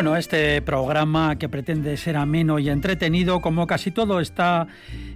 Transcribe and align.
Bueno, 0.00 0.16
este 0.16 0.62
programa 0.62 1.36
que 1.36 1.50
pretende 1.50 1.94
ser 1.98 2.16
ameno 2.16 2.58
y 2.58 2.70
entretenido, 2.70 3.42
como 3.42 3.66
casi 3.66 3.90
todo 3.90 4.18
está 4.20 4.66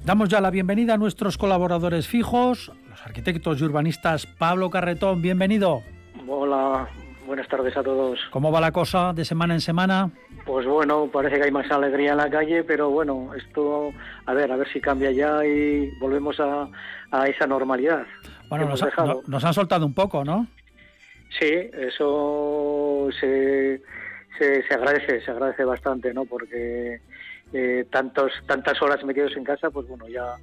Damos 0.05 0.29
ya 0.29 0.43
la 0.43 0.51
bienvenida 0.51 0.93
a 0.93 0.99
nuestros 0.99 1.39
colaboradores 1.39 2.07
fijos, 2.07 2.71
los 2.91 3.01
arquitectos 3.07 3.63
y 3.63 3.65
urbanistas. 3.65 4.27
Pablo 4.27 4.69
Carretón, 4.69 5.23
bienvenido. 5.23 5.83
Hola, 6.29 6.91
buenas 7.27 7.49
tardes 7.49 7.77
a 7.77 7.83
todos. 7.83 8.19
¿Cómo 8.31 8.53
va 8.53 8.61
la 8.61 8.73
cosa 8.73 9.13
de 9.13 9.25
semana 9.25 9.55
en 9.55 9.61
semana? 9.61 10.11
Pues 10.45 10.67
bueno, 10.67 11.09
parece 11.13 11.37
que 11.37 11.45
hay 11.45 11.51
más 11.51 11.71
alegría 11.71 12.13
en 12.13 12.19
la 12.19 12.31
calle, 12.31 12.65
pero 12.65 12.91
bueno, 12.91 13.35
esto, 13.35 13.91
a 14.27 14.35
ver, 14.35 14.53
a 14.53 14.57
ver 14.57 14.69
si 14.73 14.81
cambia 14.81 15.11
ya 15.11 15.45
y 15.45 15.91
volvemos 15.99 16.39
a, 16.41 16.69
esa 17.27 17.47
normalidad. 17.47 18.07
Bueno, 18.49 18.67
nos, 18.67 19.45
han 19.45 19.55
soltado 19.55 19.87
un 19.87 19.95
poco, 19.95 20.25
¿no? 20.25 20.47
Sí, 21.39 21.71
eso 21.73 23.09
se, 23.19 23.81
se, 24.39 24.75
agradece, 24.75 25.21
se 25.21 25.31
agradece 25.31 25.65
bastante, 25.65 26.13
¿no? 26.13 26.25
Porque 26.25 27.01
eh, 27.53 27.87
tantos, 27.91 28.33
tantas 28.47 28.81
horas 28.83 29.05
metidos 29.05 29.37
en 29.37 29.45
casa, 29.45 29.71
pues 29.71 29.87
bueno, 29.89 30.09
ya, 30.09 30.35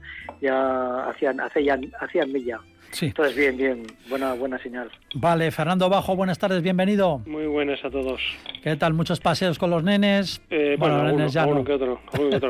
ya 0.42 1.10
hacían, 1.10 1.40
hacían, 1.42 1.92
hacían 2.00 2.32
milla. 2.32 2.60
Sí. 2.92 3.08
Entonces, 3.08 3.36
bien, 3.36 3.58
bien, 3.58 3.84
buena, 4.10 4.34
buena 4.34 4.58
señal. 4.60 4.90
Vale, 5.16 5.52
Fernando 5.52 5.90
Bajo, 5.90 6.16
buenas 6.16 6.38
tardes, 6.38 6.62
bienvenido. 6.62 7.20
Muy 7.26 7.46
buenas 7.46 7.84
a 7.84 7.90
todos. 7.90 8.22
¿Qué 8.64 8.76
tal? 8.76 8.94
¿Muchos 8.94 9.20
paseos 9.20 9.58
con 9.58 9.70
los 9.70 9.84
nenes? 9.84 10.42
Eh, 10.50 10.76
bueno, 10.78 11.04
nenes 11.04 11.34
ya 11.34 11.46
uno 11.46 11.64
que, 11.64 11.74
otro, 11.74 12.00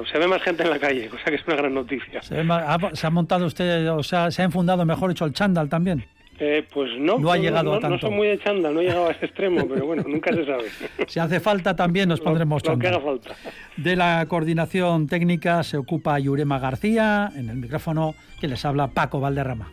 Se 0.05 0.17
ve 0.17 0.27
más 0.27 0.41
gente 0.41 0.63
en 0.63 0.69
la 0.69 0.79
calle, 0.79 1.07
cosa 1.09 1.25
que 1.25 1.35
es 1.35 1.47
una 1.47 1.55
gran 1.55 1.73
noticia. 1.73 2.21
¿Se, 2.21 2.39
ha, 2.39 3.09
montado 3.09 3.45
usted, 3.45 3.89
o 3.91 4.03
sea, 4.03 4.31
se 4.31 4.41
ha 4.41 4.45
enfundado, 4.45 4.85
mejor 4.85 5.09
dicho, 5.09 5.25
el 5.25 5.33
chándal 5.33 5.69
también? 5.69 6.05
Eh, 6.43 6.65
pues 6.73 6.89
no, 6.97 7.19
no 7.19 7.31
ha 7.31 7.37
llegado 7.37 7.73
tanto. 7.73 7.89
No 7.89 7.99
soy 7.99 8.09
muy 8.09 8.27
de 8.27 8.39
chándal, 8.39 8.73
no 8.73 8.81
he 8.81 8.85
llegado 8.85 9.09
a 9.09 9.11
ese 9.11 9.27
extremo, 9.27 9.67
pero 9.67 9.85
bueno, 9.85 10.03
nunca 10.07 10.33
se 10.33 10.43
sabe. 10.43 10.63
Si 11.07 11.19
hace 11.19 11.39
falta 11.39 11.75
también 11.75 12.09
nos 12.09 12.19
pondremos 12.19 12.63
chándal. 12.63 12.93
Lo 12.93 12.99
que 12.99 13.05
haga 13.05 13.05
falta. 13.05 13.35
De 13.77 13.95
la 13.95 14.25
coordinación 14.27 15.05
técnica 15.05 15.61
se 15.61 15.77
ocupa 15.77 16.17
Yurema 16.17 16.57
García, 16.57 17.31
en 17.35 17.49
el 17.49 17.57
micrófono 17.57 18.15
que 18.39 18.47
les 18.47 18.65
habla 18.65 18.87
Paco 18.87 19.19
Valderrama. 19.19 19.71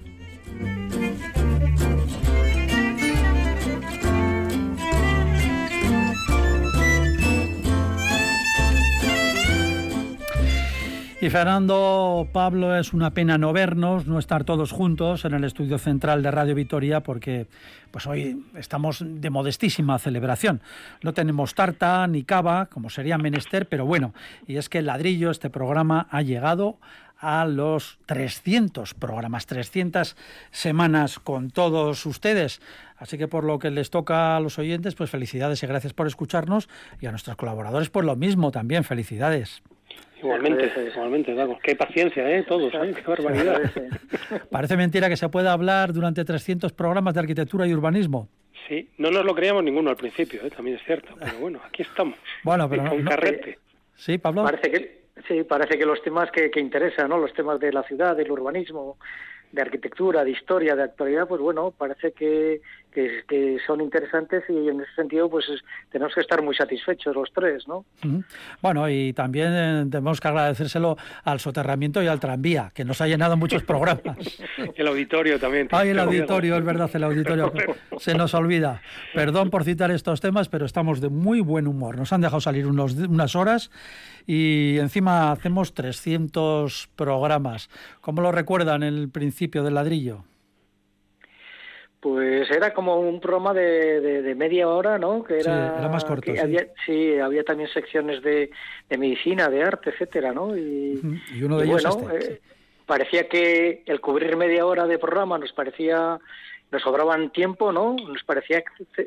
Y 11.21 11.31
Fernando, 11.31 12.29
Pablo, 12.33 12.77
es 12.77 12.93
una 12.93 13.11
pena 13.11 13.39
no 13.39 13.53
vernos, 13.53 14.07
no 14.07 14.21
estar 14.21 14.45
todos 14.45 14.71
juntos 14.71 15.25
en 15.25 15.35
el 15.35 15.43
estudio 15.43 15.77
central 15.77 16.23
de 16.23 16.31
Radio 16.31 16.55
Vitoria, 16.55 17.03
porque 17.03 17.49
pues 17.91 18.07
hoy 18.07 18.47
estamos 18.55 19.05
de 19.05 19.29
modestísima 19.29 19.99
celebración. 19.99 20.63
No 21.03 21.15
tenemos 21.15 21.57
tarta 21.57 22.07
ni 22.07 22.23
cava, 22.23 22.67
como 22.67 22.89
sería 22.89 23.19
menester, 23.19 23.69
pero 23.69 23.85
bueno, 23.85 24.15
y 24.47 24.59
es 24.59 24.69
que 24.69 24.79
el 24.79 24.87
ladrillo, 24.87 25.33
este 25.33 25.51
programa, 25.51 26.07
ha 26.13 26.23
llegado 26.23 26.79
a 27.19 27.45
los 27.47 27.99
300 28.07 28.95
programas, 28.95 29.47
300 29.47 30.17
semanas 30.51 31.19
con 31.19 31.51
todos 31.51 32.07
ustedes. 32.07 32.61
Así 32.97 33.19
que 33.19 33.29
por 33.29 33.45
lo 33.45 33.59
que 33.59 33.71
les 33.71 33.91
toca 33.91 34.37
a 34.37 34.41
los 34.41 34.59
oyentes, 34.59 34.95
pues 34.95 35.11
felicidades 35.11 35.63
y 35.63 35.67
gracias 35.67 35.93
por 35.93 36.07
escucharnos 36.07 36.69
y 37.01 37.07
a 37.07 37.11
nuestros 37.11 37.37
colaboradores 37.37 37.91
por 37.91 38.05
lo 38.05 38.17
mismo 38.17 38.51
también, 38.51 38.85
felicidades. 38.85 39.63
Igualmente, 40.21 40.73
igualmente, 40.93 41.33
claro. 41.33 41.59
Qué 41.63 41.77
paciencia, 41.77 42.29
¿eh? 42.29 42.43
Todos, 42.43 42.75
¿eh? 42.75 42.93
Qué 42.95 43.03
barbaridad. 43.03 43.71
Parece 44.51 44.77
mentira 44.77 45.09
que 45.09 45.17
se 45.17 45.29
pueda 45.29 45.53
hablar 45.53 45.93
durante 45.93 46.25
300 46.25 46.73
programas 46.73 47.15
de 47.15 47.21
arquitectura 47.21 47.67
y 47.67 47.73
urbanismo. 47.73 48.29
Sí, 48.69 48.91
no 48.99 49.11
nos 49.11 49.25
lo 49.25 49.35
creíamos 49.35 49.63
ninguno 49.63 49.91
al 49.91 49.97
principio, 49.97 50.45
¿eh? 50.45 50.51
también 50.51 50.77
es 50.77 50.83
cierto. 50.85 51.15
Pero 51.19 51.39
bueno, 51.39 51.61
aquí 51.65 51.83
estamos. 51.83 52.19
Bueno, 52.43 52.69
pero... 52.69 52.89
Con 52.89 53.05
carrete. 53.05 53.59
Sí, 53.95 54.19
Pablo. 54.19 54.45
Parece 54.45 54.71
que, 54.71 54.98
sí, 55.27 55.43
parece 55.45 55.79
que 55.79 55.87
los 55.87 56.03
temas 56.03 56.31
que, 56.31 56.51
que 56.51 56.61
interesan, 56.61 57.09
¿no? 57.09 57.19
Los 57.19 57.33
temas 57.33 57.59
de 57.59 57.73
la 57.73 57.83
ciudad, 57.83 58.17
del 58.17 58.31
urbanismo, 58.31 58.97
de 59.53 59.63
arquitectura, 59.63 60.25
de 60.25 60.31
historia, 60.31 60.77
de 60.77 60.83
actualidad, 60.83 61.27
pues 61.27 61.41
bueno, 61.41 61.73
parece 61.77 62.13
que, 62.13 62.61
que, 62.93 63.59
son 63.67 63.81
interesantes 63.81 64.45
y 64.49 64.69
en 64.69 64.81
ese 64.81 64.95
sentido 64.95 65.29
pues 65.29 65.47
tenemos 65.91 66.15
que 66.15 66.21
estar 66.21 66.43
muy 66.43 66.55
satisfechos 66.55 67.15
los 67.15 67.31
tres, 67.33 67.67
¿no? 67.69 67.85
Bueno, 68.61 68.89
y 68.89 69.13
también 69.13 69.49
eh, 69.53 69.87
tenemos 69.91 70.21
que 70.21 70.29
agradecérselo 70.29 70.97
al 71.25 71.41
soterramiento 71.41 72.03
y 72.03 72.07
al 72.07 72.21
tranvía, 72.21 72.73
que 72.75 72.85
nos 72.85 73.01
ha 73.01 73.07
llenado 73.07 73.37
muchos 73.37 73.63
programas. 73.63 74.17
el 74.77 74.87
auditorio 74.87 75.39
también. 75.39 75.69
Ay, 75.71 75.91
el 75.91 75.99
auditorio, 75.99 76.57
es 76.57 76.65
verdad, 76.65 76.91
el 76.93 77.05
auditorio. 77.05 77.53
Se 77.99 78.15
nos 78.15 78.35
olvida. 78.35 78.83
Perdón 79.15 79.51
por 79.51 79.65
citar 79.65 79.91
estos 79.91 80.21
temas, 80.21 80.49
pero 80.49 80.67
estamos 80.67 81.01
de 81.01 81.09
muy 81.09 81.41
buen 81.41 81.67
humor. 81.67 81.97
Nos 81.97 82.13
han 82.13 82.21
dejado 82.21 82.41
salir 82.41 82.67
unos, 82.67 82.95
unas 82.95 83.37
horas 83.37 83.71
y 84.27 84.79
encima 84.79 85.33
hacemos 85.33 85.75
300 85.75 86.91
programas. 86.97 87.71
¿Cómo 88.01 88.23
lo 88.23 88.33
recuerdan 88.33 88.83
el 88.83 89.09
principio 89.09 89.63
del 89.63 89.75
ladrillo? 89.75 90.25
Pues 92.01 92.49
era 92.51 92.73
como 92.73 93.01
un 93.01 93.21
programa 93.21 93.53
de, 93.53 94.35
media 94.37 94.69
hora, 94.69 94.99
¿no? 94.99 95.25
Que 95.25 95.41
era, 95.41 95.71
sí, 95.73 95.79
era 95.81 95.89
más 95.89 96.05
corto. 96.05 96.33
sí. 96.33 96.39
Había, 96.39 96.67
sí, 96.87 97.19
había 97.19 97.43
también 97.43 97.69
secciones 97.71 98.23
de, 98.23 98.51
medicina, 98.91 99.49
de 99.49 99.65
arte, 99.65 99.91
etcétera, 99.91 100.33
¿no? 100.33 100.57
Y, 100.57 101.01
uno 101.43 101.59
de 101.59 101.67
ellos 101.67 101.85
bueno, 101.97 102.17
este, 102.17 102.35
eh, 102.35 102.41
parecía 102.87 103.29
que 103.29 103.83
el 103.87 104.01
cubrir 104.01 104.37
media 104.37 104.65
hora 104.65 104.87
de 104.87 104.99
programa 104.99 105.39
nos 105.39 105.53
parecía 105.53 106.19
nos 106.71 106.83
sobraban 106.83 107.31
tiempo, 107.31 107.73
¿no? 107.73 107.97
Nos 107.97 108.23
parecía 108.25 108.63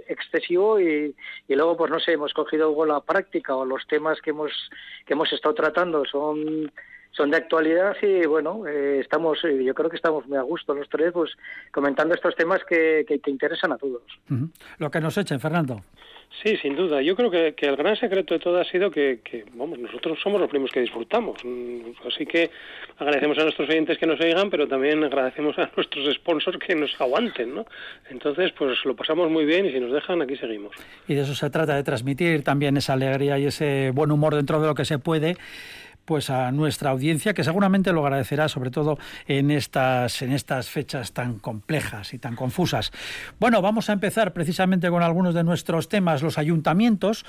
excesivo 0.07 0.79
y, 0.79 1.15
y 1.47 1.55
luego, 1.55 1.77
pues 1.77 1.91
no 1.91 1.99
sé, 1.99 2.13
hemos 2.13 2.33
cogido 2.33 2.85
la 2.85 3.01
práctica 3.01 3.55
o 3.55 3.65
los 3.65 3.85
temas 3.88 4.19
que 4.21 4.31
hemos, 4.31 4.51
que 5.05 5.13
hemos 5.13 5.31
estado 5.31 5.53
tratando 5.53 6.03
son 6.05 6.71
son 7.11 7.31
de 7.31 7.37
actualidad 7.37 7.95
y 8.01 8.25
bueno, 8.25 8.65
eh, 8.67 8.99
estamos, 8.99 9.43
eh, 9.43 9.63
yo 9.63 9.73
creo 9.73 9.89
que 9.89 9.97
estamos 9.97 10.25
muy 10.27 10.37
a 10.37 10.41
gusto 10.41 10.73
los 10.73 10.89
tres, 10.89 11.11
pues 11.11 11.31
comentando 11.71 12.15
estos 12.15 12.35
temas 12.35 12.61
que, 12.67 13.05
que, 13.07 13.19
interesan 13.29 13.71
a 13.71 13.77
todos. 13.77 14.03
Lo 14.77 14.89
que 14.89 14.99
nos 14.99 15.17
echen, 15.17 15.39
Fernando. 15.39 15.81
Sí, 16.41 16.57
sin 16.57 16.75
duda. 16.75 17.01
Yo 17.01 17.15
creo 17.15 17.29
que, 17.29 17.53
el 17.57 17.75
gran 17.75 17.95
secreto 17.97 18.33
de 18.33 18.39
todo 18.39 18.59
ha 18.59 18.63
sido 18.63 18.89
que, 18.89 19.19
vamos, 19.53 19.77
nosotros 19.77 20.17
somos 20.23 20.39
los 20.39 20.49
primos 20.49 20.71
que 20.71 20.79
disfrutamos. 20.79 21.43
Mm, 21.43 22.07
así 22.07 22.25
que 22.25 22.49
agradecemos 22.97 23.37
a 23.37 23.43
nuestros 23.43 23.69
oyentes 23.69 23.97
que 23.97 24.07
nos 24.07 24.19
oigan, 24.19 24.49
pero 24.49 24.67
también 24.67 25.03
agradecemos 25.03 25.57
a 25.59 25.69
nuestros 25.75 26.13
sponsors 26.15 26.57
que 26.57 26.73
nos 26.73 26.99
aguanten, 26.99 27.53
¿no? 27.53 27.65
Entonces, 28.09 28.53
pues 28.57 28.83
lo 28.85 28.95
pasamos 28.95 29.29
muy 29.29 29.45
bien 29.45 29.65
y 29.65 29.71
si 29.71 29.79
nos 29.79 29.91
dejan, 29.91 30.21
aquí 30.21 30.35
seguimos. 30.37 30.71
Y 31.07 31.15
de 31.15 31.21
eso 31.21 31.35
se 31.35 31.49
trata, 31.49 31.75
de 31.75 31.83
transmitir 31.83 32.43
también 32.43 32.77
esa 32.77 32.93
alegría 32.93 33.37
y 33.37 33.45
ese 33.45 33.91
buen 33.93 34.11
humor 34.11 34.33
dentro 34.35 34.61
de 34.61 34.67
lo 34.67 34.73
que 34.73 34.85
se 34.85 34.99
puede 34.99 35.35
pues 36.11 36.29
a 36.29 36.51
nuestra 36.51 36.89
audiencia 36.89 37.33
que 37.33 37.41
seguramente 37.41 37.93
lo 37.93 38.05
agradecerá 38.05 38.49
sobre 38.49 38.69
todo 38.69 38.99
en 39.29 39.49
estas 39.49 40.21
en 40.21 40.33
estas 40.33 40.67
fechas 40.67 41.13
tan 41.13 41.39
complejas 41.39 42.13
y 42.13 42.17
tan 42.17 42.35
confusas. 42.35 42.91
Bueno, 43.39 43.61
vamos 43.61 43.89
a 43.89 43.93
empezar 43.93 44.33
precisamente 44.33 44.89
con 44.89 45.03
algunos 45.03 45.33
de 45.33 45.45
nuestros 45.45 45.87
temas. 45.87 46.21
Los 46.21 46.37
ayuntamientos 46.37 47.23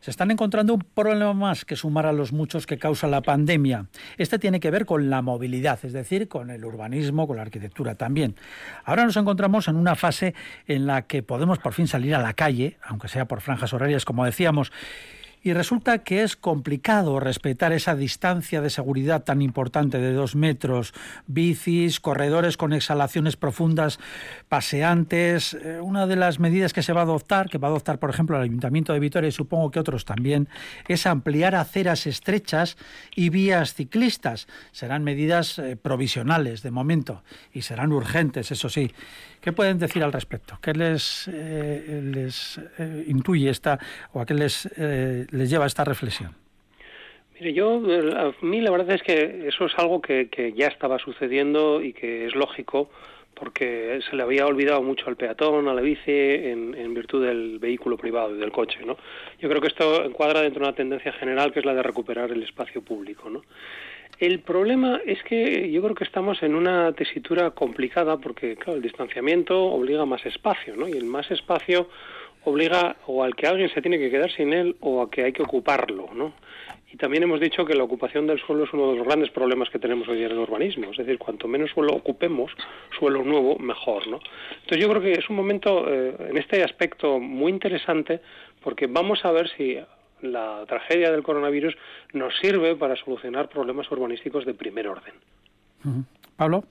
se 0.00 0.10
están 0.10 0.32
encontrando 0.32 0.74
un 0.74 0.80
problema 0.80 1.34
más 1.34 1.64
que 1.64 1.76
sumar 1.76 2.04
a 2.04 2.12
los 2.12 2.32
muchos 2.32 2.66
que 2.66 2.78
causa 2.78 3.06
la 3.06 3.22
pandemia. 3.22 3.86
Este 4.18 4.40
tiene 4.40 4.58
que 4.58 4.72
ver 4.72 4.86
con 4.86 5.08
la 5.08 5.22
movilidad, 5.22 5.78
es 5.84 5.92
decir, 5.92 6.26
con 6.26 6.50
el 6.50 6.64
urbanismo, 6.64 7.28
con 7.28 7.36
la 7.36 7.42
arquitectura 7.42 7.94
también. 7.94 8.34
Ahora 8.84 9.04
nos 9.04 9.16
encontramos 9.16 9.68
en 9.68 9.76
una 9.76 9.94
fase 9.94 10.34
en 10.66 10.88
la 10.88 11.02
que 11.02 11.22
podemos 11.22 11.60
por 11.60 11.74
fin 11.74 11.86
salir 11.86 12.16
a 12.16 12.20
la 12.20 12.34
calle, 12.34 12.76
aunque 12.82 13.06
sea 13.06 13.26
por 13.26 13.40
franjas 13.40 13.72
horarias, 13.72 14.04
como 14.04 14.24
decíamos, 14.24 14.72
y 15.46 15.52
resulta 15.52 15.98
que 15.98 16.24
es 16.24 16.34
complicado 16.34 17.20
respetar 17.20 17.72
esa 17.72 17.94
distancia 17.94 18.60
de 18.60 18.68
seguridad 18.68 19.22
tan 19.22 19.42
importante 19.42 19.98
de 19.98 20.12
dos 20.12 20.34
metros, 20.34 20.92
bicis, 21.28 22.00
corredores 22.00 22.56
con 22.56 22.72
exhalaciones 22.72 23.36
profundas, 23.36 24.00
paseantes. 24.48 25.54
Eh, 25.54 25.78
una 25.80 26.08
de 26.08 26.16
las 26.16 26.40
medidas 26.40 26.72
que 26.72 26.82
se 26.82 26.92
va 26.92 27.02
a 27.02 27.04
adoptar, 27.04 27.48
que 27.48 27.58
va 27.58 27.68
a 27.68 27.70
adoptar 27.70 28.00
por 28.00 28.10
ejemplo 28.10 28.36
el 28.36 28.42
Ayuntamiento 28.42 28.92
de 28.92 28.98
Vitoria 28.98 29.28
y 29.28 29.30
supongo 29.30 29.70
que 29.70 29.78
otros 29.78 30.04
también, 30.04 30.48
es 30.88 31.06
ampliar 31.06 31.54
aceras 31.54 32.08
estrechas 32.08 32.76
y 33.14 33.28
vías 33.28 33.72
ciclistas. 33.72 34.48
Serán 34.72 35.04
medidas 35.04 35.60
eh, 35.60 35.76
provisionales 35.76 36.64
de 36.64 36.72
momento 36.72 37.22
y 37.52 37.62
serán 37.62 37.92
urgentes, 37.92 38.50
eso 38.50 38.68
sí. 38.68 38.90
¿Qué 39.40 39.52
pueden 39.52 39.78
decir 39.78 40.02
al 40.02 40.12
respecto? 40.12 40.58
¿Qué 40.60 40.72
les, 40.72 41.30
eh, 41.32 43.04
intuye 43.06 43.48
esta 43.48 43.78
o 44.12 44.26
qué 44.26 44.34
les, 44.34 44.68
les 45.36 45.50
lleva 45.50 45.66
esta 45.66 45.84
reflexión? 45.84 46.32
Mire, 47.38 47.52
yo, 47.52 47.82
a 48.16 48.32
mí 48.40 48.60
la 48.60 48.70
verdad 48.70 48.92
es 48.92 49.02
que 49.02 49.46
eso 49.46 49.66
es 49.66 49.72
algo 49.76 50.00
que, 50.00 50.28
que 50.28 50.52
ya 50.54 50.68
estaba 50.68 50.98
sucediendo 50.98 51.82
y 51.82 51.92
que 51.92 52.26
es 52.26 52.34
lógico 52.34 52.90
porque 53.34 54.00
se 54.08 54.16
le 54.16 54.22
había 54.22 54.46
olvidado 54.46 54.82
mucho 54.82 55.08
al 55.08 55.16
peatón, 55.16 55.68
a 55.68 55.74
la 55.74 55.82
bici, 55.82 56.10
en, 56.10 56.74
en, 56.74 56.94
virtud 56.94 57.26
del 57.26 57.58
vehículo 57.58 57.98
privado 57.98 58.34
y 58.34 58.38
del 58.38 58.50
coche, 58.50 58.78
¿no? 58.86 58.96
Yo 59.38 59.50
creo 59.50 59.60
que 59.60 59.68
esto 59.68 60.04
encuadra 60.04 60.40
dentro 60.40 60.60
de 60.60 60.68
una 60.68 60.74
tendencia 60.74 61.12
general 61.12 61.52
que 61.52 61.58
es 61.58 61.66
la 61.66 61.74
de 61.74 61.82
recuperar 61.82 62.32
el 62.32 62.42
espacio 62.42 62.80
público, 62.80 63.28
¿no? 63.28 63.42
El 64.18 64.40
problema 64.40 65.00
es 65.04 65.22
que 65.24 65.70
yo 65.70 65.82
creo 65.82 65.94
que 65.94 66.04
estamos 66.04 66.42
en 66.42 66.54
una 66.54 66.90
tesitura 66.92 67.50
complicada 67.50 68.16
porque, 68.16 68.56
claro, 68.56 68.76
el 68.76 68.82
distanciamiento 68.82 69.62
obliga 69.66 70.02
a 70.02 70.06
más 70.06 70.24
espacio, 70.24 70.74
¿no? 70.74 70.88
Y 70.88 70.92
el 70.92 71.04
más 71.04 71.30
espacio 71.30 71.90
obliga 72.46 72.96
o 73.06 73.22
al 73.22 73.34
que 73.34 73.46
alguien 73.46 73.68
se 73.70 73.82
tiene 73.82 73.98
que 73.98 74.10
quedar 74.10 74.30
sin 74.30 74.52
él 74.52 74.76
o 74.80 75.02
a 75.02 75.10
que 75.10 75.24
hay 75.24 75.32
que 75.32 75.42
ocuparlo, 75.42 76.08
¿no? 76.14 76.32
Y 76.92 76.96
también 76.96 77.24
hemos 77.24 77.40
dicho 77.40 77.64
que 77.64 77.74
la 77.74 77.82
ocupación 77.82 78.26
del 78.26 78.38
suelo 78.38 78.64
es 78.64 78.72
uno 78.72 78.92
de 78.92 78.98
los 78.98 79.06
grandes 79.06 79.30
problemas 79.30 79.68
que 79.70 79.80
tenemos 79.80 80.06
hoy 80.08 80.22
en 80.22 80.30
el 80.30 80.38
urbanismo. 80.38 80.90
Es 80.92 80.96
decir, 80.96 81.18
cuanto 81.18 81.48
menos 81.48 81.70
suelo 81.72 81.92
ocupemos, 81.92 82.52
suelo 82.98 83.24
nuevo, 83.24 83.58
mejor, 83.58 84.06
¿no? 84.06 84.20
Entonces 84.50 84.78
yo 84.78 84.88
creo 84.88 85.02
que 85.02 85.12
es 85.12 85.28
un 85.28 85.36
momento, 85.36 85.92
eh, 85.92 86.14
en 86.30 86.38
este 86.38 86.62
aspecto, 86.62 87.18
muy 87.18 87.50
interesante 87.50 88.20
porque 88.62 88.86
vamos 88.86 89.24
a 89.24 89.32
ver 89.32 89.50
si 89.56 89.78
la 90.22 90.64
tragedia 90.66 91.10
del 91.10 91.22
coronavirus 91.22 91.76
nos 92.12 92.32
sirve 92.38 92.76
para 92.76 92.96
solucionar 92.96 93.48
problemas 93.48 93.90
urbanísticos 93.90 94.46
de 94.46 94.54
primer 94.54 94.88
orden. 94.88 95.14
Pablo. 96.36 96.64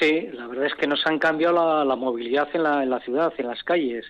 Sí, 0.00 0.28
la 0.32 0.46
verdad 0.46 0.66
es 0.66 0.74
que 0.74 0.86
nos 0.86 1.06
han 1.06 1.18
cambiado 1.18 1.84
la, 1.84 1.96
movilidad 1.96 2.48
en 2.54 2.62
la, 2.62 2.82
en 2.82 2.90
la, 2.90 3.00
ciudad, 3.00 3.32
en 3.38 3.46
las 3.46 3.62
calles. 3.62 4.04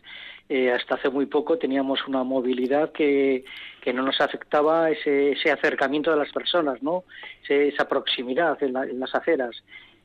Eh, 0.49 0.71
hasta 0.71 0.95
hace 0.95 1.11
muy 1.11 1.27
poco 1.27 1.59
teníamos 1.59 2.07
una 2.07 2.23
movilidad 2.23 2.93
que, 2.93 3.45
que 3.81 3.93
no 3.93 4.03
nos 4.03 4.21
afectaba 4.21 4.91
ese, 4.91 5.33
ese 5.33 5.51
acercamiento 5.51 6.13
de 6.13 6.19
las 6.19 6.31
personas, 6.33 6.81
¿no? 6.83 7.03
esa 7.49 7.89
proximidad 7.89 8.63
en, 8.63 8.77
en 8.77 9.01
las 9.01 9.13
aceras 9.15 9.63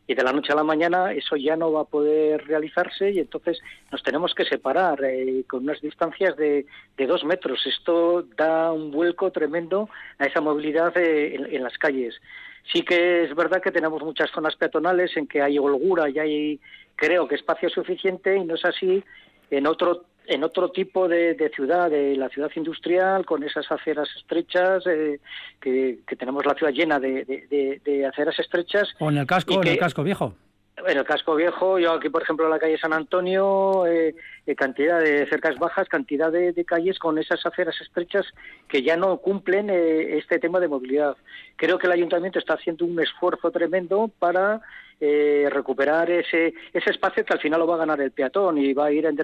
y 0.07 0.15
de 0.15 0.23
la 0.23 0.33
noche 0.33 0.51
a 0.51 0.55
la 0.55 0.63
mañana 0.63 1.13
eso 1.13 1.35
ya 1.37 1.55
no 1.55 1.71
va 1.71 1.81
a 1.81 1.85
poder 1.85 2.45
realizarse 2.45 3.11
y 3.11 3.19
entonces 3.19 3.59
nos 3.91 4.03
tenemos 4.03 4.33
que 4.33 4.43
separar 4.45 5.03
eh, 5.03 5.45
con 5.47 5.63
unas 5.63 5.79
distancias 5.79 6.35
de, 6.35 6.65
de, 6.97 7.07
dos 7.07 7.23
metros. 7.23 7.65
Esto 7.65 8.23
da 8.35 8.73
un 8.73 8.91
vuelco 8.91 9.31
tremendo 9.31 9.89
a 10.17 10.25
esa 10.25 10.41
movilidad 10.41 10.91
eh, 10.97 11.35
en, 11.35 11.63
las 11.63 11.77
calles. 11.77 12.19
Sí 12.73 12.83
que 12.83 13.23
es 13.23 13.35
verdad 13.35 13.61
que 13.61 13.71
tenemos 13.71 14.01
muchas 14.03 14.29
zonas 14.31 14.55
peatonales 14.55 15.15
en 15.15 15.27
que 15.27 15.41
hay 15.41 15.57
holgura 15.57 16.09
y 16.09 16.19
hay, 16.19 16.59
creo 16.95 17.27
que, 17.27 17.35
espacio 17.35 17.69
suficiente 17.69 18.35
y 18.35 18.43
no 18.43 18.55
es 18.55 18.65
así 18.65 19.03
en 19.49 19.65
otro 19.65 20.05
en 20.27 20.43
otro 20.43 20.71
tipo 20.71 21.07
de, 21.07 21.51
ciudad, 21.55 21.89
de 21.89 22.15
la 22.15 22.29
ciudad 22.29 22.51
industrial, 22.55 23.25
con 23.25 23.43
esas 23.43 23.69
aceras 23.71 24.09
estrechas, 24.17 24.85
eh, 24.87 25.19
que, 25.59 25.99
tenemos 26.17 26.45
la 26.45 26.53
ciudad 26.53 26.71
llena 26.71 26.99
de, 26.99 28.05
aceras 28.07 28.37
estrechas. 28.39 28.89
O 28.99 29.09
en 29.09 29.17
el 29.17 29.27
casco, 29.27 29.61
en 29.61 29.67
el 29.67 29.77
casco 29.77 30.03
viejo. 30.03 30.35
En 30.77 30.97
el 30.97 31.03
casco 31.03 31.35
viejo, 31.35 31.77
yo 31.77 31.93
aquí, 31.93 32.09
por 32.09 32.23
ejemplo, 32.23 32.45
en 32.45 32.51
la 32.51 32.59
calle 32.59 32.77
San 32.77 32.93
Antonio, 32.93 33.85
eh, 33.85 34.15
eh, 34.47 34.55
cantidad 34.55 34.99
de 34.99 35.27
cercas 35.27 35.59
bajas, 35.59 35.87
cantidad 35.87 36.31
de, 36.31 36.53
calles 36.65 36.97
con 36.97 37.19
esas 37.19 37.45
aceras 37.45 37.79
estrechas 37.81 38.25
que 38.67 38.81
ya 38.81 38.97
no 38.97 39.17
cumplen 39.17 39.69
este 39.69 40.39
tema 40.39 40.59
de 40.59 40.69
movilidad. 40.69 41.17
Creo 41.55 41.77
que 41.77 41.87
el 41.87 41.93
ayuntamiento 41.93 42.39
está 42.39 42.55
haciendo 42.55 42.85
un 42.85 42.99
esfuerzo 42.99 43.51
tremendo 43.51 44.09
para 44.17 44.61
eh, 45.03 45.49
recuperar 45.49 46.11
ese, 46.11 46.53
ese 46.71 46.91
espacio 46.91 47.25
que 47.25 47.33
al 47.33 47.39
final 47.39 47.59
lo 47.59 47.65
va 47.65 47.73
a 47.73 47.79
ganar 47.79 47.99
el 48.01 48.11
peatón 48.11 48.59
y 48.59 48.71
va 48.71 48.85
a 48.85 48.91
ir 48.91 49.07
en, 49.07 49.15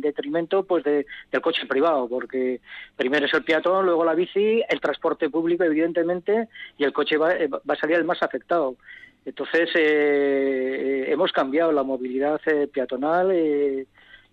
detrimento 0.00 0.62
pues 0.64 0.82
del 0.84 1.04
coche 1.42 1.66
privado, 1.66 2.08
porque 2.08 2.60
primero 2.96 3.26
es 3.26 3.34
el 3.34 3.44
peatón, 3.44 3.84
luego 3.84 4.06
la 4.06 4.14
bici, 4.14 4.62
el 4.66 4.80
transporte 4.80 5.28
público 5.28 5.64
evidentemente 5.64 6.48
y 6.78 6.84
el 6.84 6.94
coche 6.94 7.18
va, 7.18 7.34
eh, 7.34 7.46
va 7.46 7.74
a 7.74 7.76
salir 7.76 7.96
el 7.96 8.06
más 8.06 8.22
afectado. 8.22 8.76
Entonces 9.26 9.68
eh, 9.74 11.04
hemos 11.08 11.30
cambiado 11.32 11.72
la 11.72 11.82
movilidad 11.82 12.40
peatonal 12.72 13.30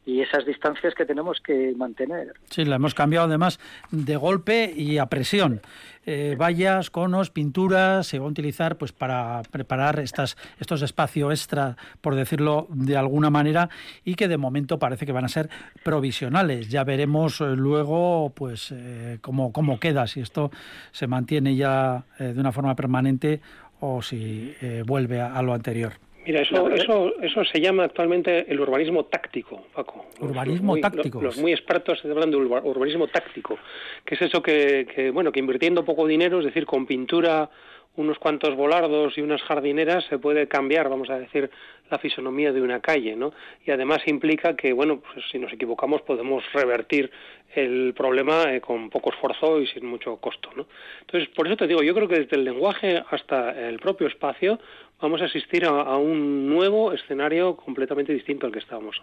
y 0.05 0.21
esas 0.21 0.45
distancias 0.45 0.93
que 0.93 1.05
tenemos 1.05 1.41
que 1.41 1.73
mantener. 1.75 2.33
Sí, 2.49 2.63
la 2.63 2.75
hemos 2.75 2.93
cambiado 2.93 3.25
además 3.25 3.59
de 3.91 4.15
golpe 4.15 4.71
y 4.75 4.99
a 4.99 5.07
presión. 5.07 5.61
Eh, 6.05 6.35
vallas, 6.39 6.91
conos, 6.91 7.31
pinturas 7.31 8.05
se 8.05 8.19
va 8.19 8.25
a 8.25 8.29
utilizar 8.29 8.77
pues 8.77 8.91
para 8.91 9.41
preparar 9.49 9.99
estas, 9.99 10.37
estos 10.59 10.83
espacios 10.83 11.31
extra, 11.31 11.75
por 12.01 12.13
decirlo 12.13 12.67
de 12.69 12.95
alguna 12.95 13.31
manera, 13.31 13.69
y 14.03 14.13
que 14.13 14.27
de 14.27 14.37
momento 14.37 14.77
parece 14.77 15.07
que 15.07 15.11
van 15.11 15.25
a 15.25 15.29
ser 15.29 15.49
provisionales. 15.83 16.69
Ya 16.69 16.83
veremos 16.83 17.41
eh, 17.41 17.55
luego 17.55 18.31
pues 18.35 18.71
eh, 18.71 19.17
cómo, 19.21 19.51
cómo 19.51 19.79
queda, 19.79 20.05
si 20.05 20.19
esto 20.19 20.51
se 20.91 21.07
mantiene 21.07 21.55
ya 21.55 22.05
de 22.19 22.39
una 22.39 22.51
forma 22.51 22.75
permanente 22.75 23.41
o 23.79 24.01
si 24.01 24.53
vuelve 24.85 25.21
a 25.21 25.41
lo 25.41 25.53
anterior. 25.53 25.93
Mira, 26.25 26.41
eso, 26.41 26.69
eso, 26.69 27.13
eso 27.21 27.45
se 27.45 27.61
llama 27.61 27.83
actualmente 27.83 28.51
el 28.51 28.59
urbanismo 28.59 29.05
táctico, 29.05 29.65
Paco. 29.73 30.05
Urbanismo 30.19 30.77
táctico. 30.77 31.21
Los, 31.21 31.37
muy 31.37 31.51
expertos 31.51 31.99
se 31.99 32.09
hablan 32.09 32.31
de 32.31 32.37
urbanismo 32.37 33.07
táctico, 33.07 33.57
que 34.03 34.15
es 34.15 34.21
eso 34.23 34.41
que, 34.41 34.87
que, 34.93 35.11
bueno, 35.11 35.31
que 35.31 35.39
invirtiendo 35.39 35.85
poco 35.85 36.07
dinero, 36.07 36.39
es 36.39 36.45
decir, 36.45 36.65
con 36.65 36.85
pintura, 36.85 37.49
unos 37.97 38.19
cuantos 38.19 38.55
volardos 38.55 39.17
y 39.17 39.21
unas 39.21 39.41
jardineras, 39.43 40.05
se 40.05 40.17
puede 40.17 40.47
cambiar, 40.47 40.89
vamos 40.89 41.09
a 41.09 41.19
decir, 41.19 41.49
la 41.89 41.97
fisonomía 41.99 42.51
de 42.51 42.61
una 42.61 42.81
calle, 42.81 43.15
¿no? 43.15 43.33
Y 43.65 43.71
además 43.71 43.99
implica 44.07 44.55
que, 44.55 44.73
bueno, 44.73 44.99
pues 44.99 45.25
si 45.31 45.39
nos 45.39 45.53
equivocamos 45.53 46.01
podemos 46.01 46.43
revertir 46.53 47.11
el 47.53 47.93
problema 47.95 48.53
eh, 48.53 48.59
con 48.59 48.89
poco 48.89 49.11
esfuerzo 49.11 49.61
y 49.61 49.67
sin 49.67 49.85
mucho 49.85 50.17
costo, 50.17 50.49
¿no? 50.55 50.67
Entonces, 51.01 51.29
por 51.29 51.47
eso 51.47 51.55
te 51.55 51.67
digo, 51.67 51.83
yo 51.83 51.93
creo 51.93 52.07
que 52.07 52.19
desde 52.19 52.35
el 52.35 52.43
lenguaje 52.43 53.01
hasta 53.09 53.67
el 53.69 53.79
propio 53.79 54.07
espacio 54.07 54.59
vamos 55.01 55.21
a 55.21 55.25
asistir 55.25 55.65
a, 55.65 55.97
un 55.97 56.49
nuevo 56.49 56.93
escenario 56.93 57.55
completamente 57.55 58.13
distinto 58.13 58.45
al 58.45 58.51
que 58.51 58.59
estábamos. 58.59 59.01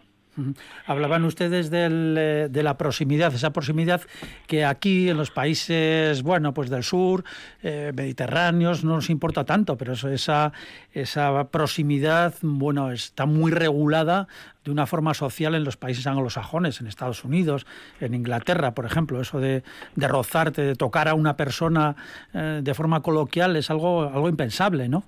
Hablaban 0.86 1.26
ustedes 1.26 1.68
del, 1.68 2.14
de 2.50 2.62
la 2.62 2.78
proximidad, 2.78 3.34
esa 3.34 3.52
proximidad 3.52 4.00
que 4.46 4.64
aquí 4.64 5.10
en 5.10 5.18
los 5.18 5.30
países, 5.30 6.22
bueno, 6.22 6.54
pues 6.54 6.70
del 6.70 6.84
sur, 6.84 7.22
mediterráneos, 7.62 8.82
no 8.82 8.94
nos 8.94 9.10
importa 9.10 9.44
tanto, 9.44 9.76
pero 9.76 9.92
eso, 9.92 10.08
esa, 10.08 10.52
esa 10.94 11.50
proximidad, 11.50 12.34
bueno, 12.40 12.92
está 12.92 13.26
muy 13.26 13.52
regulada 13.52 14.26
de 14.64 14.70
una 14.70 14.86
forma 14.86 15.14
social 15.14 15.54
en 15.54 15.64
los 15.64 15.76
países 15.76 16.06
anglosajones, 16.06 16.80
en 16.80 16.86
Estados 16.86 17.24
Unidos, 17.24 17.66
en 18.00 18.14
Inglaterra, 18.14 18.72
por 18.72 18.86
ejemplo. 18.86 19.20
Eso 19.20 19.40
de, 19.40 19.62
de 19.96 20.08
rozarte, 20.08 20.62
de 20.62 20.76
tocar 20.76 21.08
a 21.08 21.14
una 21.14 21.36
persona 21.36 21.96
eh, 22.32 22.60
de 22.62 22.74
forma 22.74 23.02
coloquial 23.02 23.56
es 23.56 23.70
algo, 23.70 24.02
algo 24.02 24.28
impensable, 24.28 24.88
¿no? 24.88 25.04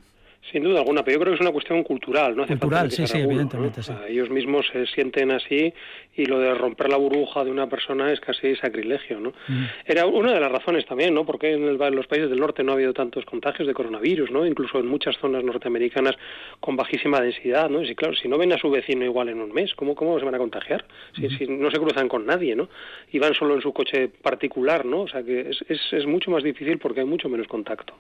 Sin 0.53 0.63
duda 0.63 0.81
alguna, 0.81 1.03
pero 1.03 1.17
yo 1.17 1.21
creo 1.21 1.33
que 1.33 1.37
es 1.37 1.41
una 1.41 1.53
cuestión 1.53 1.83
cultural, 1.83 2.37
¿no? 2.37 2.47
cultural, 2.47 2.91
sí, 2.91 3.07
sí, 3.07 3.19
evidentemente. 3.19 3.81
Ellos 4.09 4.31
mismos 4.31 4.67
se 4.71 4.87
sienten 4.87 5.31
así 5.31 5.73
y 6.17 6.27
lo 6.27 6.39
de 6.39 6.55
romper 6.55 6.91
la 6.91 6.97
burbuja 6.97 7.45
de 7.45 7.51
una 7.51 7.69
persona 7.69 8.13
es 8.13 8.21
casi 8.21 8.55
sacrilegio, 8.57 9.21
¿no? 9.21 9.31
Mm. 9.49 9.65
Era 9.87 10.07
una 10.07 10.33
de 10.33 10.41
las 10.41 10.53
razones 10.53 10.87
también, 10.87 11.15
¿no? 11.15 11.25
Porque 11.25 11.53
en, 11.53 11.77
los 11.77 12.07
países 12.07 12.31
del 12.31 12.41
norte 12.41 12.63
no 12.63 12.73
ha 12.73 12.75
habido 12.75 12.93
tantos 12.93 13.25
contagios 13.25 13.67
de 13.67 13.75
coronavirus, 13.75 14.31
¿no? 14.31 14.47
Incluso 14.47 14.79
en 14.79 14.87
muchas 14.87 15.17
zonas 15.19 15.43
norteamericanas 15.43 16.15
con 16.61 16.77
bajísima 16.77 17.21
densidad, 17.21 17.71
¿no? 17.71 17.83
Y 17.83 17.95
claro, 17.95 18.15
si 18.15 18.29
no 18.29 18.39
ven 18.39 18.53
a 18.53 18.59
su 18.59 18.71
vecino 18.71 19.05
igual 19.05 19.31
en 19.31 19.41
un 19.41 19.53
mes, 19.53 19.75
¿cómo, 19.75 19.95
cómo 19.95 20.19
se 20.19 20.25
van 20.25 20.35
a 20.35 20.39
contagiar? 20.39 20.85
Si, 21.17 21.29
si 21.31 21.47
no 21.47 21.71
se 21.71 21.79
cruzan 21.79 22.09
con 22.09 22.27
nadie, 22.27 22.55
¿no? 22.55 22.69
Y 23.11 23.19
van 23.19 23.35
solo 23.35 23.55
en 23.55 23.63
su 23.63 23.73
coche 23.73 24.09
particular, 24.09 24.85
¿no? 24.85 25.03
O 25.03 25.09
sea 25.09 25.23
que 25.23 25.41
es, 25.41 25.65
es, 25.69 25.81
es 25.93 26.07
mucho 26.07 26.31
más 26.31 26.43
difícil 26.43 26.79
porque 26.79 27.01
hay 27.01 27.07
mucho 27.07 27.29
menos 27.29 27.49
contacto. 27.49 27.95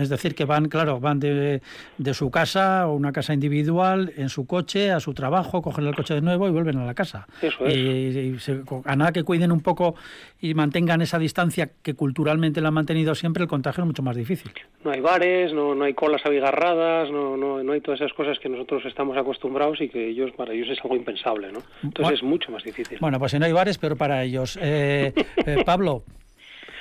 Es 0.00 0.08
decir, 0.08 0.34
que 0.34 0.44
van, 0.44 0.68
claro, 0.68 0.98
van 0.98 1.20
de 1.20 1.60
de 1.98 2.14
su 2.14 2.30
casa 2.30 2.88
o 2.88 2.94
una 2.94 3.12
casa 3.12 3.34
individual 3.34 4.12
en 4.16 4.28
su 4.28 4.46
coche 4.46 4.90
a 4.90 5.00
su 5.00 5.14
trabajo, 5.14 5.62
cogen 5.62 5.86
el 5.86 5.94
coche 5.94 6.14
de 6.14 6.20
nuevo 6.20 6.48
y 6.48 6.50
vuelven 6.50 6.78
a 6.78 6.84
la 6.84 6.94
casa. 6.94 7.26
Eso 7.40 7.66
es. 7.66 7.76
Y, 7.76 8.36
a 8.84 8.96
nada 8.96 9.12
que 9.12 9.24
cuiden 9.24 9.52
un 9.52 9.60
poco 9.60 9.94
y 10.40 10.54
mantengan 10.54 11.02
esa 11.02 11.18
distancia 11.18 11.70
que 11.82 11.94
culturalmente 11.94 12.60
la 12.60 12.68
han 12.68 12.74
mantenido 12.74 13.14
siempre, 13.14 13.42
el 13.42 13.48
contagio 13.48 13.82
es 13.82 13.86
mucho 13.86 14.02
más 14.02 14.16
difícil. 14.16 14.52
No 14.84 14.90
hay 14.90 15.00
bares, 15.00 15.52
no, 15.52 15.74
no 15.74 15.84
hay 15.84 15.94
colas 15.94 16.22
abigarradas, 16.24 17.10
no, 17.10 17.36
no, 17.36 17.62
no 17.62 17.72
hay 17.72 17.80
todas 17.80 18.00
esas 18.00 18.12
cosas 18.12 18.38
que 18.38 18.48
nosotros 18.48 18.84
estamos 18.86 19.16
acostumbrados 19.16 19.80
y 19.80 19.88
que 19.88 20.08
ellos 20.08 20.32
para 20.32 20.52
ellos 20.52 20.68
es 20.70 20.78
algo 20.82 20.96
impensable, 20.96 21.52
¿no? 21.52 21.60
Entonces 21.82 22.14
es 22.14 22.22
mucho 22.22 22.50
más 22.50 22.64
difícil. 22.64 22.98
Bueno, 23.00 23.18
pues 23.18 23.32
si 23.32 23.38
no 23.38 23.46
hay 23.46 23.52
bares, 23.52 23.78
pero 23.78 23.96
para 23.96 24.22
ellos. 24.22 24.58
Eh, 24.60 25.12
eh, 25.46 25.62
Pablo. 25.66 26.02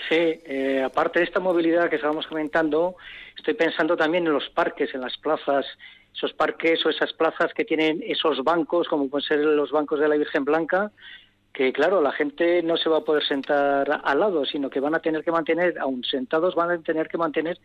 Sí, 0.10 0.18
eh, 0.18 0.82
aparte 0.84 1.20
de 1.20 1.26
esta 1.26 1.40
movilidad 1.40 1.90
que 1.90 1.96
estábamos 1.96 2.28
comentando, 2.28 2.96
estoy 3.42 3.56
pensando 3.56 3.98
también 3.98 4.28
en 4.28 4.34
los 4.34 4.50
parques, 4.50 4.94
en 4.94 5.02
las 5.02 5.18
plazas, 5.18 5.66
esos 6.14 6.32
parques 6.34 6.86
o 6.86 6.90
esas 6.90 7.12
plazas 7.14 7.52
que 7.56 7.66
tienen 7.66 8.04
esos 8.06 8.44
bancos, 8.44 8.88
como 8.88 9.10
pueden 9.10 9.28
ser 9.28 9.40
los 9.40 9.72
bancos 9.72 10.00
de 10.00 10.08
la 10.08 10.16
Virgen 10.16 10.46
Blanca, 10.46 10.92
que 11.52 11.74
claro, 11.74 12.02
la 12.02 12.12
gente 12.12 12.62
no 12.64 12.78
se 12.78 12.88
va 12.88 13.00
a 13.00 13.04
poder 13.04 13.24
sentar 13.24 14.02
al 14.04 14.20
lado, 14.20 14.46
sino 14.46 14.70
que 14.70 14.80
van 14.80 14.96
a 14.96 15.00
tener 15.00 15.24
que 15.24 15.32
mantener, 15.32 15.78
aun 15.80 16.04
sentados, 16.04 16.56
van 16.56 16.72
a 16.72 16.78
tener 16.78 17.10
que 17.10 17.18
mantener 17.18 17.58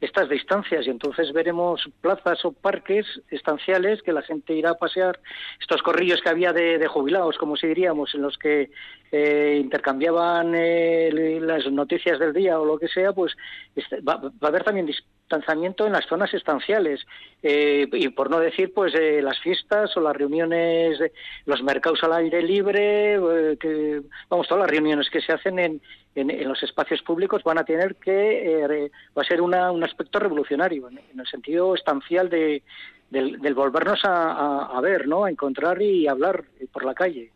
estas 0.00 0.28
distancias. 0.28 0.86
Y 0.86 0.90
entonces 0.90 1.32
veremos 1.32 1.88
plazas 2.00 2.44
o 2.44 2.52
parques 2.52 3.06
estanciales 3.30 4.02
que 4.02 4.12
la 4.12 4.22
gente 4.22 4.52
irá 4.52 4.70
a 4.70 4.78
pasear, 4.78 5.20
estos 5.60 5.80
corrillos 5.80 6.20
que 6.20 6.28
había 6.28 6.52
de, 6.52 6.86
jubilados, 6.86 7.38
como 7.38 7.56
si 7.56 7.68
diríamos, 7.68 8.14
en 8.14 8.22
los 8.22 8.36
que 8.36 8.70
eh, 9.10 9.58
intercambiaban 9.58 10.54
eh, 10.54 11.38
las 11.40 11.70
noticias 11.70 12.18
del 12.18 12.34
día 12.34 12.60
o 12.60 12.66
lo 12.66 12.78
que 12.78 12.88
sea, 12.88 13.12
pues 13.12 13.34
este, 13.74 14.00
va, 14.02 14.16
va, 14.16 14.30
a 14.42 14.48
haber 14.48 14.64
también 14.64 14.86
distanciamiento 15.30 15.86
en 15.86 15.92
las 15.92 16.06
zonas 16.06 16.34
estanciales 16.34 17.06
eh, 17.42 17.88
y 17.92 18.08
por 18.08 18.30
no 18.30 18.40
decir 18.40 18.72
pues 18.74 18.92
las 19.22 19.38
fiestas 19.38 19.96
o 19.96 20.00
las 20.00 20.16
reuniones, 20.16 20.98
los 21.46 21.62
mercados 21.62 22.02
al 22.02 22.14
aire 22.14 22.42
libre, 22.42 23.14
eh, 23.14 23.56
que, 23.58 24.02
vamos, 24.28 24.48
todas 24.48 24.62
las 24.62 24.70
reuniones 24.70 25.08
que 25.08 25.20
se 25.20 25.32
hacen 25.32 25.58
en, 25.60 25.80
en, 26.16 26.48
los 26.48 26.60
espacios 26.64 27.00
públicos 27.02 27.44
van 27.44 27.58
a 27.58 27.64
tener 27.64 27.94
que, 27.94 28.64
eh, 28.64 28.90
va 29.16 29.22
a 29.22 29.24
ser 29.24 29.40
una, 29.40 29.70
un 29.70 29.84
aspecto 29.84 30.18
revolucionario, 30.18 30.88
en, 30.88 30.98
el 31.20 31.26
sentido 31.26 31.76
estancial 31.76 32.28
de, 32.28 32.64
del, 33.10 33.54
volvernos 33.54 34.00
a, 34.02 34.80
ver, 34.82 35.06
¿no? 35.06 35.24
A 35.24 35.30
encontrar 35.30 35.80
y 35.80 36.08
hablar 36.08 36.44
por 36.72 36.84
la 36.84 36.94
calle. 36.94 37.30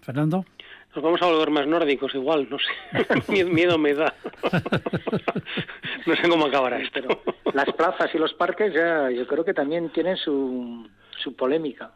Fernando. 0.00 0.44
Nos 0.94 1.02
vamos 1.02 1.22
a 1.22 1.26
volver 1.26 1.50
más 1.50 1.66
nórdicos 1.66 2.14
igual, 2.14 2.48
no 2.48 2.58
sé. 2.58 3.44
miedo, 3.44 3.78
me 3.78 3.94
da. 3.94 4.14
no 6.06 6.16
sé 6.16 6.28
cómo 6.28 6.46
acabará 6.46 6.78
esto. 6.80 7.00
las 7.52 7.72
plazas 7.74 8.14
y 8.14 8.18
los 8.18 8.32
parques 8.34 8.72
ya 8.72 9.10
yo 9.10 9.26
creo 9.26 9.44
que 9.44 9.54
también 9.54 9.90
tienen 9.90 10.16
su, 10.16 10.88
su 11.18 11.34
polémica. 11.34 11.92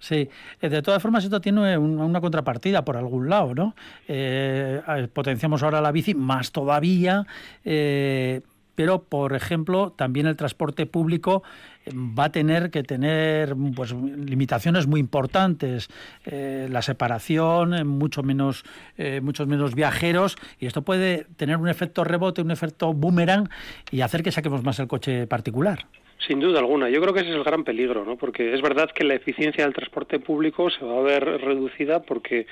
Sí, 0.00 0.30
eh, 0.62 0.68
de 0.70 0.80
todas 0.80 1.02
formas 1.02 1.24
esto 1.24 1.40
tiene 1.42 1.76
una 1.76 2.20
contrapartida 2.22 2.84
por 2.84 2.96
algún 2.96 3.28
lado, 3.28 3.54
¿no? 3.54 3.74
Eh, 4.08 4.80
potenciamos 5.12 5.62
ahora 5.62 5.82
la 5.82 5.92
bici 5.92 6.14
más 6.14 6.52
todavía, 6.52 7.26
eh, 7.64 8.40
pero 8.80 9.02
por 9.02 9.34
ejemplo 9.34 9.92
también 9.92 10.26
el 10.26 10.36
transporte 10.36 10.86
público 10.86 11.42
va 11.86 12.24
a 12.24 12.32
tener 12.32 12.70
que 12.70 12.82
tener 12.82 13.54
pues 13.76 13.92
limitaciones 13.92 14.86
muy 14.86 15.00
importantes. 15.00 15.90
La 16.24 16.80
separación 16.80 17.86
mucho 17.86 18.22
menos 18.22 18.64
muchos 19.20 19.46
menos 19.46 19.74
viajeros 19.74 20.38
y 20.58 20.64
esto 20.64 20.80
puede 20.80 21.26
tener 21.36 21.58
un 21.58 21.68
efecto 21.68 22.04
rebote 22.04 22.40
un 22.40 22.52
efecto 22.52 22.94
boomerang 22.94 23.50
y 23.90 24.00
hacer 24.00 24.22
que 24.22 24.32
saquemos 24.32 24.64
más 24.64 24.78
el 24.78 24.88
coche 24.88 25.26
particular. 25.26 25.84
Sin 26.26 26.40
duda 26.40 26.60
alguna, 26.60 26.88
yo 26.88 27.02
creo 27.02 27.12
que 27.12 27.20
ese 27.20 27.28
es 27.28 27.36
el 27.36 27.44
gran 27.44 27.64
peligro, 27.64 28.06
¿no? 28.06 28.16
Porque 28.16 28.54
es 28.54 28.62
verdad 28.62 28.88
que 28.94 29.04
la 29.04 29.12
eficiencia 29.12 29.64
del 29.64 29.74
transporte 29.74 30.20
público 30.20 30.70
se 30.70 30.82
va 30.86 30.96
a 30.96 31.02
ver 31.02 31.22
reducida 31.22 32.00
porque 32.00 32.46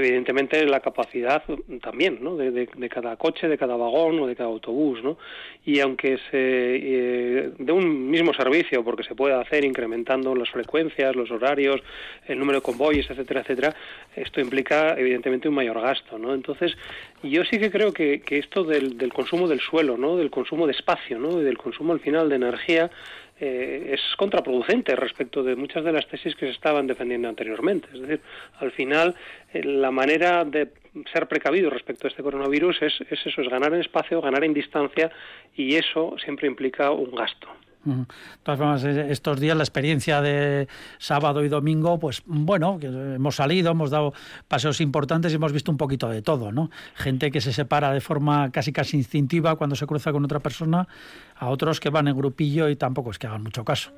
evidentemente 0.00 0.64
la 0.66 0.80
capacidad 0.80 1.42
también 1.82 2.18
¿no? 2.22 2.36
de, 2.36 2.88
cada 2.88 3.16
coche, 3.16 3.48
de 3.48 3.58
cada 3.58 3.76
vagón 3.76 4.20
o 4.20 4.26
de 4.26 4.36
cada 4.36 4.48
autobús. 4.48 5.02
¿no? 5.02 5.18
Y 5.64 5.80
aunque 5.80 6.18
se 6.30 6.32
eh, 6.32 7.50
de 7.58 7.72
un 7.72 8.10
mismo 8.10 8.32
servicio, 8.34 8.84
porque 8.84 9.02
se 9.04 9.14
puede 9.14 9.34
hacer 9.34 9.64
incrementando 9.64 10.34
las 10.34 10.50
frecuencias, 10.50 11.14
los 11.16 11.30
horarios, 11.30 11.80
el 12.26 12.38
número 12.38 12.58
de 12.58 12.62
convoyes, 12.62 13.08
etcétera, 13.10 13.40
etcétera, 13.40 13.74
esto 14.14 14.40
implica 14.40 14.94
evidentemente 14.98 15.48
un 15.48 15.54
mayor 15.54 15.80
gasto. 15.80 16.18
¿no? 16.18 16.34
Entonces, 16.34 16.76
yo 17.22 17.44
sí 17.44 17.58
que 17.58 17.70
creo 17.70 17.92
que, 17.92 18.20
que 18.20 18.38
esto 18.38 18.64
del, 18.64 18.98
del 18.98 19.12
consumo 19.12 19.48
del 19.48 19.60
suelo, 19.60 19.96
¿no? 19.96 20.16
del 20.16 20.30
consumo 20.30 20.66
de 20.66 20.72
espacio 20.72 21.18
¿no? 21.18 21.40
y 21.40 21.44
del 21.44 21.58
consumo 21.58 21.92
al 21.92 22.00
final 22.00 22.28
de 22.28 22.36
energía, 22.36 22.90
eh, 23.38 23.94
es 23.94 24.00
contraproducente 24.16 24.96
respecto 24.96 25.42
de 25.42 25.56
muchas 25.56 25.84
de 25.84 25.92
las 25.92 26.06
tesis 26.06 26.34
que 26.34 26.46
se 26.46 26.52
estaban 26.52 26.86
defendiendo 26.86 27.28
anteriormente. 27.28 27.88
Es 27.92 28.00
decir, 28.00 28.20
al 28.60 28.72
final, 28.72 29.14
eh, 29.52 29.62
la 29.62 29.90
manera 29.90 30.44
de 30.44 30.68
ser 31.12 31.28
precavido 31.28 31.68
respecto 31.68 32.06
a 32.06 32.10
este 32.10 32.22
coronavirus 32.22 32.80
es, 32.82 32.94
es 33.10 33.26
eso, 33.26 33.42
es 33.42 33.48
ganar 33.48 33.74
en 33.74 33.80
espacio, 33.80 34.22
ganar 34.22 34.44
en 34.44 34.54
distancia, 34.54 35.10
y 35.54 35.74
eso 35.74 36.16
siempre 36.18 36.46
implica 36.46 36.90
un 36.90 37.14
gasto. 37.14 37.48
De 37.86 38.06
todas 38.42 38.58
formas, 38.58 38.84
estos 38.84 39.40
días 39.40 39.56
la 39.56 39.62
experiencia 39.62 40.20
de 40.20 40.68
sábado 40.98 41.44
y 41.44 41.48
domingo, 41.48 41.98
pues 41.98 42.22
bueno, 42.26 42.78
hemos 42.82 43.36
salido, 43.36 43.70
hemos 43.70 43.90
dado 43.90 44.12
paseos 44.48 44.80
importantes 44.80 45.32
y 45.32 45.36
hemos 45.36 45.52
visto 45.52 45.70
un 45.70 45.76
poquito 45.78 46.08
de 46.08 46.22
todo, 46.22 46.52
¿no? 46.52 46.70
Gente 46.94 47.30
que 47.30 47.40
se 47.40 47.52
separa 47.52 47.92
de 47.92 48.00
forma 48.00 48.50
casi 48.50 48.72
casi 48.72 48.96
instintiva 48.96 49.56
cuando 49.56 49.76
se 49.76 49.86
cruza 49.86 50.12
con 50.12 50.24
otra 50.24 50.40
persona, 50.40 50.88
a 51.36 51.48
otros 51.48 51.80
que 51.80 51.90
van 51.90 52.08
en 52.08 52.16
grupillo 52.16 52.68
y 52.68 52.76
tampoco 52.76 53.10
es 53.10 53.18
que 53.18 53.26
hagan 53.26 53.42
mucho 53.42 53.64
caso. 53.64 53.92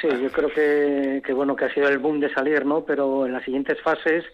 Sí, 0.00 0.08
yo 0.08 0.30
creo 0.30 0.50
que, 0.50 1.20
que 1.24 1.32
bueno 1.32 1.56
que 1.56 1.64
ha 1.64 1.74
sido 1.74 1.88
el 1.88 1.98
boom 1.98 2.20
de 2.20 2.32
salir, 2.32 2.64
¿no? 2.64 2.84
Pero 2.84 3.26
en 3.26 3.32
las 3.32 3.44
siguientes 3.44 3.80
fases 3.82 4.24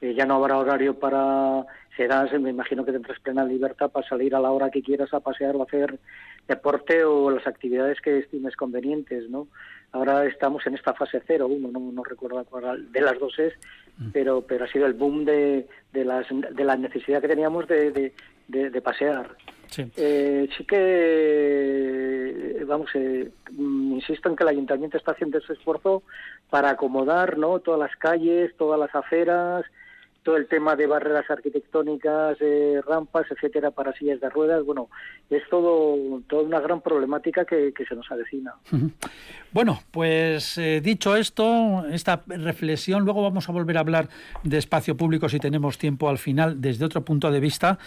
eh, 0.00 0.14
ya 0.14 0.26
no 0.26 0.34
habrá 0.36 0.58
horario 0.58 0.98
para 0.98 1.64
serás, 1.96 2.32
me 2.40 2.50
imagino 2.50 2.84
que 2.84 2.92
tendrás 2.92 3.18
plena 3.20 3.44
libertad 3.44 3.90
para 3.90 4.06
salir 4.06 4.34
a 4.34 4.40
la 4.40 4.50
hora 4.50 4.70
que 4.70 4.82
quieras 4.82 5.12
a 5.14 5.20
pasear 5.20 5.56
o 5.56 5.62
hacer 5.62 5.98
deporte 6.46 7.04
o 7.04 7.30
las 7.30 7.46
actividades 7.46 8.00
que 8.00 8.18
estimes 8.18 8.56
convenientes, 8.56 9.28
¿no? 9.30 9.48
Ahora 9.92 10.26
estamos 10.26 10.66
en 10.66 10.74
esta 10.74 10.94
fase 10.94 11.22
cero, 11.26 11.46
uno, 11.48 11.68
no, 11.72 11.80
no 11.80 12.04
recuerdo 12.04 12.44
cuál 12.44 12.92
de 12.92 13.00
las 13.00 13.18
dos 13.18 13.38
es, 13.38 13.54
mm. 13.98 14.10
pero, 14.12 14.42
pero 14.42 14.64
ha 14.64 14.68
sido 14.68 14.86
el 14.86 14.92
boom 14.92 15.24
de, 15.24 15.66
de, 15.92 16.04
las, 16.04 16.26
de 16.28 16.64
la 16.64 16.76
necesidad 16.76 17.22
que 17.22 17.28
teníamos 17.28 17.66
de, 17.66 18.12
de, 18.48 18.80
pasear. 18.82 19.34
Sí. 19.68 19.90
Eh, 19.96 20.48
sí 20.56 20.64
que, 20.64 22.62
vamos, 22.66 22.90
eh, 22.94 23.30
insisto 23.58 24.28
en 24.28 24.36
que 24.36 24.44
el 24.44 24.50
ayuntamiento 24.50 24.96
está 24.96 25.12
haciendo 25.12 25.38
ese 25.38 25.54
esfuerzo 25.54 26.02
para 26.50 26.70
acomodar 26.70 27.38
¿no? 27.38 27.58
todas 27.60 27.80
las 27.80 27.96
calles, 27.96 28.54
todas 28.56 28.78
las 28.78 28.94
aceras, 28.94 29.64
todo 30.26 30.36
el 30.36 30.48
tema 30.48 30.74
de 30.74 30.88
barreras 30.88 31.30
arquitectónicas, 31.30 32.36
eh, 32.40 32.80
rampas, 32.84 33.26
etcétera, 33.30 33.70
para 33.70 33.92
sillas 33.92 34.20
de 34.20 34.28
ruedas. 34.28 34.64
Bueno, 34.64 34.88
es 35.30 35.44
todo 35.48 36.20
toda 36.26 36.42
una 36.42 36.58
gran 36.58 36.80
problemática 36.80 37.44
que, 37.44 37.72
se 37.88 37.94
nos 37.94 38.10
avecina. 38.10 38.52
Bueno, 39.52 39.78
pues 39.92 40.58
eh, 40.58 40.80
dicho 40.82 41.14
esto, 41.14 41.86
esta 41.86 42.24
reflexión, 42.26 43.04
luego 43.04 43.22
vamos 43.22 43.48
a 43.48 43.52
volver 43.52 43.76
a 43.76 43.80
hablar 43.80 44.08
de 44.42 44.58
espacio 44.58 44.96
público 44.96 45.28
si 45.28 45.38
tenemos 45.38 45.78
tiempo 45.78 46.08
al 46.08 46.18
final 46.18 46.60
desde 46.60 46.84
otro 46.84 47.04
punto 47.04 47.30
de 47.30 47.38
vista. 47.38 47.78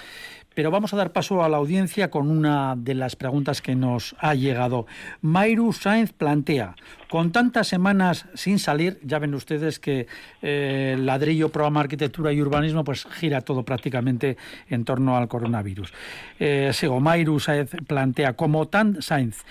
Pero 0.55 0.71
vamos 0.71 0.93
a 0.93 0.97
dar 0.97 1.13
paso 1.13 1.43
a 1.43 1.49
la 1.49 1.57
audiencia 1.57 2.09
con 2.09 2.29
una 2.29 2.75
de 2.75 2.95
las 2.95 3.15
preguntas 3.15 3.61
que 3.61 3.75
nos 3.75 4.15
ha 4.19 4.33
llegado. 4.33 4.87
Mayru 5.21 5.71
Sainz 5.73 6.11
plantea, 6.11 6.75
con 7.09 7.31
tantas 7.31 7.67
semanas 7.67 8.25
sin 8.33 8.59
salir, 8.59 8.99
ya 9.03 9.19
ven 9.19 9.35
ustedes 9.35 9.79
que 9.79 10.07
eh, 10.41 10.97
ladrillo, 10.99 11.49
programa 11.49 11.81
arquitectura 11.81 12.28
y 12.31 12.41
urbanismo, 12.41 12.83
pues 12.83 13.05
gira 13.05 13.41
todo 13.41 13.63
prácticamente 13.63 14.37
en 14.69 14.85
torno 14.85 15.17
al 15.17 15.27
coronavirus. 15.27 15.93
Eh, 16.39 16.71
Sainz 16.73 17.71
plantea, 17.87 18.33
como 18.33 18.67
tan 18.67 19.01
Sainz, 19.01 19.43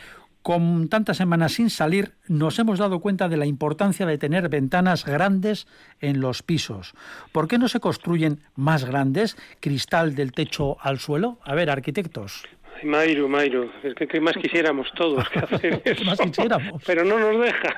con 0.43 0.89
tantas 0.89 1.19
semanas 1.19 1.53
sin 1.53 1.69
salir, 1.69 2.15
nos 2.27 2.59
hemos 2.59 2.79
dado 2.79 3.01
cuenta 3.01 3.29
de 3.29 3.37
la 3.37 3.45
importancia 3.45 4.07
de 4.07 4.17
tener 4.17 4.49
ventanas 4.49 5.05
grandes 5.05 5.67
en 6.01 6.21
los 6.21 6.43
pisos. 6.43 6.95
¿Por 7.33 7.49
qué 7.49 7.59
no 7.59 7.69
se 7.69 7.81
construyen 7.81 8.41
más 8.55 8.85
grandes, 8.85 9.37
cristal 9.61 10.15
del 10.15 10.33
techo 10.33 10.79
al 10.81 11.01
suelo? 11.01 11.39
A 11.45 11.55
ver, 11.55 11.69
arquitectos. 11.69 12.45
Mayro, 12.85 13.29
Mayro, 13.29 13.71
es 13.83 13.95
que 13.95 14.07
¿qué 14.07 14.21
más 14.21 14.37
quisiéramos 14.43 14.93
todos 14.95 15.29
que 15.31 15.39
hacer 15.39 15.83
eso? 15.85 16.05
más 16.05 16.21
quisiéramos. 16.21 16.83
Pero 16.87 17.05
no 17.05 17.19
nos 17.19 17.41
dejan. 17.41 17.75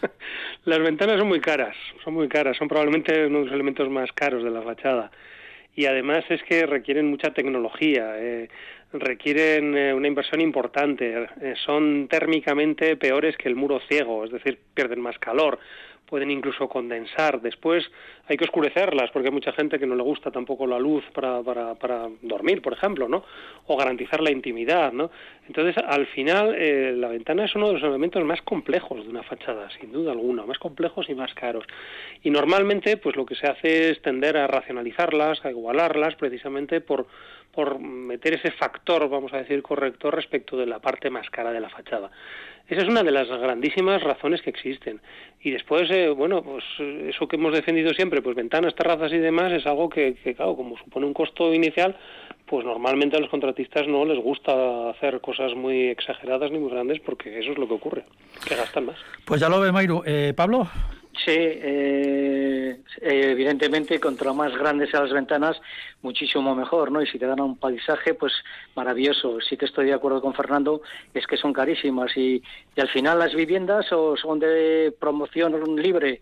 Las 0.64 0.78
ventanas 0.80 1.18
son 1.18 1.28
muy 1.28 1.40
caras, 1.40 1.76
son 2.02 2.14
muy 2.14 2.28
caras, 2.28 2.56
son 2.56 2.68
probablemente 2.68 3.26
uno 3.26 3.40
de 3.40 3.44
los 3.46 3.54
elementos 3.54 3.88
más 3.90 4.10
caros 4.12 4.42
de 4.42 4.50
la 4.50 4.62
fachada. 4.62 5.10
Y 5.76 5.86
además 5.86 6.24
es 6.28 6.42
que 6.44 6.66
requieren 6.66 7.10
mucha 7.10 7.32
tecnología. 7.34 8.14
Eh, 8.16 8.48
requieren 8.94 9.76
eh, 9.76 9.92
una 9.92 10.08
inversión 10.08 10.40
importante, 10.40 11.26
eh, 11.40 11.54
son 11.64 12.08
térmicamente 12.08 12.96
peores 12.96 13.36
que 13.36 13.48
el 13.48 13.56
muro 13.56 13.80
ciego, 13.88 14.24
es 14.24 14.30
decir, 14.30 14.58
pierden 14.72 15.00
más 15.00 15.18
calor, 15.18 15.58
pueden 16.06 16.30
incluso 16.30 16.68
condensar. 16.68 17.40
Después 17.40 17.90
hay 18.28 18.36
que 18.36 18.44
oscurecerlas 18.44 19.10
porque 19.10 19.28
hay 19.28 19.34
mucha 19.34 19.52
gente 19.52 19.78
que 19.78 19.86
no 19.86 19.94
le 19.94 20.02
gusta 20.02 20.30
tampoco 20.30 20.66
la 20.66 20.78
luz 20.78 21.04
para, 21.12 21.42
para, 21.42 21.74
para 21.74 22.08
dormir, 22.22 22.62
por 22.62 22.72
ejemplo, 22.72 23.08
¿no? 23.08 23.24
O 23.66 23.76
garantizar 23.76 24.20
la 24.20 24.30
intimidad, 24.30 24.92
¿no? 24.92 25.10
Entonces, 25.46 25.76
al 25.86 26.06
final, 26.06 26.54
eh, 26.56 26.92
la 26.96 27.08
ventana 27.08 27.44
es 27.44 27.54
uno 27.54 27.68
de 27.68 27.74
los 27.74 27.82
elementos 27.82 28.24
más 28.24 28.42
complejos 28.42 29.04
de 29.04 29.10
una 29.10 29.22
fachada, 29.22 29.68
sin 29.78 29.92
duda 29.92 30.12
alguna, 30.12 30.44
más 30.46 30.58
complejos 30.58 31.08
y 31.08 31.14
más 31.14 31.34
caros. 31.34 31.64
Y 32.22 32.30
normalmente, 32.30 32.96
pues 32.96 33.16
lo 33.16 33.26
que 33.26 33.34
se 33.34 33.46
hace 33.46 33.90
es 33.90 34.02
tender 34.02 34.36
a 34.36 34.46
racionalizarlas, 34.46 35.44
a 35.44 35.50
igualarlas, 35.50 36.14
precisamente 36.16 36.80
por 36.80 37.06
por 37.54 37.78
meter 37.78 38.34
ese 38.34 38.50
factor, 38.50 39.08
vamos 39.08 39.32
a 39.32 39.38
decir, 39.38 39.62
corrector 39.62 40.14
respecto 40.14 40.56
de 40.56 40.66
la 40.66 40.80
parte 40.80 41.10
más 41.10 41.30
cara 41.30 41.52
de 41.52 41.60
la 41.60 41.68
fachada. 41.68 42.10
Esa 42.68 42.82
es 42.82 42.88
una 42.88 43.02
de 43.02 43.10
las 43.10 43.28
grandísimas 43.28 44.02
razones 44.02 44.40
que 44.40 44.50
existen. 44.50 45.00
Y 45.42 45.50
después, 45.50 45.90
eh, 45.90 46.08
bueno, 46.08 46.42
pues 46.42 46.64
eso 46.80 47.28
que 47.28 47.36
hemos 47.36 47.52
defendido 47.52 47.92
siempre, 47.92 48.22
pues 48.22 48.34
ventanas, 48.34 48.74
terrazas 48.74 49.12
y 49.12 49.18
demás, 49.18 49.52
es 49.52 49.66
algo 49.66 49.90
que, 49.90 50.14
que, 50.14 50.34
claro, 50.34 50.56
como 50.56 50.78
supone 50.78 51.04
un 51.04 51.12
costo 51.12 51.52
inicial, 51.52 51.94
pues 52.46 52.64
normalmente 52.64 53.16
a 53.16 53.20
los 53.20 53.28
contratistas 53.28 53.86
no 53.86 54.04
les 54.04 54.18
gusta 54.18 54.90
hacer 54.90 55.20
cosas 55.20 55.54
muy 55.54 55.88
exageradas 55.88 56.50
ni 56.50 56.58
muy 56.58 56.70
grandes 56.70 57.00
porque 57.00 57.38
eso 57.38 57.52
es 57.52 57.58
lo 57.58 57.68
que 57.68 57.74
ocurre, 57.74 58.04
que 58.46 58.54
gastan 58.54 58.86
más. 58.86 58.96
Pues 59.24 59.40
ya 59.40 59.48
lo 59.48 59.60
ve, 59.60 59.72
Mayru. 59.72 60.02
Eh, 60.06 60.32
Pablo. 60.34 60.68
Sí, 61.16 61.30
eh, 61.30 62.80
evidentemente, 63.00 64.00
contra 64.00 64.32
más 64.32 64.52
grandes 64.56 64.90
sean 64.90 65.04
las 65.04 65.12
ventanas, 65.12 65.60
muchísimo 66.02 66.54
mejor, 66.54 66.90
¿no? 66.90 67.00
Y 67.02 67.06
si 67.06 67.18
te 67.18 67.26
dan 67.26 67.40
un 67.40 67.56
paisaje, 67.56 68.14
pues 68.14 68.32
maravilloso. 68.74 69.40
Sí 69.40 69.56
que 69.56 69.66
estoy 69.66 69.86
de 69.86 69.94
acuerdo 69.94 70.20
con 70.20 70.34
Fernando, 70.34 70.82
es 71.12 71.26
que 71.26 71.36
son 71.36 71.52
carísimas 71.52 72.16
y, 72.16 72.42
y 72.76 72.80
al 72.80 72.88
final 72.88 73.18
las 73.20 73.34
viviendas 73.34 73.92
o 73.92 74.16
son 74.16 74.40
de 74.40 74.94
promoción 74.98 75.76
libre 75.76 76.20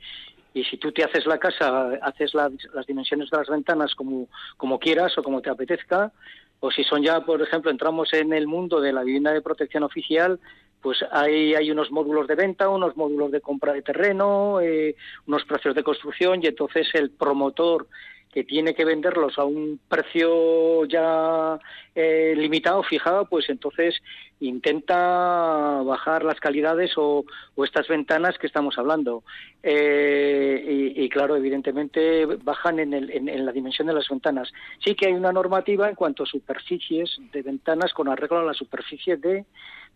y 0.55 0.65
si 0.65 0.77
tú 0.77 0.93
te 0.93 1.05
haces 1.05 1.27
la 1.27 1.39
casa, 1.39 1.95
haces 2.03 2.35
las 2.35 2.53
dimensiones 2.87 3.31
de 3.31 3.39
las 3.39 3.49
ventanas 3.49 3.95
como, 3.95 4.29
como 4.57 4.79
quieras 4.79 5.17
o 5.17 5.23
como 5.23 5.41
te 5.41 5.51
apetezca, 5.51 6.13
o 6.61 6.71
si 6.71 6.85
son 6.85 7.03
ya, 7.03 7.21
por 7.21 7.41
ejemplo, 7.43 7.71
entramos 7.71 8.13
en 8.13 8.33
el 8.33 8.47
mundo 8.47 8.81
de 8.81 8.93
la 8.93 9.03
vivienda 9.03 9.33
de 9.33 9.41
protección 9.41 9.83
oficial, 9.83 10.39
pues 10.83 10.99
hay, 11.11 11.55
hay 11.55 11.71
unos 11.71 11.91
módulos 11.91 12.27
de 12.27 12.35
venta, 12.35 12.69
unos 12.69 12.97
módulos 12.97 13.31
de 13.31 13.41
compra 13.41 13.73
de 13.73 13.83
terreno, 13.83 14.61
eh, 14.61 14.97
unos 15.27 15.45
precios 15.45 15.75
de 15.75 15.85
construcción 15.85 16.41
y 16.43 16.49
entonces 16.49 16.89
el 16.95 17.11
promotor 17.11 17.87
que 18.33 18.45
tiene 18.45 18.75
que 18.75 18.87
venderlos 18.87 19.39
a 19.39 19.45
un 19.45 19.79
precio 19.89 20.87
ya 20.87 21.59
eh, 21.95 22.33
limitado, 22.35 22.83
fijado, 22.83 23.27
pues 23.27 23.51
entonces 23.51 23.95
intenta 24.41 25.83
bajar 25.85 26.25
las 26.25 26.41
calidades 26.41 26.93
o, 26.97 27.25
estas 27.63 27.87
ventanas 27.89 28.39
que 28.39 28.47
estamos 28.47 28.79
hablando. 28.79 29.23
Eh, 29.63 30.95
y, 30.97 31.09
claro, 31.11 31.37
evidentemente 31.37 32.25
bajan 32.25 32.79
en, 32.81 32.95
el, 32.95 33.11
en, 33.11 33.45
la 33.45 33.53
dimensión 33.53 33.87
de 33.87 33.95
las 33.95 34.09
ventanas. 34.09 34.51
Sí 34.83 34.95
que 34.95 35.09
hay 35.09 35.13
una 35.13 35.31
normativa 35.31 35.89
en 35.89 35.95
cuanto 35.95 36.23
a 36.23 36.27
superficies 36.27 37.19
de 37.33 37.43
ventanas 37.43 37.93
con 37.93 38.09
arreglo 38.09 38.39
a 38.39 38.45
la 38.45 38.55
superficie 38.55 39.19
de 39.19 39.45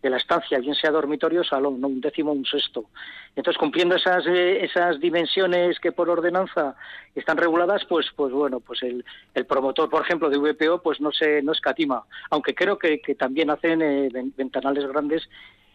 de 0.01 0.09
la 0.09 0.17
estancia, 0.17 0.59
bien 0.59 0.75
sea 0.75 0.91
dormitorio 0.91 1.41
o 1.41 1.43
salón, 1.43 1.81
¿no? 1.81 1.87
un 1.87 2.01
décimo 2.01 2.31
un 2.31 2.45
sexto. 2.45 2.85
Entonces, 3.35 3.59
cumpliendo 3.59 3.95
esas, 3.95 4.25
eh, 4.27 4.63
esas 4.63 4.99
dimensiones 4.99 5.79
que 5.79 5.91
por 5.91 6.09
ordenanza 6.09 6.75
están 7.15 7.37
reguladas, 7.37 7.83
pues, 7.85 8.07
pues 8.15 8.31
bueno, 8.31 8.59
pues 8.59 8.83
el, 8.83 9.03
el 9.33 9.45
promotor, 9.45 9.89
por 9.89 10.03
ejemplo, 10.03 10.29
de 10.29 10.37
VPO, 10.37 10.81
pues 10.81 11.01
no 11.01 11.11
se 11.11 11.41
no 11.41 11.51
escatima, 11.51 12.03
aunque 12.29 12.53
creo 12.53 12.77
que, 12.77 12.99
que 12.99 13.15
también 13.15 13.49
hacen 13.49 13.81
eh, 13.81 14.09
ventanales 14.35 14.87
grandes 14.87 15.27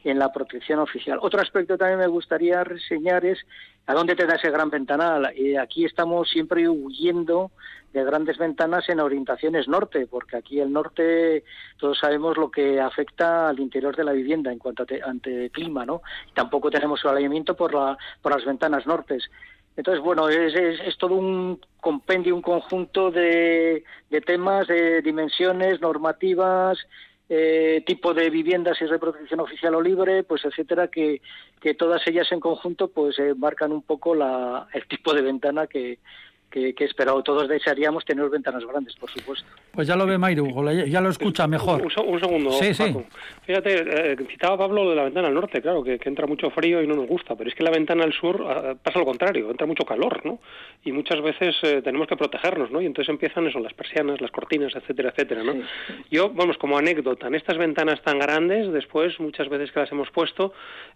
en 0.05 0.19
la 0.19 0.33
protección 0.33 0.79
oficial. 0.79 1.19
Otro 1.23 1.41
aspecto 1.41 1.79
también 1.79 1.99
me 1.99 2.07
gustaría 2.07 2.65
reseñar 2.65 3.25
es 3.25 3.39
a 3.87 3.95
dónde 3.95 4.15
te 4.15 4.27
da 4.27 4.37
ese 4.37 4.51
gran 4.51 4.71
ventanal. 4.71 5.33
y 5.37 5.57
aquí 5.57 5.85
estamos 5.85 6.29
siempre 6.29 6.69
huyendo 6.69 7.51
de 7.93 8.05
grandes 8.05 8.39
ventanas 8.39 8.89
en 8.89 9.01
orientaciones 9.01 9.69
norte, 9.69 10.07
porque 10.07 10.37
aquí 10.37 10.61
el 10.61 10.73
norte 10.73 11.45
todos 11.77 11.99
sabemos 11.99 12.37
lo 12.37 12.51
que 12.51 12.81
afecta 12.81 13.49
al 13.49 13.61
interior 13.61 13.95
de 13.95 14.05
la 14.05 14.13
vivienda 14.13 14.51
en 14.51 14.59
cuanto 14.59 14.85
a 14.85 15.09
ante 15.09 15.51
clima, 15.51 15.85
¿no? 15.85 16.03
tampoco 16.35 16.71
tenemos 16.71 17.05
alineamiento 17.05 17.55
por, 17.55 17.75
la, 17.75 17.99
por 18.23 18.33
las 18.33 18.45
ventanas 18.45 18.87
nortes. 18.87 19.29
Entonces, 19.77 20.03
bueno, 20.05 20.29
es, 20.29 20.55
es, 20.55 20.99
todo 20.99 21.15
un 21.15 21.59
compendio, 21.81 22.35
un 22.35 22.43
conjunto 22.43 23.11
de, 23.11 23.85
de 24.11 24.21
temas, 24.21 24.69
de 24.69 25.01
dimensiones, 25.01 25.81
normativas, 25.81 26.79
eh, 27.35 27.83
tipo 27.87 28.13
de 28.13 28.29
viviendas, 28.29 28.77
si 28.77 28.85
es 28.85 28.91
de 28.91 28.99
protección 28.99 29.41
oficial 29.41 29.75
o 29.75 29.81
libre, 29.81 30.23
pues 30.23 30.45
etcétera, 30.45 30.89
que, 30.89 31.23
que 31.63 31.73
todas 31.73 32.07
ellas 32.07 32.31
en 32.31 32.41
conjunto 32.41 32.89
pues 32.89 33.19
eh, 33.19 33.33
marcan 33.35 33.73
un 33.73 33.81
poco 33.81 34.15
la, 34.15 34.69
el 34.75 34.87
tipo 34.87 35.15
de 35.15 35.23
ventana 35.23 35.67
que, 35.67 35.99
que, 36.51 36.75
que 36.75 36.85
esperado. 36.85 37.23
Todos 37.23 37.49
desearíamos 37.49 38.05
tener 38.05 38.29
ventanas 38.29 38.67
grandes, 38.67 38.95
por 38.97 39.11
supuesto. 39.11 39.49
Pues 39.73 39.89
ya 39.89 39.97
lo 39.97 40.07
ve 40.07 40.19
Mayru, 40.19 40.47
ya 40.87 41.01
lo 41.01 41.09
escucha 41.09 41.47
mejor. 41.47 41.83
Un, 41.83 42.21
segundo, 42.21 42.53
sí, 42.53 42.75
Sí. 42.75 42.95
Fíjate, 43.47 44.13
eh, 44.13 44.17
citaba 44.31 44.59
Pablo 44.59 44.91
de 44.91 44.97
la 44.97 45.05
ventana 45.05 45.29
al 45.29 45.35
norte, 45.35 45.63
claro, 45.63 45.83
que, 45.83 45.99
entra 46.05 46.27
mucho 46.27 46.51
frío 46.51 46.83
y 46.83 46.87
no 46.87 46.95
nos 46.95 47.09
gusta, 47.09 47.35
pero 47.35 47.49
es 47.49 47.57
que 47.57 47.65
la 47.65 47.71
ventana 47.71 48.05
al 48.05 48.13
sur 48.13 48.45
ah, 48.47 48.75
pasa 48.81 48.99
lo 48.99 49.05
contrario, 49.05 49.51
entra 49.51 49.67
mucho 49.67 49.85
calor, 49.85 50.25
¿no? 50.25 50.41
Y 50.85 50.93
muchas 50.93 51.21
veces 51.23 51.57
eh, 51.63 51.81
tenemos 51.83 52.07
que 52.07 52.17
protegernos, 52.17 52.71
¿no? 52.71 52.83
Y 52.83 52.87
entonces 52.87 53.09
empiezan 53.09 53.47
eso, 53.47 53.59
las 53.61 53.73
persianas, 53.73 54.21
las 54.21 54.31
cortinas, 54.31 54.75
etcétera, 54.77 55.09
etcétera, 55.11 55.43
¿no? 55.43 55.55
Yo, 56.11 56.29
vamos, 56.29 56.59
como 56.59 56.77
anécdota, 56.77 57.27
en 57.27 57.35
estas 57.35 57.57
ventanas 57.57 58.03
tan 58.03 58.19
grandes, 58.19 58.71
después, 58.73 59.19
muchas 59.21 59.49
veces 59.49 59.73
que 59.73 59.81
las 59.81 59.91
hemos 59.91 60.11
puesto, 60.11 60.53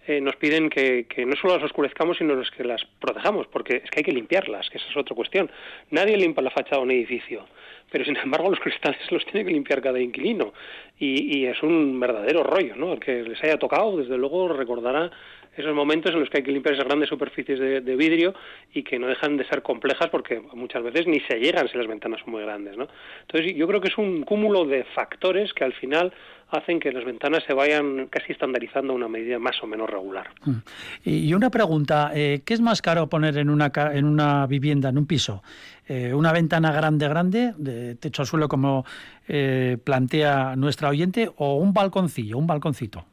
eh, 0.06 0.20
nos 0.20 0.36
piden 0.36 0.68
que, 0.68 1.06
que 1.08 1.24
no 1.24 1.34
solo 1.36 1.54
las 1.54 1.64
oscurezcamos, 1.64 2.18
sino 2.18 2.40
que 2.56 2.64
las 2.64 2.84
protejamos, 3.00 3.46
porque 3.48 3.82
es 3.84 3.90
que 3.90 4.00
hay 4.00 4.04
que 4.04 4.12
limpiarlas, 4.12 4.68
que 4.70 4.78
esa 4.78 4.88
es 4.88 4.96
otra 4.96 5.16
cuestión. 5.16 5.50
Nadie 5.90 6.16
limpia 6.16 6.42
la 6.42 6.50
fachada 6.50 6.76
de 6.76 6.82
un 6.82 6.90
edificio, 6.90 7.46
pero 7.90 8.05
sin 8.05 8.16
embargo 8.16 8.51
los 8.51 8.61
cristales 8.61 9.01
los 9.11 9.25
tiene 9.27 9.44
que 9.44 9.53
limpiar 9.53 9.81
cada 9.81 10.01
inquilino 10.01 10.53
y, 10.99 11.38
y 11.38 11.46
es 11.46 11.62
un 11.62 11.99
verdadero 12.01 12.42
rollo, 12.42 12.77
¿no? 12.77 12.94
El 12.94 13.01
que 13.01 13.22
les 13.22 13.42
haya 13.44 13.59
tocado, 13.59 13.96
desde 13.96 14.16
luego, 14.16 14.49
recordará 14.49 15.11
esos 15.56 15.74
momentos 15.74 16.12
en 16.12 16.20
los 16.20 16.30
que 16.30 16.38
hay 16.38 16.44
que 16.44 16.52
limpiar 16.52 16.74
esas 16.74 16.86
grandes 16.86 17.08
superficies 17.08 17.58
de, 17.58 17.96
vidrio 17.96 18.34
y 18.72 18.82
que 18.82 18.98
no 18.98 19.06
dejan 19.06 19.36
de 19.36 19.46
ser 19.46 19.62
complejas 19.62 20.08
porque 20.10 20.40
muchas 20.54 20.82
veces 20.82 21.06
ni 21.06 21.20
se 21.20 21.38
llegan 21.38 21.68
si 21.68 21.78
las 21.78 21.86
ventanas 21.86 22.20
son 22.20 22.32
muy 22.32 22.42
grandes, 22.42 22.76
¿no? 22.76 22.88
Entonces 23.22 23.54
yo 23.56 23.66
creo 23.66 23.80
que 23.80 23.88
es 23.88 23.98
un 23.98 24.22
cúmulo 24.22 24.64
de 24.64 24.84
factores 24.84 25.52
que 25.54 25.64
al 25.64 25.72
final 25.72 26.12
hacen 26.50 26.78
que 26.78 26.92
las 26.92 27.04
ventanas 27.04 27.42
se 27.44 27.54
vayan 27.54 28.06
casi 28.06 28.32
estandarizando 28.32 28.92
a 28.92 28.96
una 28.96 29.08
medida 29.08 29.38
más 29.38 29.56
o 29.62 29.66
menos 29.66 29.88
regular. 29.90 30.28
Mm. 30.44 30.56
Y 31.04 31.34
una 31.34 31.50
pregunta, 31.50 32.12
eh, 32.14 32.42
¿qué 32.44 32.54
es 32.54 32.60
más 32.60 32.82
caro 32.82 33.08
poner 33.08 33.36
en 33.38 33.50
una, 33.50 33.72
en 33.92 34.04
una 34.04 34.46
vivienda, 34.46 34.90
en 34.90 34.98
un 34.98 35.06
piso? 35.06 35.42
Eh, 35.88 36.14
¿Una 36.14 36.32
ventana 36.32 36.72
grande, 36.72 37.08
grande, 37.08 37.52
de 37.56 37.94
techo 37.96 38.22
al 38.22 38.28
suelo 38.28 38.48
como 38.48 38.84
eh, 39.28 39.78
plantea 39.82 40.54
nuestra 40.56 40.88
oyente, 40.88 41.30
o 41.36 41.56
un 41.56 41.72
balconcillo, 41.72 42.38
un 42.38 42.46
balconcito? 42.46 43.04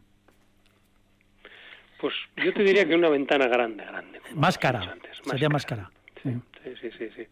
Pues 2.04 2.16
yo 2.36 2.54
te 2.54 2.64
diría 2.64 2.86
que 2.86 2.96
una 2.96 3.08
ventana 3.08 3.48
grande, 3.48 3.86
grande. 3.86 4.20
Más 4.36 4.58
cara, 4.58 4.94
sería 5.24 5.48
más 5.48 5.66
cara. 5.66 5.90
Sí, 6.22 6.34
sí, 6.82 6.90
sí, 6.98 7.10
sí. 7.16 7.26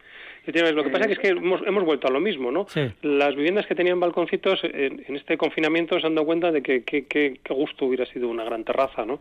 Lo 0.45 0.83
que 0.83 0.89
pasa 0.89 1.05
es 1.05 1.19
que 1.19 1.29
hemos, 1.29 1.61
hemos 1.67 1.83
vuelto 1.83 2.07
a 2.07 2.11
lo 2.11 2.19
mismo, 2.19 2.51
¿no? 2.51 2.65
Las 3.01 3.35
viviendas 3.35 3.67
que 3.67 3.75
tenían 3.75 3.99
balconcitos 3.99 4.59
en, 4.63 5.15
este 5.15 5.37
confinamiento 5.37 5.99
se 5.99 6.07
han 6.07 6.15
dado 6.15 6.25
cuenta 6.25 6.51
de 6.51 6.61
que 6.63 6.83
qué 6.83 7.39
gusto 7.49 7.85
hubiera 7.85 8.05
sido 8.07 8.27
una 8.27 8.43
gran 8.43 8.63
terraza, 8.63 9.05
¿no? 9.05 9.19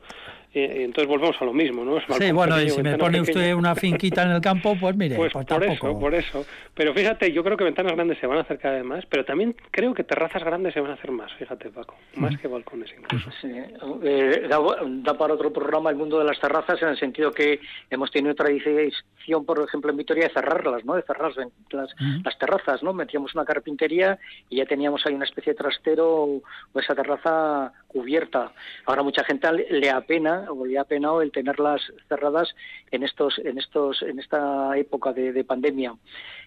Eh, 0.52 0.82
entonces 0.82 1.06
volvemos 1.06 1.40
a 1.40 1.44
lo 1.44 1.52
mismo, 1.52 1.84
¿no? 1.84 2.00
sí, 2.00 2.32
bueno, 2.32 2.60
y 2.60 2.70
si 2.70 2.82
me 2.82 2.98
pone 2.98 3.20
usted 3.20 3.54
una 3.54 3.76
finquita 3.76 4.24
en 4.24 4.32
el 4.32 4.40
campo, 4.40 4.76
pues 4.80 4.96
mire, 4.96 5.14
pues, 5.14 5.32
pues 5.32 5.46
por 5.46 5.62
eso, 5.62 6.00
por 6.00 6.12
eso. 6.12 6.44
Pero 6.74 6.92
fíjate, 6.92 7.30
yo 7.30 7.44
creo 7.44 7.56
que 7.56 7.62
ventanas 7.62 7.92
grandes 7.92 8.18
se 8.18 8.26
van 8.26 8.38
a 8.38 8.40
hacer 8.40 8.58
cada 8.58 8.74
vez 8.74 8.84
más, 8.84 9.06
pero 9.06 9.24
también 9.24 9.54
creo 9.70 9.94
que 9.94 10.02
terrazas 10.02 10.42
grandes 10.42 10.74
se 10.74 10.80
van 10.80 10.90
a 10.90 10.94
hacer 10.94 11.12
más, 11.12 11.32
fíjate, 11.34 11.70
Paco, 11.70 11.94
más 12.16 12.36
que 12.36 12.48
balcones 12.48 12.90
incluso. 12.98 13.30
Sí, 13.40 13.48
eh, 14.02 14.48
da, 14.48 15.14
para 15.16 15.34
otro 15.34 15.52
programa 15.52 15.90
el 15.90 15.96
mundo 15.96 16.18
de 16.18 16.24
las 16.24 16.40
terrazas 16.40 16.82
en 16.82 16.88
el 16.88 16.98
sentido 16.98 17.30
que 17.30 17.60
hemos 17.88 18.10
tenido 18.10 18.34
tradición, 18.34 19.44
por 19.46 19.60
ejemplo, 19.60 19.92
en 19.92 19.98
Vitoria, 19.98 20.24
de 20.24 20.34
cerrarlas, 20.34 20.84
¿no? 20.84 20.96
De 20.96 21.02
cerrar 21.12 21.32
las, 21.70 21.94
las 22.24 22.38
terrazas, 22.38 22.82
¿no? 22.82 22.92
Metíamos 22.92 23.34
una 23.34 23.44
carpintería 23.44 24.18
y 24.48 24.56
ya 24.56 24.66
teníamos 24.66 25.04
ahí 25.06 25.14
una 25.14 25.24
especie 25.24 25.52
de 25.52 25.58
trastero 25.58 26.24
o 26.72 26.80
esa 26.80 26.94
terraza 26.94 27.72
cubierta. 27.90 28.52
Ahora 28.86 29.02
mucha 29.02 29.24
gente 29.24 29.50
le 29.52 29.90
apena 29.90 30.46
o 30.48 30.64
le 30.64 30.78
ha 30.78 30.82
apenado 30.82 31.22
el 31.22 31.32
tenerlas 31.32 31.80
cerradas 32.08 32.48
en 32.90 33.02
estos 33.02 33.38
en 33.38 33.58
estos 33.58 34.02
en 34.02 34.18
esta 34.18 34.76
época 34.76 35.12
de 35.12 35.44
pandemia. 35.44 35.94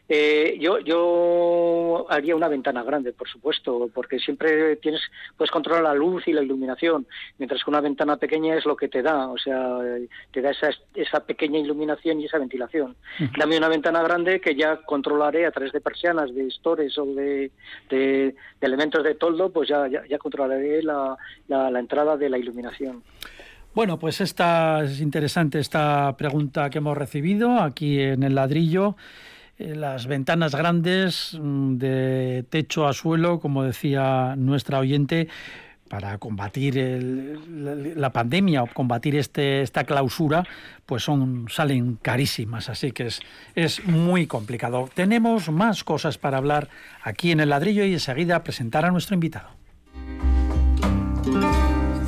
Eh, 0.09 0.57
yo, 0.59 0.79
yo 0.79 2.05
haría 2.09 2.35
una 2.35 2.49
ventana 2.49 2.83
grande, 2.83 3.13
por 3.13 3.29
supuesto, 3.29 3.89
porque 3.93 4.19
siempre 4.19 4.75
tienes, 4.77 5.01
puedes 5.37 5.49
controlar 5.49 5.83
la 5.83 5.93
luz 5.93 6.27
y 6.27 6.33
la 6.33 6.43
iluminación, 6.43 7.07
mientras 7.37 7.63
que 7.63 7.69
una 7.69 7.79
ventana 7.79 8.17
pequeña 8.17 8.55
es 8.57 8.65
lo 8.65 8.75
que 8.75 8.89
te 8.89 9.01
da, 9.01 9.29
o 9.29 9.37
sea, 9.37 9.79
te 10.31 10.41
da 10.41 10.51
esa, 10.51 10.71
esa 10.93 11.25
pequeña 11.25 11.59
iluminación 11.59 12.19
y 12.19 12.25
esa 12.25 12.37
ventilación. 12.37 12.97
Dame 13.37 13.57
una 13.57 13.69
ventana 13.69 14.03
grande 14.03 14.41
que 14.41 14.55
ya 14.55 14.81
controlaré 14.81 15.45
a 15.45 15.51
través 15.51 15.71
de 15.71 15.79
persianas, 15.79 16.35
de 16.35 16.51
stores 16.51 16.97
o 16.97 17.05
de, 17.05 17.51
de, 17.89 18.35
elementos 18.59 19.03
de 19.03 19.15
toldo, 19.15 19.51
pues 19.51 19.69
ya, 19.69 19.87
ya, 19.87 20.17
controlaré 20.17 20.83
la, 20.83 21.17
la, 21.47 21.79
entrada 21.79 22.17
de 22.17 22.29
la 22.29 22.37
iluminación. 22.37 23.03
Bueno, 23.73 23.97
pues 23.97 24.21
esta 24.21 24.83
es 24.83 25.01
interesante 25.01 25.59
esta 25.59 26.15
pregunta 26.17 26.69
que 26.69 26.77
hemos 26.77 26.97
recibido 26.97 27.59
aquí 27.59 27.99
en 27.99 28.23
el 28.23 28.35
ladrillo. 28.35 28.95
Eh, 29.57 29.75
las 29.75 30.07
ventanas 30.07 30.55
grandes 30.55 31.37
mm, 31.39 31.77
de 31.77 32.45
techo 32.49 32.87
a 32.87 32.93
suelo, 32.93 33.39
como 33.39 33.63
decía 33.63 34.35
nuestra 34.37 34.79
oyente, 34.79 35.27
para 35.93 36.17
combatir 36.17 36.75
la, 37.95 38.09
pandemia 38.11 38.63
o 38.63 38.67
combatir 38.67 39.15
este, 39.15 39.61
esta 39.61 39.83
clausura, 39.83 40.43
pues 40.87 41.03
son, 41.03 41.45
salen 41.49 41.99
carísimas, 42.01 42.67
así 42.69 42.91
que 42.91 43.05
es, 43.05 43.21
es 43.53 43.85
muy 43.85 44.25
complicado. 44.25 44.89
Tenemos 44.91 45.51
más 45.51 45.83
cosas 45.83 46.17
para 46.17 46.37
hablar 46.37 46.67
aquí 47.03 47.31
en 47.31 47.41
el 47.41 47.49
ladrillo 47.49 47.85
y 47.85 47.93
enseguida 47.93 48.43
presentar 48.43 48.85
a 48.85 48.91
nuestro 48.91 49.13
invitado. 49.13 49.49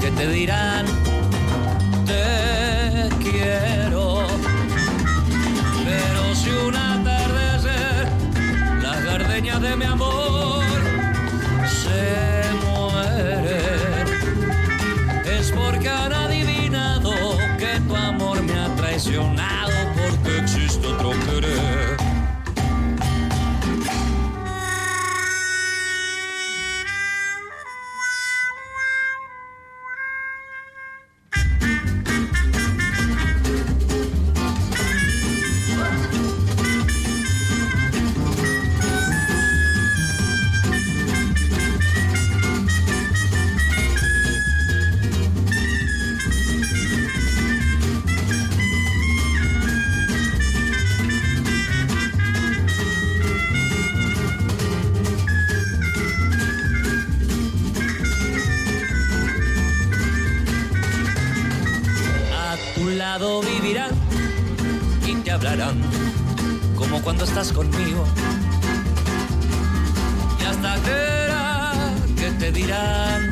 que 0.00 0.10
te 0.10 0.28
dirán 0.28 0.86
te 2.06 3.08
quiero. 3.20 4.26
Pero 5.84 6.34
si 6.34 6.50
una 6.50 6.88
de 9.60 9.76
mi 9.76 9.84
amor 9.86 10.62
se 11.66 12.42
muere. 12.64 13.58
Es 15.24 15.50
porque 15.50 15.88
han 15.88 16.12
adivinado 16.12 17.12
que 17.58 17.80
tu 17.80 17.96
amor 17.96 18.42
me 18.42 18.52
ha 18.52 18.68
traicionado 18.76 19.47
te 72.50 72.60
dirán, 72.60 73.30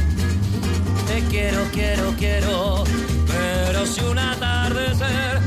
te 1.07 1.21
quiero, 1.31 1.63
quiero, 1.73 2.15
quiero, 2.19 2.85
pero 3.27 3.87
si 3.87 4.01
un 4.03 4.19
atardecer 4.19 5.41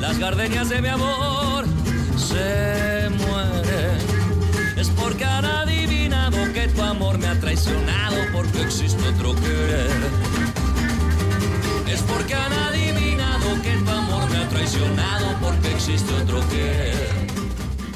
las 0.00 0.18
gardenias 0.18 0.68
de 0.68 0.80
mi 0.80 0.88
amor 0.88 1.64
se 2.16 3.08
mueren, 3.18 4.76
es 4.76 4.88
porque 4.90 5.24
han 5.24 5.44
adivinado 5.44 6.36
que 6.52 6.68
tu 6.68 6.82
amor 6.82 7.18
me 7.18 7.26
ha 7.26 7.40
traicionado 7.40 8.16
porque 8.32 8.62
existe 8.62 9.02
otro 9.08 9.34
querer. 9.34 9.90
Es 11.88 12.02
porque 12.02 12.34
han 12.34 12.52
adivinado 12.52 13.60
que 13.62 13.72
tu 13.72 13.90
amor 13.90 14.30
me 14.30 14.38
ha 14.38 14.48
traicionado 14.48 15.36
porque 15.40 15.72
existe 15.72 16.12
otro 16.14 16.46
querer. 16.48 17.35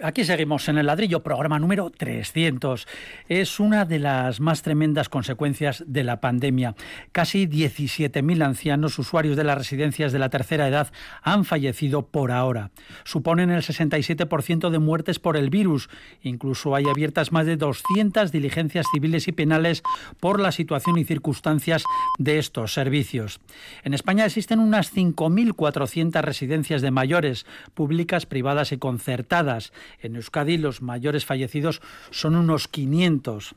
Aquí 0.00 0.24
seguimos 0.24 0.68
en 0.68 0.78
el 0.78 0.86
ladrillo, 0.86 1.24
programa 1.24 1.58
número 1.58 1.90
300. 1.90 2.86
Es 3.28 3.58
una 3.58 3.84
de 3.84 3.98
las 3.98 4.38
más 4.38 4.62
tremendas 4.62 5.08
consecuencias 5.08 5.82
de 5.88 6.04
la 6.04 6.20
pandemia. 6.20 6.76
Casi 7.10 7.48
17.000 7.48 8.44
ancianos 8.44 8.96
usuarios 9.00 9.36
de 9.36 9.42
las 9.42 9.58
residencias 9.58 10.12
de 10.12 10.20
la 10.20 10.28
tercera 10.30 10.68
edad 10.68 10.92
han 11.22 11.44
fallecido 11.44 12.06
por 12.06 12.30
ahora. 12.30 12.70
Suponen 13.02 13.50
el 13.50 13.62
67% 13.62 14.70
de 14.70 14.78
muertes 14.78 15.18
por 15.18 15.36
el 15.36 15.50
virus. 15.50 15.90
Incluso 16.22 16.76
hay 16.76 16.84
abiertas 16.88 17.32
más 17.32 17.46
de 17.46 17.56
200 17.56 18.30
diligencias 18.30 18.86
civiles 18.92 19.26
y 19.26 19.32
penales 19.32 19.82
por 20.20 20.38
la 20.38 20.52
situación 20.52 20.96
y 20.98 21.04
circunstancias 21.04 21.82
de 22.18 22.38
estos 22.38 22.72
servicios. 22.72 23.40
En 23.82 23.94
España 23.94 24.26
existen 24.26 24.60
unas 24.60 24.94
5.400 24.94 26.22
residencias 26.22 26.82
de 26.82 26.92
mayores, 26.92 27.46
públicas, 27.74 28.26
privadas 28.26 28.70
y 28.70 28.78
concertadas 28.78 29.72
En 30.00 30.16
Euskadi 30.16 30.58
los 30.58 30.82
mayores 30.82 31.24
fallecidos 31.24 31.80
son 32.10 32.36
unos 32.36 32.68
500. 32.68 33.54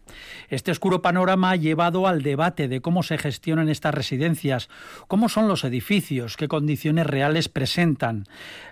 Este 0.50 0.72
oscuro 0.72 1.02
panorama 1.02 1.52
ha 1.52 1.56
llevado 1.56 2.08
al 2.08 2.22
debate 2.22 2.68
de 2.68 2.82
cómo 2.82 3.04
se 3.04 3.18
gestionan 3.18 3.70
estas 3.70 3.94
residencias, 3.94 4.70
cómo 5.08 5.30
son 5.30 5.48
los 5.48 5.64
edificios, 5.64 6.38
qué 6.38 6.48
condiciones 6.48 7.08
reales 7.08 7.50
presentan. 7.50 8.26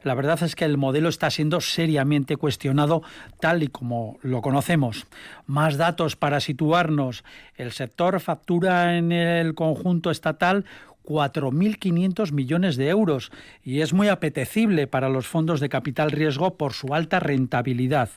La 0.04 0.16
verdad 0.16 0.42
es 0.44 0.56
que 0.56 0.66
el 0.66 0.78
modelo 0.78 1.10
está 1.10 1.30
siendo 1.30 1.62
seriamente 1.62 2.38
cuestionado 2.38 3.04
tal 3.40 3.64
y 3.64 3.68
como 3.68 4.18
lo 4.22 4.42
conocemos. 4.42 5.06
Más 5.46 5.78
datos 5.78 6.16
para 6.16 6.40
situarnos. 6.40 7.24
El 7.56 7.72
sector 7.72 8.20
factura 8.20 8.98
en 8.98 9.12
el 9.12 9.54
conjunto 9.56 10.12
estatal 10.12 10.66
4.500 11.10 12.32
millones 12.32 12.78
de 12.78 12.90
euros 12.90 13.32
y 13.64 13.82
es 13.82 13.92
muy 13.94 14.08
apetecible 14.08 14.86
para 14.86 15.10
los 15.10 15.28
fondos 15.28 15.60
de 15.60 15.68
capital 15.68 16.12
riesgo 16.12 16.56
por 16.56 16.74
su 16.74 16.94
alta 16.94 17.20
rentabilidad. 17.20 18.10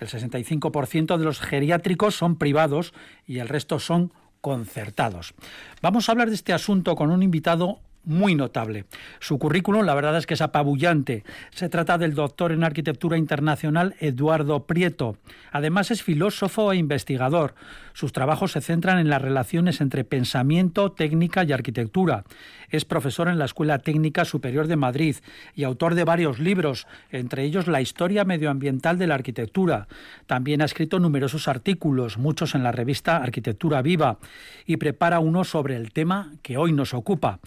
El 0.00 0.06
65% 0.06 1.18
de 1.18 1.24
los 1.24 1.40
geriátricos 1.40 2.14
son 2.14 2.36
privados 2.36 2.94
y 3.26 3.40
el 3.40 3.48
resto 3.48 3.80
son 3.80 4.12
concertados. 4.40 5.34
Vamos 5.82 6.08
a 6.08 6.12
hablar 6.12 6.28
de 6.28 6.36
este 6.36 6.52
asunto 6.52 6.94
con 6.94 7.10
un 7.10 7.24
invitado 7.24 7.80
muy 8.04 8.34
notable. 8.34 8.86
Su 9.20 9.38
currículum, 9.38 9.84
la 9.84 9.94
verdad 9.94 10.16
es 10.16 10.26
que 10.26 10.34
es 10.34 10.40
apabullante. 10.40 11.24
Se 11.50 11.68
trata 11.68 11.98
del 11.98 12.14
doctor 12.14 12.52
en 12.52 12.64
arquitectura 12.64 13.18
internacional 13.18 13.94
Eduardo 14.00 14.66
Prieto. 14.66 15.18
Además 15.52 15.90
es 15.90 16.02
filósofo 16.02 16.72
e 16.72 16.76
investigador. 16.76 17.54
Sus 17.92 18.12
trabajos 18.12 18.52
se 18.52 18.60
centran 18.60 18.98
en 18.98 19.10
las 19.10 19.20
relaciones 19.20 19.80
entre 19.80 20.04
pensamiento, 20.04 20.92
técnica 20.92 21.44
y 21.44 21.52
arquitectura. 21.52 22.24
Es 22.70 22.84
profesor 22.84 23.28
en 23.28 23.38
la 23.38 23.44
Escuela 23.44 23.78
Técnica 23.78 24.24
Superior 24.24 24.68
de 24.68 24.76
Madrid 24.76 25.16
y 25.54 25.64
autor 25.64 25.94
de 25.94 26.04
varios 26.04 26.38
libros, 26.38 26.86
entre 27.10 27.44
ellos 27.44 27.66
La 27.66 27.80
historia 27.80 28.24
medioambiental 28.24 28.98
de 28.98 29.06
la 29.06 29.14
arquitectura. 29.14 29.88
También 30.26 30.62
ha 30.62 30.66
escrito 30.66 31.00
numerosos 31.00 31.48
artículos, 31.48 32.18
muchos 32.18 32.54
en 32.54 32.62
la 32.62 32.72
revista 32.72 33.16
Arquitectura 33.16 33.82
Viva, 33.82 34.18
y 34.64 34.76
prepara 34.76 35.18
uno 35.18 35.44
sobre 35.44 35.76
el 35.76 35.92
tema 35.92 36.32
que 36.42 36.56
hoy 36.56 36.72
nos 36.72 36.94
ocupa. 36.94 37.40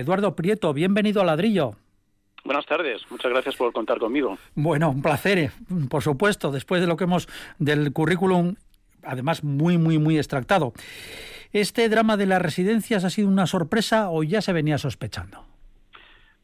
Eduardo 0.00 0.34
Prieto, 0.34 0.72
bienvenido 0.72 1.20
a 1.20 1.26
Ladrillo. 1.26 1.72
Buenas 2.42 2.64
tardes, 2.64 3.02
muchas 3.10 3.30
gracias 3.30 3.54
por 3.54 3.70
contar 3.70 3.98
conmigo. 3.98 4.38
Bueno, 4.54 4.88
un 4.90 5.02
placer, 5.02 5.38
eh, 5.38 5.50
por 5.90 6.02
supuesto, 6.02 6.50
después 6.50 6.80
de 6.80 6.86
lo 6.86 6.96
que 6.96 7.04
hemos 7.04 7.28
del 7.58 7.92
currículum, 7.92 8.54
además 9.02 9.44
muy, 9.44 9.76
muy, 9.76 9.98
muy 9.98 10.16
extractado. 10.16 10.72
¿Este 11.52 11.86
drama 11.90 12.16
de 12.16 12.24
las 12.24 12.40
residencias 12.40 13.04
ha 13.04 13.10
sido 13.10 13.28
una 13.28 13.46
sorpresa 13.46 14.08
o 14.08 14.22
ya 14.22 14.40
se 14.40 14.54
venía 14.54 14.78
sospechando? 14.78 15.44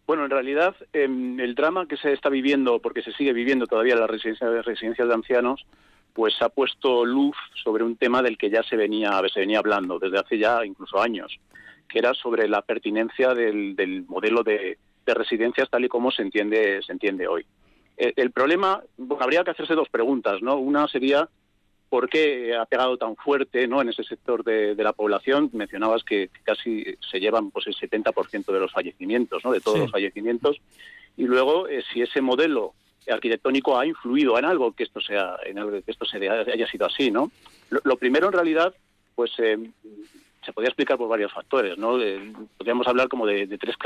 Bueno, 0.06 0.24
en 0.24 0.30
realidad 0.30 0.76
em, 0.92 1.40
el 1.40 1.54
drama 1.54 1.88
que 1.88 1.96
se 1.96 2.12
está 2.12 2.28
viviendo, 2.28 2.78
porque 2.80 3.00
se 3.00 3.12
sigue 3.12 3.32
viviendo 3.32 3.66
todavía 3.66 3.94
en 3.94 4.00
las 4.00 4.10
residencias, 4.10 4.66
residencias 4.66 5.08
de 5.08 5.14
ancianos, 5.14 5.66
pues 6.12 6.34
ha 6.42 6.50
puesto 6.50 7.06
luz 7.06 7.36
sobre 7.64 7.84
un 7.84 7.96
tema 7.96 8.22
del 8.22 8.36
que 8.36 8.50
ya 8.50 8.62
se 8.62 8.76
venía, 8.76 9.18
se 9.32 9.40
venía 9.40 9.60
hablando 9.60 9.98
desde 9.98 10.18
hace 10.18 10.38
ya 10.38 10.64
incluso 10.64 11.00
años 11.00 11.38
que 11.88 11.98
era 11.98 12.14
sobre 12.14 12.48
la 12.48 12.62
pertinencia 12.62 13.34
del, 13.34 14.04
modelo 14.08 14.42
de, 14.42 14.78
residencias 15.06 15.70
tal 15.70 15.84
y 15.84 15.88
como 15.88 16.10
se 16.10 16.22
entiende, 16.22 16.80
se 16.82 16.92
entiende 16.92 17.28
hoy. 17.28 17.46
El, 17.96 18.30
problema, 18.30 18.82
bueno, 18.98 19.22
habría 19.22 19.42
que 19.44 19.52
hacerse 19.52 19.74
dos 19.74 19.88
preguntas, 19.88 20.42
¿no? 20.42 20.56
Una 20.56 20.86
sería 20.88 21.28
por 21.88 22.08
qué 22.08 22.54
ha 22.54 22.66
pegado 22.66 22.98
tan 22.98 23.16
fuerte 23.16 23.66
¿no? 23.66 23.80
en 23.80 23.88
ese 23.88 24.02
sector 24.02 24.44
de, 24.44 24.74
la 24.76 24.92
población. 24.92 25.48
Mencionabas 25.52 26.04
que 26.04 26.28
casi 26.42 26.84
se 27.10 27.20
llevan 27.20 27.50
pues, 27.50 27.66
el 27.68 27.74
70% 27.74 28.52
de 28.52 28.60
los 28.60 28.72
fallecimientos, 28.72 29.44
¿no? 29.44 29.52
de 29.52 29.60
todos 29.60 29.78
los 29.78 29.90
fallecimientos. 29.90 30.60
Y 31.16 31.24
luego, 31.24 31.68
eh, 31.68 31.82
si 31.90 32.02
ese 32.02 32.20
modelo 32.20 32.74
arquitectónico 33.08 33.78
ha 33.78 33.86
influido 33.86 34.38
en 34.38 34.44
algo 34.44 34.72
que 34.72 34.82
esto 34.82 35.00
sea 35.00 35.36
en 35.44 35.58
algo 35.58 35.80
que 35.80 35.90
esto 35.90 36.04
se 36.04 36.28
haya 36.28 36.66
sido 36.66 36.86
así 36.86 37.10
no 37.10 37.30
lo, 37.70 37.96
primero 37.96 38.26
en 38.26 38.32
realidad 38.32 38.74
pues 39.14 39.30
eh, 39.38 39.58
se 40.46 40.52
podría 40.52 40.68
explicar 40.68 40.96
por 40.96 41.08
varios 41.08 41.32
factores, 41.32 41.76
¿no? 41.76 41.98
podríamos 42.56 42.86
hablar 42.86 43.08
como 43.08 43.26
de, 43.26 43.46
tres, 43.58 43.76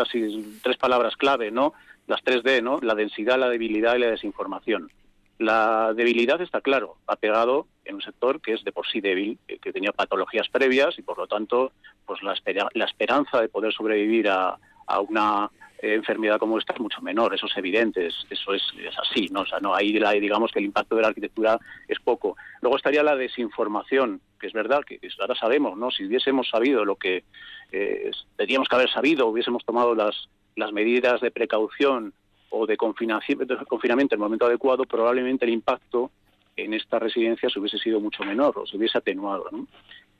tres 0.62 0.77
palabras 0.77 1.16
clave, 1.16 1.51
¿no? 1.51 1.73
Las 2.07 2.23
tres 2.23 2.42
D, 2.42 2.61
¿no? 2.61 2.79
La 2.83 2.94
densidad, 2.94 3.38
la 3.38 3.49
debilidad 3.49 3.96
y 3.96 4.01
la 4.01 4.11
desinformación. 4.11 4.92
La 5.38 5.94
debilidad 5.94 6.40
está 6.42 6.61
claro, 6.61 6.96
ha 7.07 7.16
pegado 7.16 7.66
en 7.87 7.94
un 7.94 8.03
sector 8.03 8.42
que 8.42 8.53
es 8.53 8.62
de 8.62 8.73
por 8.73 8.87
sí 8.87 9.01
débil, 9.01 9.38
que 9.46 9.73
tenía 9.73 9.90
patologías 9.92 10.49
previas 10.51 10.99
y 10.99 11.03
por 11.03 11.16
lo 11.16 11.27
tanto, 11.27 11.73
pues 12.05 12.23
la, 12.23 12.35
la 12.75 12.85
esperanza 12.85 13.40
de 13.40 13.49
poder 13.49 13.73
sobrevivir 13.73 14.29
a, 14.29 14.59
a 14.87 15.01
una 15.01 15.49
eh, 15.49 15.69
enfermedad 15.83 16.38
como 16.38 16.59
esta 16.59 16.75
es 16.75 16.81
mucho 16.81 17.01
menor, 17.01 17.35
eso 17.35 17.47
es 17.47 17.57
evidente, 17.57 18.07
eso 18.07 18.55
es, 18.55 18.62
así, 19.03 19.29
¿no? 19.31 19.40
O 19.40 19.47
sea, 19.47 19.61
no, 19.61 19.75
ahí 19.75 19.93
digamos 19.93 20.53
que 20.53 20.59
el 20.59 20.66
impacto 20.66 20.97
de 20.97 21.03
la 21.03 21.09
arquitectura 21.09 21.59
es 21.88 21.99
poco. 22.01 22.37
Luego 22.61 22.77
estaría 22.77 23.03
la 23.03 23.16
desinformación, 23.16 24.21
que 24.38 24.47
es 24.47 24.53
verdad, 24.53 24.83
que 24.85 25.01
ahora 25.21 25.35
sabemos, 25.35 25.79
¿no? 25.79 25.90
Si 25.90 26.05
hubiésemos 26.05 26.49
sabido 26.49 26.85
lo 26.85 26.97
que 26.97 27.25
eh, 27.73 28.11
que 28.38 28.77
haber 28.77 28.90
sabido, 28.90 29.27
hubiésemos 29.27 29.64
tomado 29.64 29.95
las, 29.95 30.29
las 30.57 30.73
medidas 30.73 31.21
de 31.21 31.31
precaución 31.31 32.12
o 32.51 32.66
de 32.66 32.77
confinamiento, 32.77 33.45
de 33.45 33.64
confinamiento 33.66 34.14
en 34.14 34.21
el 34.21 34.25
momento 34.25 34.47
adecuado, 34.47 34.85
probablemente 34.85 35.45
el 35.45 35.53
impacto 35.53 36.11
en 36.57 36.75
estas 36.75 37.01
residencias 37.01 37.57
hubiese 37.57 37.79
sido 37.79 38.01
mucho 38.01 38.25
menor 38.25 38.59
o 38.59 38.66
se 38.66 38.77
hubiese 38.77 38.99
atenuado. 38.99 39.49
¿no? 39.53 39.66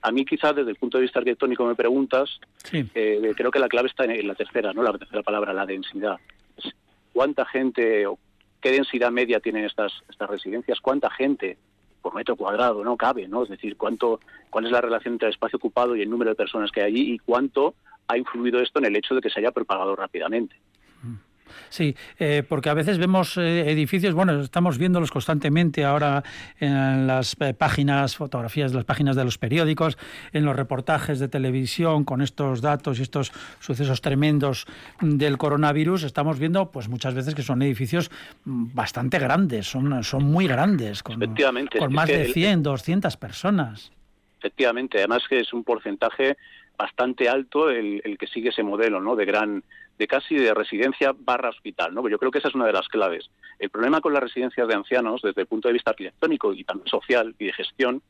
A 0.03 0.11
mí 0.11 0.25
quizás 0.25 0.57
desde 0.57 0.71
el 0.71 0.77
punto 0.77 0.99
de 0.99 1.03
vista 1.03 1.19
arquitectónico 1.19 1.65
me 1.65 1.75
preguntas, 1.75 2.41
eh, 2.73 3.33
creo 3.37 3.51
que 3.51 3.59
la 3.59 3.69
clave 3.69 3.89
está 3.89 4.05
en 4.05 4.27
la 4.27 4.35
tercera, 4.35 4.73
no 4.73 4.83
la 4.83 4.97
tercera 4.97 5.23
palabra, 5.23 5.53
la 5.53 5.67
densidad. 5.67 6.17
¿Cuánta 7.13 7.45
gente 7.45 8.07
o 8.07 8.19
qué 8.61 8.71
densidad 8.71 9.11
media 9.11 9.41
tienen 9.41 9.65
estas, 9.65 9.93
estas 10.09 10.31
residencias? 10.31 10.81
¿Cuánta 10.81 11.11
gente 11.11 11.59
por 12.01 12.15
metro 12.15 12.37
cuadrado 12.37 12.83
no 12.83 12.97
cabe? 12.97 13.29
¿no? 13.29 13.43
Es 13.43 13.51
decir, 13.51 13.77
cuánto, 13.77 14.21
cuál 14.49 14.67
es 14.67 14.73
la 14.73 14.81
relación 14.81 15.15
entre 15.15 15.29
el 15.29 15.35
espacio 15.35 15.59
ocupado 15.59 15.95
y 15.97 16.03
el 16.03 16.11
número 16.11 16.31
de 16.31 16.37
personas 16.37 16.71
que 16.71 16.81
hay 16.81 16.93
allí 16.93 17.13
y 17.15 17.19
cuánto 17.19 17.75
ha 18.09 18.17
influido 18.17 18.61
esto 18.61 18.79
en 18.79 18.87
el 18.87 18.97
hecho 18.97 19.15
de 19.15 19.21
que 19.21 19.31
se 19.31 19.41
haya 19.41 19.53
propagado 19.53 19.95
rápidamente. 19.95 20.57
Sí, 21.69 21.97
eh, 22.19 22.43
porque 22.49 22.69
a 22.69 22.75
veces 22.75 22.99
vemos 22.99 23.37
eh, 23.37 23.71
edificios, 23.71 24.15
bueno, 24.15 24.41
estamos 24.41 24.79
viéndolos 24.79 25.11
constantemente 25.11 25.85
ahora 25.85 26.23
en 26.59 27.07
las 27.07 27.37
eh, 27.41 27.55
páginas, 27.55 28.17
fotografías 28.17 28.73
de 28.73 28.77
las 28.77 28.85
páginas 28.85 29.17
de 29.17 29.25
los 29.25 29.39
periódicos, 29.39 29.99
en 30.33 30.45
los 30.45 30.57
reportajes 30.57 31.19
de 31.19 31.29
televisión 31.29 32.05
con 32.05 32.23
estos 32.23 32.61
datos 32.61 32.99
y 32.99 33.03
estos 33.03 33.33
sucesos 33.61 34.01
tremendos 34.01 34.67
del 35.01 35.39
coronavirus, 35.39 36.05
estamos 36.05 36.39
viendo 36.39 36.71
pues 36.71 36.89
muchas 36.89 37.15
veces 37.15 37.35
que 37.35 37.43
son 37.43 37.63
edificios 37.63 38.11
bastante 38.45 39.19
grandes, 39.19 39.67
son, 39.67 40.03
son 40.05 40.25
muy 40.25 40.47
grandes, 40.47 41.03
con, 41.03 41.21
con 41.79 41.93
más 41.93 42.09
de 42.09 42.27
100, 42.27 42.63
200 42.63 43.17
personas. 43.17 43.93
Efectivamente, 44.39 44.99
además 44.99 45.23
que 45.29 45.41
es 45.41 45.53
un 45.53 45.65
porcentaje 45.65 46.37
bastante 46.79 47.29
alto 47.29 47.69
el, 47.69 48.01
el, 48.05 48.17
que 48.17 48.27
sigue 48.27 48.49
ese 48.49 48.63
modelo 48.63 49.01
¿no? 49.01 49.15
de 49.15 49.27
gran 49.27 49.63
de 50.01 50.09
casi 50.09 50.35
de 50.35 50.55
residencia 50.55 51.15
barra 51.15 51.51
hospital. 51.51 51.95
¿no? 51.95 52.09
Yo 52.09 52.19
creo 52.19 52.31
que 52.31 52.39
esa 52.39 52.49
es 52.49 52.55
una 52.55 52.65
de 52.65 52.73
las 52.73 52.89
claves. 52.89 53.31
El 53.59 53.69
problema 53.69 54.01
con 54.01 54.15
las 54.15 54.23
residencias 54.23 54.67
de 54.67 54.75
ancianos, 54.75 55.21
desde 55.21 55.43
el 55.43 55.47
punto 55.47 55.69
de 55.69 55.75
vista 55.75 55.91
arquitectónico 55.91 56.55
y 56.55 56.65
también 56.65 56.89
social 56.89 57.35
y 57.39 57.45
de 57.45 57.53
gestión, 57.53 58.03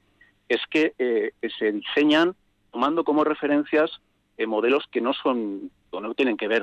es 0.49 0.61
que 0.71 0.95
eh, 0.99 1.33
se 1.59 1.73
diseñan 1.73 2.37
tomando 2.71 3.03
como 3.03 3.25
referencias 3.25 3.91
eh, 4.39 4.47
modelos 4.47 4.85
que 4.93 5.01
no 5.01 5.13
son 5.13 5.73
no 5.93 6.15
tienen 6.15 6.37
que 6.37 6.47
ver 6.47 6.63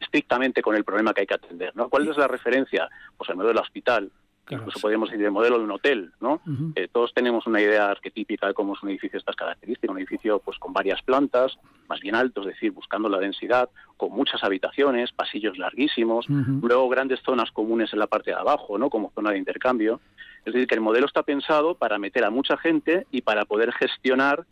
estrictamente 0.00 0.62
con 0.62 0.76
el 0.76 0.84
problema 0.84 1.12
que 1.12 1.22
hay 1.22 1.26
que 1.26 1.34
atender. 1.34 1.74
¿no? 1.74 1.88
¿Cuál 1.88 2.08
es 2.08 2.16
la 2.16 2.28
referencia? 2.28 2.88
Pues 3.16 3.28
el 3.28 3.34
modelo 3.34 3.60
hospital, 3.60 4.12
Incluso 4.48 4.78
podríamos 4.80 5.10
decir 5.10 5.24
el 5.24 5.32
modelo 5.32 5.58
de 5.58 5.64
un 5.64 5.70
hotel, 5.72 6.12
¿no? 6.20 6.40
Eh, 6.76 6.88
todos 6.92 7.12
tenemos 7.12 7.46
una 7.46 7.60
idea 7.60 7.90
arquetípica 7.90 8.46
de 8.46 8.54
cómo 8.54 8.74
es 8.74 8.82
un 8.82 8.90
edificio 8.90 9.16
de 9.16 9.20
estas 9.20 9.36
características, 9.36 9.90
un 9.90 9.98
edificio 9.98 10.38
pues 10.38 10.58
con 10.58 10.72
varias 10.72 11.02
plantas, 11.02 11.58
más 11.88 12.00
bien 12.00 12.14
alto, 12.14 12.42
es 12.42 12.48
decir, 12.48 12.70
buscando 12.70 13.08
la 13.08 13.18
densidad, 13.18 13.68
con 13.96 14.12
muchas 14.12 14.44
habitaciones, 14.44 15.12
pasillos 15.12 15.58
larguísimos, 15.58 16.26
luego 16.28 16.88
grandes 16.88 17.20
zonas 17.22 17.50
comunes 17.50 17.92
en 17.92 17.98
la 17.98 18.06
parte 18.06 18.30
de 18.30 18.36
abajo, 18.36 18.78
¿no? 18.78 18.90
Como 18.90 19.10
zona 19.14 19.32
de 19.32 19.38
intercambio. 19.38 20.00
Es 20.44 20.52
decir, 20.52 20.68
que 20.68 20.76
el 20.76 20.80
modelo 20.80 21.06
está 21.06 21.24
pensado 21.24 21.74
para 21.74 21.98
meter 21.98 22.24
a 22.24 22.30
mucha 22.30 22.56
gente 22.56 23.06
y 23.10 23.22
para 23.22 23.46
poder 23.46 23.72
gestionar 23.72 24.46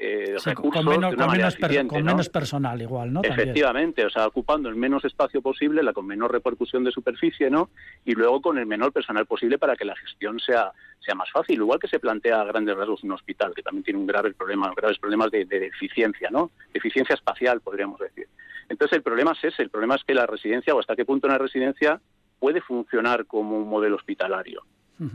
eh, 0.00 0.36
recursos 0.44 0.84
con 0.84 0.94
menos, 0.94 1.14
con 1.16 2.04
menos, 2.04 2.28
personal 2.28 2.80
igual, 2.80 3.12
¿no? 3.12 3.20
Efectivamente, 3.22 4.06
o 4.06 4.10
sea, 4.10 4.28
ocupando 4.28 4.68
el 4.68 4.76
menos 4.76 5.04
espacio 5.04 5.42
posible, 5.42 5.82
la 5.82 5.92
con 5.92 6.06
menor 6.06 6.30
repercusión 6.30 6.84
de 6.84 6.92
superficie, 6.92 7.50
¿no? 7.50 7.70
Y 8.04 8.12
luego 8.12 8.40
con 8.40 8.58
el 8.58 8.66
menor 8.66 8.92
personal 8.92 9.26
posible 9.26 9.58
para 9.58 9.74
que 9.74 9.84
la 9.84 9.96
gestión 9.96 10.38
sea 10.38 10.72
sea 11.00 11.14
más 11.14 11.30
fácil, 11.30 11.56
igual 11.56 11.78
que 11.78 11.88
se 11.88 11.98
plantea 11.98 12.40
a 12.40 12.44
grandes 12.44 12.76
rasgos 12.76 13.02
un 13.02 13.12
hospital, 13.12 13.54
que 13.54 13.62
también 13.62 13.82
tiene 13.82 13.98
un 13.98 14.06
grave 14.06 14.32
problema, 14.34 14.72
graves 14.76 14.98
problemas 14.98 15.30
de, 15.30 15.44
de 15.46 15.66
eficiencia, 15.66 16.28
¿no? 16.30 16.50
eficiencia 16.74 17.14
espacial, 17.14 17.60
podríamos 17.60 17.98
decir. 17.98 18.28
Entonces 18.68 18.96
el 18.96 19.02
problema 19.02 19.32
es 19.32 19.52
ese, 19.52 19.62
el 19.62 19.70
problema 19.70 19.94
es 19.96 20.04
que 20.04 20.14
la 20.14 20.26
residencia 20.26 20.74
o 20.74 20.80
hasta 20.80 20.96
qué 20.96 21.04
punto 21.04 21.26
una 21.26 21.38
residencia 21.38 22.00
puede 22.38 22.60
funcionar 22.60 23.26
como 23.26 23.56
un 23.58 23.68
modelo 23.68 23.96
hospitalario. 23.96 24.62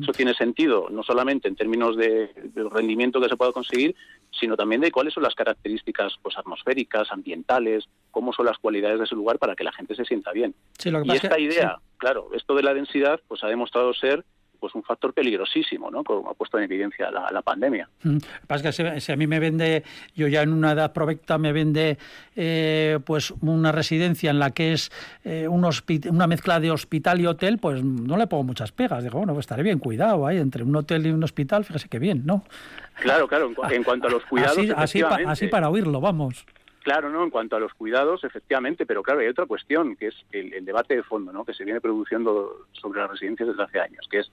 Eso 0.02 0.14
tiene 0.14 0.34
sentido, 0.34 0.88
no 0.90 1.04
solamente 1.04 1.50
en 1.50 1.58
términos 1.58 1.98
de, 1.98 2.32
rendimiento 2.72 3.20
que 3.20 3.28
se 3.28 3.36
pueda 3.36 3.52
conseguir, 3.52 3.94
sino 4.40 4.58
también 4.58 4.82
de 4.82 4.92
cuáles 4.92 5.14
son 5.14 5.24
las 5.24 5.36
características 5.36 6.14
pues, 6.22 6.38
atmosféricas, 6.38 7.12
ambientales, 7.12 7.86
cómo 8.12 8.34
son 8.34 8.46
las 8.46 8.58
cualidades 8.58 9.00
de 9.00 9.06
ese 9.06 9.16
lugar 9.16 9.38
para 9.40 9.56
que 9.56 9.64
la 9.64 9.72
gente 9.72 9.96
se 9.96 10.06
sienta 10.06 10.32
bien. 10.32 10.56
y 10.84 11.12
esta 11.12 11.40
idea, 11.40 11.78
claro, 11.98 12.30
esto 12.34 12.56
de 12.56 12.64
la 12.64 12.74
densidad, 12.74 13.20
pues 13.28 13.44
ha 13.44 13.48
demostrado 13.48 13.94
ser 13.94 14.26
pues 14.64 14.76
un 14.76 14.84
factor 14.84 15.14
peligrosísimo, 15.14 15.92
¿no? 15.92 16.06
Como 16.06 16.30
ha 16.30 16.34
puesto 16.36 16.58
en 16.58 16.64
evidencia 16.64 17.12
la, 17.12 17.42
pandemia. 17.42 17.90
Mm. 18.04 18.20
Pasa 18.48 18.72
que 18.72 19.02
si, 19.02 19.12
a 19.12 19.16
mí 19.18 19.28
me 19.28 19.38
vende, 19.38 19.84
yo 20.16 20.30
ya 20.30 20.42
en 20.42 20.54
una 20.54 20.72
edad 20.72 20.94
provecta 20.94 21.38
me 21.38 21.52
vende 21.52 21.98
eh, 22.38 22.98
pues 23.06 23.32
una 23.42 23.74
residencia 23.74 24.30
en 24.32 24.40
la 24.40 24.52
que 24.52 24.72
es 24.72 24.90
eh, 25.26 25.50
un 25.50 25.68
una 26.10 26.28
mezcla 26.28 26.62
de 26.62 26.72
hospital 26.72 27.20
y 27.20 27.28
hotel, 27.28 27.58
pues 27.58 27.84
no 27.84 28.16
le 28.16 28.26
pongo 28.28 28.46
muchas 28.46 28.72
pegas. 28.72 29.04
Digo, 29.04 29.18
bueno, 29.18 29.34
pues 29.34 29.44
estaré 29.44 29.64
bien 29.64 29.80
cuidado 29.80 30.26
ahí 30.26 30.38
entre 30.38 30.64
un 30.64 30.74
hotel 30.78 31.08
y 31.08 31.12
un 31.12 31.26
hospital, 31.26 31.66
fíjese 31.66 31.90
que 31.90 32.00
bien, 32.00 32.26
¿no? 32.26 32.46
Claro, 33.02 33.28
claro, 33.28 33.52
en, 33.70 33.84
cuanto 33.84 34.08
a 34.08 34.12
los 34.12 34.24
cuidados. 34.30 34.58
Así, 34.78 35.02
así 35.02 35.48
para 35.48 35.70
oírlo, 35.70 36.00
vamos. 36.00 36.46
Claro, 36.84 37.10
¿no? 37.10 37.24
En 37.24 37.30
cuanto 37.30 37.56
a 37.56 37.60
los 37.60 37.74
cuidados, 37.74 38.26
efectivamente, 38.26 38.86
pero 38.86 39.02
claro, 39.04 39.22
hay 39.22 39.28
otra 39.28 39.46
cuestión, 39.46 39.96
que 39.96 40.08
es 40.08 40.16
el, 40.32 40.66
debate 40.66 40.98
de 40.98 41.04
fondo, 41.04 41.32
¿no? 41.32 41.46
Que 41.46 41.54
se 41.54 41.64
viene 41.64 41.80
produciendo 41.80 42.68
sobre 42.74 43.00
las 43.00 43.10
residencias 43.10 43.50
desde 43.50 43.64
hace 43.64 43.80
años, 43.80 44.06
que 44.12 44.20
es 44.20 44.32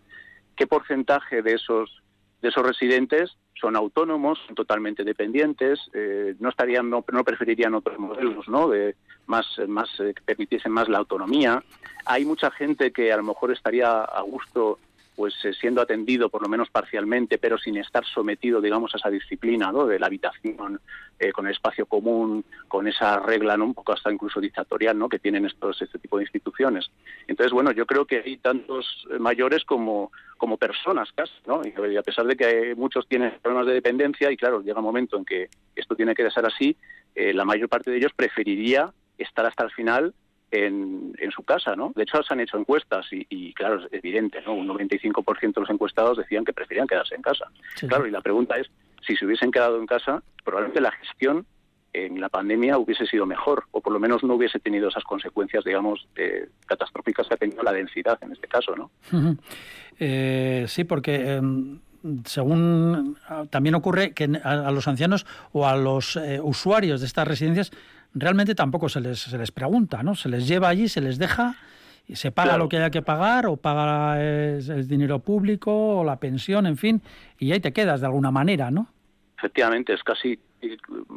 qué 0.57 0.67
porcentaje 0.67 1.43
de 1.43 1.55
esos 1.55 2.03
de 2.43 2.49
esos 2.49 2.67
residentes 2.67 3.37
son 3.61 3.77
autónomos, 3.77 4.39
son 4.47 4.55
totalmente 4.55 5.05
dependientes, 5.05 5.79
eh, 5.93 6.35
no 6.41 6.49
estarían, 6.49 6.89
no, 6.89 7.05
no, 7.13 7.23
preferirían 7.23 7.75
otros 7.75 7.99
modelos, 7.99 8.49
¿no? 8.49 8.71
De 8.71 8.97
más, 9.27 9.47
más 9.69 9.89
eh, 10.01 10.15
que 10.15 10.23
permitiesen 10.23 10.73
más 10.73 10.89
la 10.89 10.99
autonomía. 10.99 11.63
Hay 12.07 12.25
mucha 12.25 12.51
gente 12.51 12.93
que 12.93 13.13
a 13.13 13.19
lo 13.19 13.25
mejor 13.25 13.53
estaría 13.53 14.01
a 14.01 14.23
gusto 14.23 14.79
pues 15.21 15.35
eh, 15.45 15.53
siendo 15.53 15.83
atendido 15.83 16.31
por 16.31 16.41
lo 16.41 16.49
menos 16.49 16.71
parcialmente, 16.71 17.37
pero 17.37 17.59
sin 17.59 17.77
estar 17.77 18.07
sometido, 18.07 18.59
digamos, 18.63 18.95
a 18.95 18.97
esa 18.97 19.11
disciplina 19.11 19.71
¿no? 19.71 19.85
de 19.85 19.99
la 19.99 20.07
habitación, 20.07 20.81
eh, 21.19 21.31
con 21.31 21.47
el 21.47 21.53
espacio 21.53 21.85
común, 21.85 22.43
con 22.69 22.89
esa 22.89 23.19
regla, 23.19 23.55
¿no? 23.59 23.67
un 23.67 23.75
poco 23.75 23.93
hasta 23.93 24.11
incluso 24.11 24.41
dictatorial, 24.41 24.99
¿no? 24.99 25.11
que 25.11 25.19
tienen 25.19 25.45
estos 25.45 25.83
este 25.83 25.99
tipo 25.99 26.17
de 26.17 26.23
instituciones. 26.23 26.91
Entonces, 27.29 27.53
bueno, 27.53 27.71
yo 27.71 27.85
creo 27.85 28.07
que 28.07 28.23
hay 28.25 28.39
tantos 28.39 29.07
eh, 29.11 29.19
mayores 29.19 29.63
como, 29.67 30.11
como 30.39 30.57
personas 30.57 31.11
casi, 31.15 31.35
¿no? 31.47 31.61
Y 31.67 31.99
a 31.99 32.03
pesar 32.03 32.25
de 32.25 32.35
que 32.35 32.75
muchos 32.75 33.07
tienen 33.07 33.35
problemas 33.43 33.67
de 33.67 33.75
dependencia, 33.75 34.33
y 34.33 34.39
claro, 34.39 34.63
llega 34.63 34.79
un 34.79 34.87
momento 34.87 35.19
en 35.19 35.27
que 35.27 35.51
esto 35.77 35.95
tiene 35.97 36.15
que 36.15 36.31
ser 36.31 36.47
así, 36.47 36.75
la 37.15 37.45
mayor 37.45 37.69
parte 37.69 37.91
de 37.91 37.99
ellos 37.99 38.13
preferiría 38.17 38.91
estar 39.19 39.45
hasta 39.45 39.65
el 39.65 39.71
final 39.73 40.15
en, 40.51 41.15
en, 41.19 41.31
su 41.31 41.43
casa, 41.43 41.77
¿no? 41.77 41.93
De 41.95 42.03
hecho, 42.03 42.23
se 42.23 42.35
han 42.35 42.41
hecho 42.41 42.59
encuestas 42.59 43.07
y, 43.11 43.53
claro, 43.55 43.85
es 43.85 43.93
evidente, 43.93 44.41
¿no? 44.43 44.55
Un 44.55 44.69
95% 44.69 45.55
de 45.55 45.61
los 45.61 45.71
encuestados 45.71 46.19
decían 46.19 46.45
que 46.45 46.53
preferían 46.53 46.87
quedarse 46.87 47.15
en 47.15 47.23
casa. 47.23 47.47
Claro, 47.89 48.07
y 48.07 48.11
la 48.11 48.21
pregunta 48.21 48.57
es, 48.57 48.69
si 49.07 49.17
se 49.17 49.27
hubiesen 49.27 49.51
quedado 49.51 49.79
en 49.79 49.87
casa, 49.87 50.23
probablemente 50.45 50.81
la 50.81 50.93
gestión 50.93 51.47
en 51.93 52.21
la 52.21 52.29
pandemia 52.29 52.79
hubiese 52.79 53.07
sido 53.07 53.27
mejor, 53.27 53.65
o 53.73 53.81
por 53.81 53.93
lo 53.93 53.99
menos 53.99 54.23
no 54.23 54.35
hubiese 54.35 54.61
tenido 54.61 54.89
esas 54.89 55.05
consecuencias, 55.05 55.65
digamos, 55.65 56.07
eh, 56.17 56.49
catastróficas 56.67 57.27
que 57.27 57.35
ha 57.35 57.39
tenido 57.39 57.63
la 57.63 57.73
densidad 57.73 58.19
en 58.23 58.33
este 58.33 58.47
caso, 58.47 58.75
¿no? 58.77 58.91
Eh, 59.99 60.65
sí, 60.69 60.85
porque... 60.85 61.35
Em, 61.35 61.81
según 62.25 63.19
ah, 63.29 63.45
también 63.51 63.75
ocurre 63.75 64.13
que 64.15 64.25
a, 64.43 64.71
los 64.71 64.89
ancianos 64.89 65.27
o 65.53 65.67
a 65.67 65.77
los 65.77 66.17
eh, 66.17 66.41
usuarios 66.43 67.01
de 67.01 67.07
estas 67.07 67.29
residencias 67.29 67.73
realmente 68.15 68.55
tampoco 68.55 68.89
se 68.89 69.01
les, 69.01 69.19
se 69.21 69.39
les 69.39 69.53
pregunta, 69.53 70.03
¿no? 70.03 70.15
Se 70.15 70.29
les 70.29 70.47
lleva 70.47 70.69
allí, 70.69 70.89
se 70.89 71.01
les 71.01 71.19
deja 71.19 71.57
y 72.11 72.17
se 72.17 72.33
paga 72.33 72.59
lo 72.59 72.69
que 72.69 72.77
haya 72.77 72.91
que 72.91 73.03
pagar 73.03 73.47
o 73.47 73.57
paga 73.57 74.21
el, 74.21 74.89
dinero 74.89 75.21
público 75.21 76.01
o 76.01 76.05
la 76.05 76.19
pensión, 76.19 76.67
en 76.67 76.77
fin, 76.77 77.03
y 77.39 77.53
ahí 77.53 77.61
te 77.61 77.73
quedas 77.73 78.01
de 78.01 78.07
alguna 78.07 78.33
manera, 78.33 78.71
¿no? 78.71 78.89
Efectivamente, 79.39 79.95
es 79.95 80.03
casi 80.03 80.39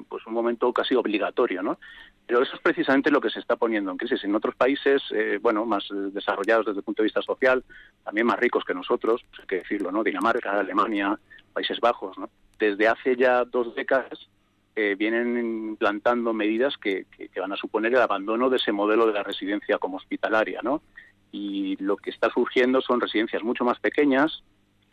pues 0.07 0.25
un 0.27 0.33
momento 0.33 0.71
casi 0.71 0.93
obligatorio, 0.95 1.63
¿no? 1.63 1.79
Pero 2.25 2.41
eso 2.41 2.55
es 2.55 2.61
precisamente 2.61 3.11
lo 3.11 3.19
que 3.19 3.29
se 3.29 3.39
está 3.39 3.55
poniendo 3.57 3.91
en 3.91 3.97
crisis. 3.97 4.23
En 4.23 4.35
otros 4.35 4.55
países, 4.55 5.01
eh, 5.11 5.39
bueno, 5.41 5.65
más 5.65 5.83
desarrollados 6.13 6.67
desde 6.67 6.79
el 6.79 6.83
punto 6.83 7.01
de 7.01 7.07
vista 7.07 7.21
social, 7.21 7.63
también 8.05 8.27
más 8.27 8.39
ricos 8.39 8.63
que 8.63 8.73
nosotros, 8.73 9.21
pues 9.29 9.41
hay 9.41 9.47
que 9.47 9.55
decirlo, 9.57 9.91
¿no? 9.91 10.03
Dinamarca, 10.03 10.59
Alemania, 10.59 11.19
Países 11.51 11.79
Bajos, 11.81 12.17
¿no? 12.19 12.29
Desde 12.59 12.87
hace 12.87 13.17
ya 13.17 13.43
dos 13.43 13.75
décadas 13.75 14.29
eh, 14.75 14.95
vienen 14.97 15.37
implantando 15.37 16.33
medidas 16.33 16.77
que, 16.77 17.05
van 17.39 17.53
a 17.53 17.57
suponer 17.57 17.93
el 17.93 18.01
abandono 18.01 18.49
de 18.49 18.57
ese 18.57 18.71
modelo 18.71 19.05
de 19.05 19.13
la 19.13 19.23
residencia 19.23 19.77
como 19.77 19.97
hospitalaria, 19.97 20.61
¿no? 20.63 20.81
Y 21.31 21.75
lo 21.77 21.97
que 21.97 22.09
está 22.09 22.29
surgiendo 22.31 22.81
son 22.81 22.99
residencias 22.99 23.43
mucho 23.43 23.63
más 23.65 23.79
pequeñas, 23.79 24.43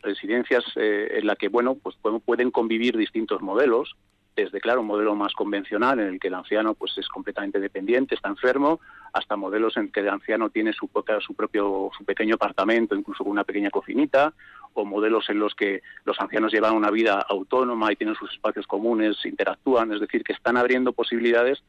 residencias 0.01 0.63
eh, 0.75 1.17
en 1.17 1.27
la 1.27 1.35
que, 1.35 1.47
bueno, 1.47 1.75
pues 1.75 1.95
pueden 2.25 2.51
convivir 2.51 2.97
distintos 2.97 3.41
modelos, 3.41 3.95
desde 4.35 4.61
claro 4.61 4.81
un 4.81 4.87
modelo 4.87 5.15
más 5.15 5.33
convencional 5.33 5.99
en 5.99 6.07
el 6.07 6.19
que 6.19 6.29
el 6.29 6.33
anciano 6.33 6.73
pues 6.73 6.97
es 6.97 7.07
completamente 7.07 7.59
dependiente, 7.59 8.15
está 8.15 8.29
enfermo, 8.29 8.79
hasta 9.13 9.35
modelos 9.35 9.75
en 9.77 9.91
que 9.91 9.99
el 9.99 10.09
anciano 10.09 10.49
tiene 10.49 10.73
su 10.73 10.87
propio, 10.87 11.19
su 11.19 11.33
propio 11.33 11.91
su 11.97 12.05
pequeño 12.05 12.35
apartamento, 12.35 12.95
incluso 12.95 13.23
con 13.23 13.31
una 13.31 13.43
pequeña 13.43 13.69
cocinita, 13.69 14.33
o 14.73 14.85
modelos 14.85 15.29
en 15.29 15.39
los 15.39 15.53
que 15.53 15.81
los 16.05 16.19
ancianos 16.19 16.53
llevan 16.53 16.75
una 16.75 16.91
vida 16.91 17.25
autónoma 17.27 17.91
y 17.91 17.97
tienen 17.97 18.15
sus 18.15 18.31
espacios 18.31 18.67
comunes, 18.67 19.17
interactúan, 19.25 19.91
es 19.91 19.99
decir, 19.99 20.23
que 20.23 20.33
están 20.33 20.55
abriendo 20.55 20.93
posibilidades 20.93 21.61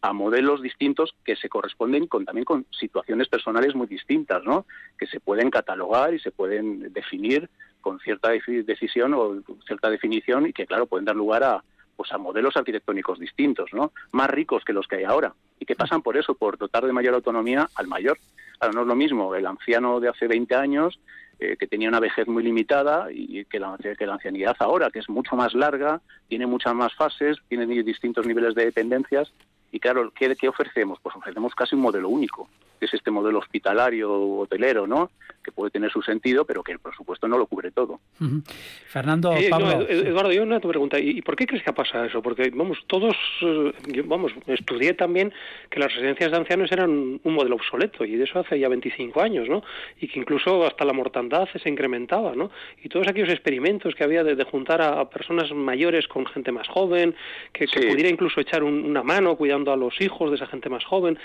a 0.00 0.12
modelos 0.12 0.62
distintos 0.62 1.14
que 1.24 1.36
se 1.36 1.48
corresponden 1.48 2.06
con 2.06 2.24
también 2.24 2.44
con 2.44 2.66
situaciones 2.70 3.28
personales 3.28 3.74
muy 3.74 3.86
distintas, 3.86 4.44
¿no? 4.44 4.66
Que 4.98 5.06
se 5.06 5.20
pueden 5.20 5.50
catalogar 5.50 6.14
y 6.14 6.18
se 6.18 6.30
pueden 6.30 6.92
definir 6.92 7.48
con 7.80 7.98
cierta 8.00 8.30
decisión 8.30 9.14
o 9.14 9.42
cierta 9.66 9.90
definición 9.90 10.46
y 10.46 10.52
que 10.52 10.66
claro 10.66 10.86
pueden 10.86 11.04
dar 11.04 11.16
lugar 11.16 11.44
a 11.44 11.64
pues 11.96 12.12
a 12.12 12.18
modelos 12.18 12.56
arquitectónicos 12.56 13.18
distintos, 13.18 13.72
¿no? 13.72 13.92
Más 14.12 14.28
ricos 14.28 14.64
que 14.64 14.72
los 14.72 14.86
que 14.86 14.96
hay 14.96 15.04
ahora 15.04 15.34
y 15.58 15.64
que 15.64 15.74
pasan 15.74 16.02
por 16.02 16.16
eso, 16.16 16.34
por 16.34 16.58
dotar 16.58 16.84
de 16.84 16.92
mayor 16.92 17.14
autonomía 17.14 17.68
al 17.74 17.86
mayor. 17.86 18.18
Ahora 18.60 18.74
no 18.74 18.82
es 18.82 18.86
lo 18.86 18.94
mismo 18.94 19.34
el 19.34 19.46
anciano 19.46 20.00
de 20.00 20.08
hace 20.08 20.28
20 20.28 20.54
años 20.54 20.98
eh, 21.38 21.56
que 21.58 21.66
tenía 21.66 21.88
una 21.88 22.00
vejez 22.00 22.26
muy 22.28 22.42
limitada 22.42 23.08
y 23.10 23.44
que 23.44 23.58
la, 23.58 23.76
que 23.76 24.06
la 24.06 24.14
ancianidad 24.14 24.56
ahora, 24.58 24.90
que 24.90 25.00
es 25.00 25.08
mucho 25.08 25.36
más 25.36 25.54
larga, 25.54 26.00
tiene 26.28 26.46
muchas 26.46 26.74
más 26.74 26.94
fases, 26.94 27.36
tiene 27.48 27.66
distintos 27.82 28.26
niveles 28.26 28.54
de 28.54 28.66
dependencias. 28.66 29.32
Y 29.72 29.80
claro, 29.80 30.10
¿qué, 30.14 30.34
¿qué 30.36 30.48
ofrecemos? 30.48 30.98
Pues 31.02 31.14
ofrecemos 31.16 31.54
casi 31.54 31.74
un 31.74 31.82
modelo 31.82 32.08
único 32.08 32.48
que 32.78 32.86
es 32.86 32.94
este 32.94 33.10
modelo 33.10 33.38
hospitalario 33.38 34.12
hotelero, 34.38 34.86
¿no? 34.86 35.10
Que 35.46 35.52
puede 35.52 35.70
tener 35.70 35.92
su 35.92 36.02
sentido, 36.02 36.44
pero 36.44 36.64
que 36.64 36.76
por 36.76 36.92
supuesto 36.96 37.28
no 37.28 37.38
lo 37.38 37.46
cubre 37.46 37.70
todo. 37.70 38.00
Fernando, 38.88 39.32
Pablo. 39.48 39.86
Eduardo, 39.88 40.32
yo 40.32 40.42
una 40.42 40.58
pregunta. 40.58 40.98
¿Y 40.98 41.22
por 41.22 41.36
qué 41.36 41.46
crees 41.46 41.62
que 41.62 41.70
ha 41.70 41.74
pasado 41.74 42.04
eso? 42.04 42.20
Porque, 42.20 42.50
vamos, 42.52 42.78
todos, 42.88 43.14
eh, 43.42 44.02
vamos, 44.04 44.32
estudié 44.48 44.94
también 44.94 45.32
que 45.70 45.78
las 45.78 45.94
residencias 45.94 46.32
de 46.32 46.36
ancianos 46.36 46.72
eran 46.72 47.20
un 47.22 47.32
modelo 47.32 47.54
obsoleto 47.54 48.04
y 48.04 48.16
de 48.16 48.24
eso 48.24 48.40
hace 48.40 48.58
ya 48.58 48.68
25 48.68 49.20
años, 49.20 49.48
¿no? 49.48 49.62
Y 50.00 50.08
que 50.08 50.18
incluso 50.18 50.66
hasta 50.66 50.84
la 50.84 50.92
mortandad 50.92 51.48
se 51.62 51.68
incrementaba, 51.68 52.34
¿no? 52.34 52.50
Y 52.82 52.88
todos 52.88 53.06
aquellos 53.06 53.28
experimentos 53.28 53.94
que 53.94 54.02
había 54.02 54.24
de, 54.24 54.42
juntar 54.42 54.82
a, 54.82 55.08
personas 55.08 55.52
mayores 55.52 56.08
con 56.08 56.26
gente 56.26 56.50
más 56.50 56.66
joven, 56.66 57.14
que, 57.52 57.68
pudiera 57.68 58.08
incluso 58.08 58.40
echar 58.40 58.64
una 58.64 59.04
mano 59.04 59.36
cuidando 59.36 59.72
a 59.72 59.76
los 59.76 60.00
hijos 60.00 60.30
de 60.30 60.36
esa 60.36 60.48
gente 60.48 60.68
más 60.68 60.84
joven. 60.84 61.16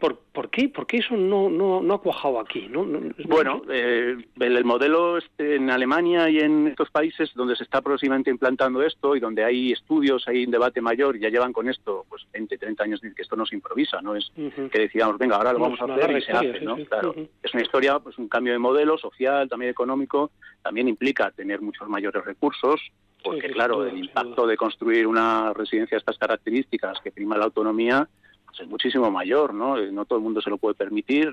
¿Por, 0.00 0.18
por 0.32 0.50
qué? 0.50 0.68
¿Por 0.68 0.88
qué 0.88 0.96
eso 0.96 1.16
no, 1.16 1.48
no, 1.48 1.80
no 1.80 1.94
ha 1.94 2.02
cuajado 2.02 2.40
aquí? 2.40 2.66
¿no? 2.68 2.84
bueno, 3.26 3.59
eh, 3.68 4.16
el, 4.38 4.64
modelo 4.64 5.18
este, 5.18 5.56
en 5.56 5.70
Alemania 5.70 6.28
y 6.28 6.38
en 6.38 6.68
estos 6.68 6.90
países 6.90 7.30
donde 7.34 7.56
se 7.56 7.64
está 7.64 7.80
próximamente 7.80 8.30
implantando 8.30 8.82
esto 8.82 9.16
y 9.16 9.20
donde 9.20 9.44
hay 9.44 9.72
estudios, 9.72 10.26
hay 10.28 10.44
un 10.44 10.50
debate 10.50 10.80
mayor, 10.80 11.18
ya 11.18 11.28
llevan 11.28 11.52
con 11.52 11.68
esto 11.68 12.04
pues 12.08 12.26
20, 12.32 12.58
30 12.58 12.84
años 12.84 13.00
que 13.00 13.22
esto 13.22 13.36
no 13.36 13.46
se 13.46 13.54
improvisa, 13.54 14.00
no 14.00 14.16
es 14.16 14.30
que 14.34 14.78
decíamos, 14.78 15.18
venga, 15.18 15.36
ahora 15.36 15.52
lo 15.52 15.60
vamos 15.60 15.80
a 15.80 15.84
hacer 15.84 16.16
y 16.16 16.22
se 16.22 16.32
hace, 16.32 16.60
¿no? 16.60 16.76
claro, 16.76 17.14
es 17.42 17.54
una 17.54 17.62
historia, 17.62 17.98
pues 17.98 18.18
un 18.18 18.28
cambio 18.28 18.52
de 18.52 18.58
modelo 18.58 18.98
social, 18.98 19.48
también 19.48 19.70
económico, 19.70 20.30
también 20.62 20.88
implica 20.88 21.30
tener 21.30 21.60
muchos 21.60 21.88
mayores 21.88 22.24
recursos, 22.24 22.80
porque 23.22 23.50
claro, 23.50 23.84
el 23.84 23.98
impacto 23.98 24.46
de 24.46 24.56
construir 24.56 25.06
una 25.06 25.52
residencia 25.52 25.96
de 25.96 26.00
estas 26.00 26.18
características 26.18 27.00
que 27.02 27.12
prima 27.12 27.36
la 27.36 27.44
autonomía 27.44 28.08
pues 28.46 28.60
es 28.60 28.68
muchísimo 28.68 29.10
mayor, 29.10 29.54
¿no? 29.54 29.78
Eh, 29.78 29.92
no 29.92 30.04
todo 30.04 30.18
el 30.18 30.24
mundo 30.24 30.40
se 30.40 30.50
lo 30.50 30.58
puede 30.58 30.74
permitir. 30.74 31.32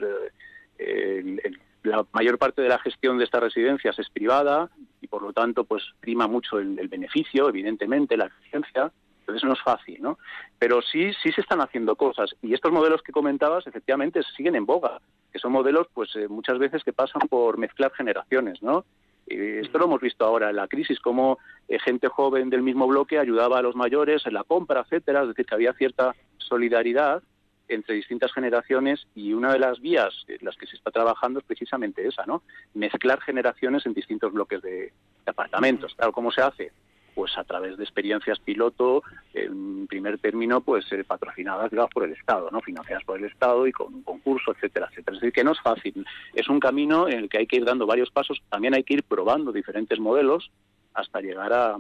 Eh, 0.78 1.40
la 1.88 2.06
mayor 2.13 2.38
parte 2.38 2.62
de 2.62 2.69
la 2.69 2.80
gestión 2.80 3.17
de 3.17 3.23
estas 3.23 3.41
residencias 3.41 3.97
es 4.00 4.10
privada 4.10 4.69
y 5.02 5.08
por 5.08 5.21
lo 5.21 5.34
tanto 5.34 5.63
pues 5.63 5.84
prima 6.00 6.28
mucho 6.28 6.60
el, 6.60 6.88
beneficio, 6.88 7.50
evidentemente, 7.50 8.17
la 8.17 8.26
eficiencia. 8.26 8.91
Entonces 9.21 9.43
no 9.43 9.54
es 9.54 9.62
fácil, 9.62 10.02
¿no? 10.02 10.17
Pero 10.58 10.82
sí, 10.82 11.12
sí 11.21 11.34
se 11.34 11.41
están 11.41 11.60
haciendo 11.60 11.97
cosas 11.97 12.34
y 12.41 12.54
estos 12.54 12.71
modelos 12.71 13.02
que 13.02 13.12
comentabas 13.12 13.67
efectivamente 13.67 14.21
siguen 14.36 14.56
en 14.56 14.65
boga, 14.65 15.02
que 15.34 15.39
son 15.39 15.52
modelos 15.52 15.88
pues 15.93 16.15
eh, 16.15 16.30
muchas 16.30 16.60
veces 16.60 16.84
que 16.84 16.93
pasan 16.93 17.28
por 17.28 17.58
mezclar 17.58 17.91
generaciones, 17.93 18.62
¿no? 18.62 18.86
esto 19.28 19.78
lo 19.78 19.86
hemos 19.86 20.00
visto 20.00 20.23
ahora 20.23 20.50
en 20.50 20.56
la 20.56 20.69
crisis, 20.69 21.02
como 21.02 21.38
gente 21.84 22.08
joven 22.08 22.50
del 22.50 22.62
mismo 22.62 22.88
bloque 22.88 23.19
ayudaba 23.19 23.60
a 23.60 23.62
los 23.62 23.76
mayores 23.76 24.26
en 24.26 24.34
la 24.34 24.45
compra, 24.45 24.82
etcétera, 24.82 25.23
es 25.23 25.28
decir, 25.28 25.45
que 25.45 25.56
había 25.56 25.73
cierta 25.73 26.15
solidaridad 26.38 27.21
entre 27.67 27.95
distintas 27.95 28.32
generaciones 28.34 29.08
y 29.15 29.34
una 29.34 29.53
de 29.53 29.60
las 29.60 29.80
vías 29.80 30.13
en 30.27 30.39
las 30.41 30.56
que 30.56 30.67
se 30.67 30.75
está 30.75 30.91
trabajando 30.91 31.39
es 31.39 31.45
precisamente 31.45 32.08
esa, 32.08 32.25
¿no? 32.25 32.43
Mezclar 32.73 33.21
generaciones 33.21 33.86
en 33.86 33.93
distintos 33.93 34.34
bloques 34.34 34.62
de, 34.62 34.93
apartamentos. 35.25 35.93
Claro, 35.95 36.12
¿cómo 36.12 36.32
se 36.32 36.41
hace? 36.41 36.71
pues 37.17 37.36
a 37.36 37.43
través 37.43 37.77
de 37.77 37.84
experiencias 37.84 38.38
piloto, 38.38 39.01
en 39.34 39.88
primer 39.88 40.19
término, 40.19 40.62
pues 40.62 40.86
eh, 40.91 41.03
patrocinadas 41.03 41.72
por 41.91 42.03
el 42.03 42.11
Estado, 42.11 42.51
¿no? 42.51 42.61
Financiadas 42.61 43.03
por 43.05 43.18
el 43.18 43.26
Estado 43.26 43.65
y 43.65 43.72
con 43.72 43.91
un 43.91 44.03
concurso, 44.03 44.51
etcétera, 44.51 44.88
etcétera. 44.91 45.18
Es 45.18 45.22
decir, 45.22 45.34
que 45.34 45.43
no 45.43 45.53
es 45.53 45.59
fácil. 45.59 46.05
Es 46.36 46.47
un 46.47 46.59
camino 46.59 47.07
en 47.07 47.18
el 47.18 47.28
que 47.28 47.39
hay 47.39 47.47
que 47.47 47.55
ir 47.55 47.65
dando 47.65 47.88
varios 47.88 48.11
pasos. 48.11 48.39
También 48.49 48.76
hay 48.76 48.84
que 48.84 48.93
ir 48.93 49.03
probando 49.03 49.51
diferentes 49.51 49.99
modelos 49.99 50.51
hasta 50.93 51.20
llegar 51.20 51.53
a, 51.53 51.78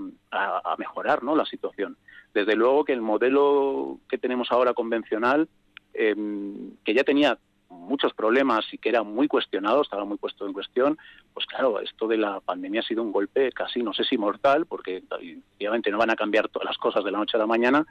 mejorar 0.79 1.21
¿no? 1.21 1.35
la 1.35 1.45
situación. 1.45 1.97
Desde 2.33 2.55
luego 2.55 2.83
que 2.83 2.93
el 2.93 3.01
modelo 3.03 3.99
que 4.09 4.17
tenemos 4.17 4.51
ahora 4.51 4.73
convencional, 4.73 5.47
em, 5.97 6.71
que 6.85 6.93
ya 6.93 7.03
tenía 7.03 7.37
muchos 7.69 8.13
problemas 8.13 8.65
y 8.71 8.77
que 8.77 8.89
era 8.89 9.03
muy 9.03 9.27
cuestionado, 9.27 9.81
estaba 9.81 10.05
muy 10.05 10.17
puesto 10.17 10.45
en 10.45 10.53
cuestión, 10.53 10.97
pues 11.33 11.45
claro, 11.45 11.79
esto 11.79 12.07
de 12.07 12.17
la 12.17 12.39
pandemia 12.39 12.81
ha 12.81 12.83
sido 12.83 13.03
un 13.03 13.11
golpe 13.11 13.51
casi, 13.51 13.81
no 13.83 13.93
sé 13.93 14.03
si 14.03 14.17
mortal, 14.17 14.65
porque 14.65 15.03
obviamente 15.57 15.91
no 15.91 15.97
van 15.97 16.09
a 16.09 16.15
cambiar 16.15 16.47
todas 16.49 16.65
las 16.65 16.77
cosas 16.77 17.03
de 17.03 17.11
la 17.11 17.19
noche 17.19 17.37
a 17.37 17.39
la 17.39 17.47
mañana, 17.47 17.85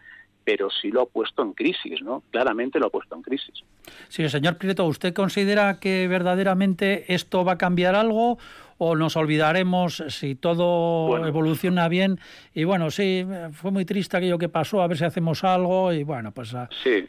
pero 0.44 0.70
sí 0.70 0.90
lo 0.90 1.02
ha 1.02 1.06
puesto 1.06 1.42
en 1.42 1.52
crisis, 1.52 2.00
¿no? 2.02 2.22
Claramente 2.30 2.78
lo 2.78 2.86
ha 2.86 2.90
puesto 2.90 3.16
en 3.16 3.22
crisis. 3.22 3.64
Sí, 4.08 4.28
señor 4.28 4.56
Prieto, 4.58 4.84
¿usted 4.84 5.12
considera 5.12 5.80
que 5.80 6.06
verdaderamente 6.06 7.12
esto 7.12 7.44
va 7.44 7.52
a 7.52 7.58
cambiar 7.58 7.96
algo 7.96 8.38
o 8.78 8.96
nos 8.96 9.16
olvidaremos 9.16 10.04
si 10.08 10.34
todo 10.34 11.26
evoluciona 11.26 11.88
bien 11.88 12.18
y 12.54 12.64
bueno, 12.64 12.90
sí, 12.90 13.26
fue 13.52 13.70
muy 13.70 13.84
triste 13.84 14.16
aquello 14.16 14.38
que 14.38 14.48
pasó, 14.48 14.82
a 14.82 14.86
ver 14.86 14.96
si 14.96 15.04
hacemos 15.04 15.44
algo 15.44 15.92
y 15.92 16.04
bueno, 16.04 16.32
pues 16.32 16.54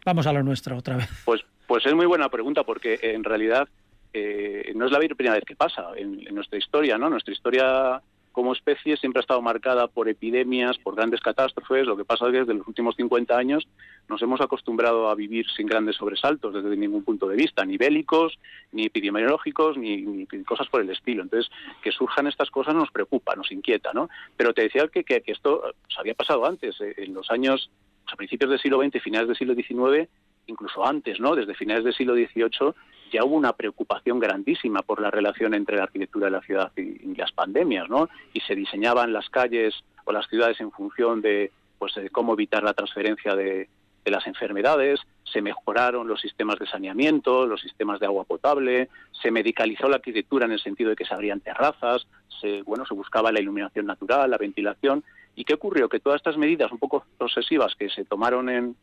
vamos 0.05 0.27
a 0.27 0.33
lo 0.33 0.43
nuestro 0.43 0.77
otra 0.77 0.97
vez. 0.97 1.09
Pues, 1.25 1.41
pues 1.67 1.85
es 1.85 1.93
muy 1.93 2.05
buena 2.05 2.29
pregunta 2.29 2.63
porque 2.63 2.99
en 3.01 3.23
realidad 3.23 3.67
eh, 4.13 4.71
no 4.75 4.85
es 4.85 4.91
la 4.91 4.99
primera 4.99 5.35
vez 5.35 5.43
que 5.45 5.55
pasa 5.55 5.89
en, 5.95 6.25
en 6.25 6.35
nuestra 6.35 6.57
historia, 6.57 6.97
¿no? 6.97 7.09
Nuestra 7.09 7.33
historia 7.33 8.01
como 8.37 8.53
especie 8.53 8.95
siempre 8.97 9.19
ha 9.19 9.21
estado 9.21 9.41
marcada 9.41 9.87
por 9.87 10.07
epidemias, 10.07 10.77
por 10.77 10.95
grandes 10.95 11.21
catástrofes. 11.21 11.87
Lo 11.87 11.97
que 11.97 12.05
pasa 12.05 12.27
es 12.27 12.31
que 12.33 12.39
desde 12.41 12.53
los 12.53 12.67
últimos 12.67 12.95
50 12.95 13.35
años 13.35 13.67
nos 14.07 14.21
hemos 14.21 14.39
acostumbrado 14.41 15.09
a 15.09 15.15
vivir 15.15 15.47
sin 15.55 15.65
grandes 15.65 15.95
sobresaltos 15.95 16.53
desde 16.53 16.77
ningún 16.77 17.03
punto 17.03 17.27
de 17.27 17.35
vista, 17.35 17.65
ni 17.65 17.77
bélicos, 17.77 18.37
ni 18.73 18.85
epidemiológicos, 18.85 19.75
ni, 19.75 20.27
cosas 20.45 20.67
por 20.67 20.81
el 20.81 20.91
estilo. 20.91 21.23
Entonces, 21.23 21.51
que 21.81 21.91
surjan 21.91 22.27
estas 22.27 22.51
cosas 22.51 22.75
nos 22.75 22.91
preocupa, 22.91 23.35
nos 23.35 23.51
inquieta, 23.51 23.91
¿no? 23.91 24.07
Pero 24.35 24.53
te 24.53 24.61
decía 24.61 24.87
que, 24.87 25.03
esto 25.25 25.63
pues, 25.81 25.97
había 25.97 26.13
pasado 26.13 26.45
antes, 26.45 26.79
eh, 26.79 26.93
en 26.97 27.15
los 27.15 27.31
años, 27.31 27.71
pues, 28.03 28.13
a 28.13 28.17
principios 28.17 28.51
del 28.51 28.59
siglo 28.59 28.79
XX 28.83 29.01
finales 29.01 29.29
del 29.29 29.37
siglo 29.37 29.55
XIX, 29.55 30.07
incluso 30.45 30.85
antes, 30.85 31.19
¿no? 31.19 31.35
Desde 31.35 31.55
finales 31.55 31.83
del 31.83 31.95
siglo 31.95 32.13
XVIII 32.13 32.75
ya 33.11 33.23
hubo 33.23 33.35
una 33.35 33.53
preocupación 33.53 34.19
grandísima 34.19 34.81
por 34.81 35.01
la 35.01 35.11
relación 35.11 35.53
entre 35.53 35.77
la 35.77 35.83
arquitectura 35.83 36.25
de 36.25 36.31
la 36.31 36.41
ciudad 36.41 36.71
y, 36.75 37.15
las 37.15 37.31
pandemias, 37.31 37.89
¿no? 37.89 38.09
Y 38.33 38.41
se 38.41 38.55
diseñaban 38.55 39.13
las 39.13 39.29
calles 39.29 39.73
o 40.05 40.11
las 40.11 40.27
ciudades 40.27 40.59
en 40.61 40.71
función 40.71 41.21
de, 41.21 41.51
pues, 41.79 41.95
de 41.95 42.09
cómo 42.09 42.33
evitar 42.33 42.63
la 42.63 42.73
transferencia 42.73 43.35
de, 43.35 43.69
las 44.05 44.25
enfermedades, 44.25 45.01
se 45.25 45.41
mejoraron 45.41 46.07
los 46.07 46.21
sistemas 46.21 46.57
de 46.59 46.65
saneamiento, 46.65 47.45
los 47.45 47.59
sistemas 47.59 47.99
de 47.99 48.05
agua 48.05 48.23
potable, 48.23 48.87
se 49.21 49.31
medicalizó 49.31 49.89
la 49.89 49.97
arquitectura 49.97 50.45
en 50.45 50.53
el 50.53 50.61
sentido 50.61 50.91
de 50.91 50.95
que 50.95 51.03
se 51.03 51.13
abrían 51.13 51.41
terrazas, 51.41 52.07
se, 52.39 52.61
bueno, 52.61 52.85
se 52.85 52.93
buscaba 52.93 53.33
la 53.33 53.41
iluminación 53.41 53.85
natural, 53.85 54.31
la 54.31 54.37
ventilación. 54.37 55.03
¿Y 55.35 55.43
qué 55.43 55.55
ocurrió? 55.55 55.89
Que 55.89 55.99
todas 55.99 56.21
estas 56.21 56.37
medidas 56.37 56.71
un 56.71 56.77
poco 56.77 57.03
obsesivas 57.17 57.75
que 57.75 57.89
se 57.89 58.05
tomaron 58.05 58.47
en, 58.47 58.77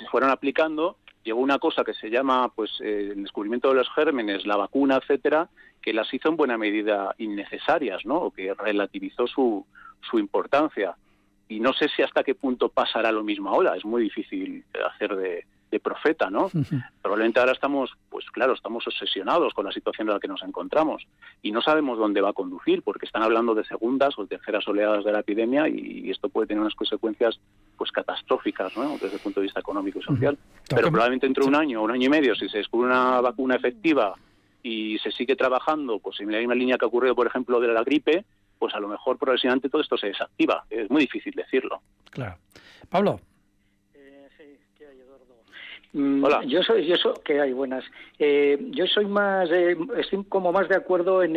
se 0.00 0.06
fueron 0.06 0.30
aplicando, 0.30 0.96
llegó 1.24 1.40
una 1.40 1.58
cosa 1.58 1.84
que 1.84 1.94
se 1.94 2.10
llama 2.10 2.50
pues 2.54 2.70
eh, 2.80 3.10
el 3.12 3.22
descubrimiento 3.22 3.68
de 3.68 3.74
los 3.76 3.90
gérmenes, 3.94 4.46
la 4.46 4.56
vacuna, 4.56 4.96
etcétera, 4.96 5.48
que 5.82 5.92
las 5.92 6.12
hizo 6.12 6.28
en 6.28 6.36
buena 6.36 6.58
medida 6.58 7.14
innecesarias, 7.18 8.04
¿no? 8.04 8.16
O 8.16 8.30
que 8.30 8.54
relativizó 8.54 9.26
su, 9.26 9.66
su 10.10 10.18
importancia. 10.18 10.96
Y 11.48 11.60
no 11.60 11.72
sé 11.72 11.88
si 11.88 12.02
hasta 12.02 12.22
qué 12.22 12.34
punto 12.34 12.68
pasará 12.68 13.10
lo 13.12 13.24
mismo 13.24 13.50
ahora. 13.50 13.76
Es 13.76 13.84
muy 13.84 14.02
difícil 14.02 14.64
hacer 14.92 15.16
de, 15.16 15.46
de 15.70 15.80
profeta, 15.80 16.30
¿no? 16.30 16.50
Probablemente 17.00 17.38
ahora 17.40 17.52
estamos, 17.52 17.90
pues 18.08 18.26
claro, 18.30 18.54
estamos 18.54 18.86
obsesionados 18.86 19.54
con 19.54 19.64
la 19.64 19.72
situación 19.72 20.08
en 20.08 20.14
la 20.14 20.20
que 20.20 20.28
nos 20.28 20.42
encontramos 20.42 21.06
y 21.42 21.52
no 21.52 21.62
sabemos 21.62 21.98
dónde 21.98 22.20
va 22.20 22.30
a 22.30 22.32
conducir 22.32 22.82
porque 22.82 23.06
están 23.06 23.22
hablando 23.22 23.54
de 23.54 23.64
segundas 23.64 24.18
o 24.18 24.26
terceras 24.26 24.66
oleadas 24.66 25.04
de 25.04 25.12
la 25.12 25.20
epidemia 25.20 25.68
y 25.68 26.10
esto 26.10 26.28
puede 26.28 26.48
tener 26.48 26.60
unas 26.60 26.74
consecuencias 26.74 27.38
pues 27.76 27.92
catastróficas, 27.92 28.76
¿no? 28.76 28.92
Desde 28.98 29.14
el 29.14 29.20
punto 29.20 29.40
de 29.40 29.44
vista 29.44 29.60
económico 29.60 30.00
y 30.00 30.02
social. 30.02 30.36
Pero 30.68 30.90
probablemente 30.90 31.26
entre 31.26 31.44
un 31.44 31.54
año 31.54 31.82
un 31.82 31.90
año 31.90 32.06
y 32.06 32.10
medio, 32.10 32.34
si 32.34 32.48
se 32.48 32.58
descubre 32.58 32.88
una 32.88 33.20
vacuna 33.20 33.56
efectiva 33.56 34.14
y 34.62 34.98
se 34.98 35.10
sigue 35.12 35.36
trabajando, 35.36 35.98
pues 35.98 36.20
en 36.20 36.30
la 36.32 36.38
misma 36.38 36.54
línea 36.54 36.76
que 36.76 36.84
ha 36.84 36.88
ocurrido, 36.88 37.14
por 37.14 37.26
ejemplo, 37.26 37.60
de 37.60 37.68
la 37.68 37.82
gripe, 37.82 38.24
pues 38.58 38.74
a 38.74 38.80
lo 38.80 38.88
mejor 38.88 39.16
progresivamente 39.16 39.70
todo 39.70 39.80
esto 39.80 39.96
se 39.96 40.08
desactiva. 40.08 40.64
Es 40.68 40.90
muy 40.90 41.02
difícil 41.02 41.32
decirlo. 41.34 41.80
Claro. 42.10 42.36
Pablo. 42.90 43.20
Mm, 45.92 46.24
Hola. 46.24 46.42
Yo 46.44 46.62
soy, 46.62 46.86
yo 46.86 46.96
soy, 46.96 47.14
que 47.24 47.40
hay 47.40 47.52
buenas. 47.52 47.84
Eh, 48.18 48.58
yo 48.70 48.86
soy 48.86 49.06
más, 49.06 49.50
eh, 49.50 49.76
estoy 49.98 50.24
como 50.24 50.52
más 50.52 50.68
de 50.68 50.76
acuerdo 50.76 51.22
en, 51.22 51.36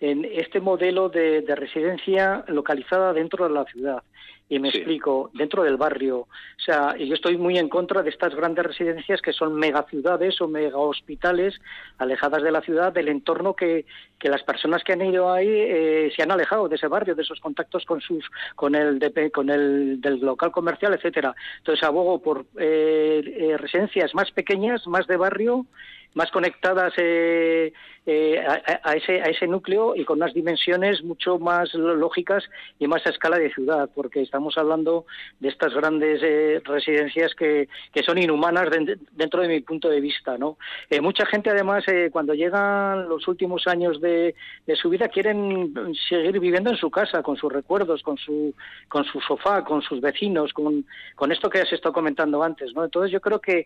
en, 0.00 0.24
este 0.24 0.60
modelo 0.60 1.08
de, 1.08 1.42
de, 1.42 1.54
residencia 1.54 2.44
localizada 2.48 3.12
dentro 3.12 3.46
de 3.46 3.54
la 3.54 3.64
ciudad. 3.64 4.02
Y 4.46 4.58
me 4.58 4.68
explico, 4.68 5.30
dentro 5.32 5.62
del 5.62 5.78
barrio. 5.78 6.18
O 6.18 6.62
sea, 6.64 6.94
yo 6.98 7.14
estoy 7.14 7.38
muy 7.38 7.56
en 7.58 7.70
contra 7.70 8.02
de 8.02 8.10
estas 8.10 8.34
grandes 8.34 8.66
residencias 8.66 9.22
que 9.22 9.32
son 9.32 9.54
megaciudades 9.54 10.38
o 10.42 10.48
mega 10.48 10.76
hospitales 10.76 11.58
alejadas 11.96 12.42
de 12.42 12.52
la 12.52 12.60
ciudad, 12.60 12.92
del 12.92 13.08
entorno 13.08 13.54
que, 13.54 13.86
que 14.18 14.28
las 14.28 14.42
personas 14.42 14.84
que 14.84 14.92
han 14.92 15.02
ido 15.02 15.32
ahí 15.32 15.48
eh, 15.48 16.12
se 16.14 16.22
han 16.22 16.30
alejado 16.30 16.68
de 16.68 16.76
ese 16.76 16.88
barrio, 16.88 17.14
de 17.14 17.22
esos 17.22 17.40
contactos 17.40 17.84
con 17.86 18.02
sus, 18.02 18.24
con 18.54 18.74
el, 18.74 19.00
con 19.32 19.48
el 19.48 20.00
del 20.00 20.20
local 20.20 20.52
comercial, 20.52 20.92
etcétera. 20.92 21.34
Entonces 21.58 21.82
abogo 21.82 22.20
por 22.20 22.44
eh, 22.58 23.22
eh, 23.24 23.56
residencias 23.56 24.14
más 24.14 24.30
pequeñas, 24.30 24.86
más 24.86 25.06
de 25.06 25.16
barrio, 25.16 25.66
más 26.14 26.30
conectadas 26.30 26.92
eh, 26.96 27.72
eh, 28.06 28.38
a, 28.82 28.92
ese, 28.96 29.22
a 29.22 29.30
ese 29.30 29.46
núcleo 29.46 29.96
y 29.96 30.04
con 30.04 30.18
unas 30.18 30.34
dimensiones 30.34 31.02
mucho 31.02 31.38
más 31.38 31.72
lógicas 31.72 32.44
y 32.78 32.86
más 32.86 33.06
a 33.06 33.08
escala 33.08 33.38
de 33.38 33.50
ciudad, 33.50 33.88
porque 33.94 34.20
estamos 34.20 34.58
hablando 34.58 35.06
de 35.40 35.48
estas 35.48 35.72
grandes 35.72 36.20
eh, 36.22 36.60
residencias 36.64 37.34
que, 37.34 37.66
son 38.04 38.18
inhumanas 38.18 38.68
dentro 39.12 39.40
de 39.40 39.48
mi 39.48 39.60
punto 39.60 39.88
de 39.88 40.02
vista. 40.02 40.36
¿no? 40.36 40.58
Eh, 40.90 41.00
mucha 41.00 41.24
gente, 41.24 41.48
además, 41.48 41.84
cuando 42.12 42.34
llegan 42.34 43.08
los 43.08 43.26
últimos 43.26 43.66
años 43.66 43.98
de, 44.02 44.34
de, 44.66 44.76
su 44.76 44.90
vida, 44.90 45.08
quieren 45.08 45.72
seguir 46.06 46.38
viviendo 46.40 46.68
en 46.68 46.76
su 46.76 46.90
casa, 46.90 47.22
con 47.22 47.38
sus 47.38 47.50
recuerdos, 47.50 48.02
con 48.02 48.18
su, 48.18 48.52
con 48.86 49.04
su 49.04 49.18
sofá, 49.22 49.64
con 49.64 49.80
sus 49.80 50.02
vecinos, 50.02 50.52
con, 50.52 50.84
con 51.14 51.32
esto 51.32 51.48
que 51.48 51.60
has 51.60 51.72
estado 51.72 51.94
comentando 51.94 52.42
antes. 52.42 52.74
¿no? 52.74 52.84
Entonces, 52.84 53.10
yo 53.10 53.22
creo 53.22 53.40
que 53.40 53.64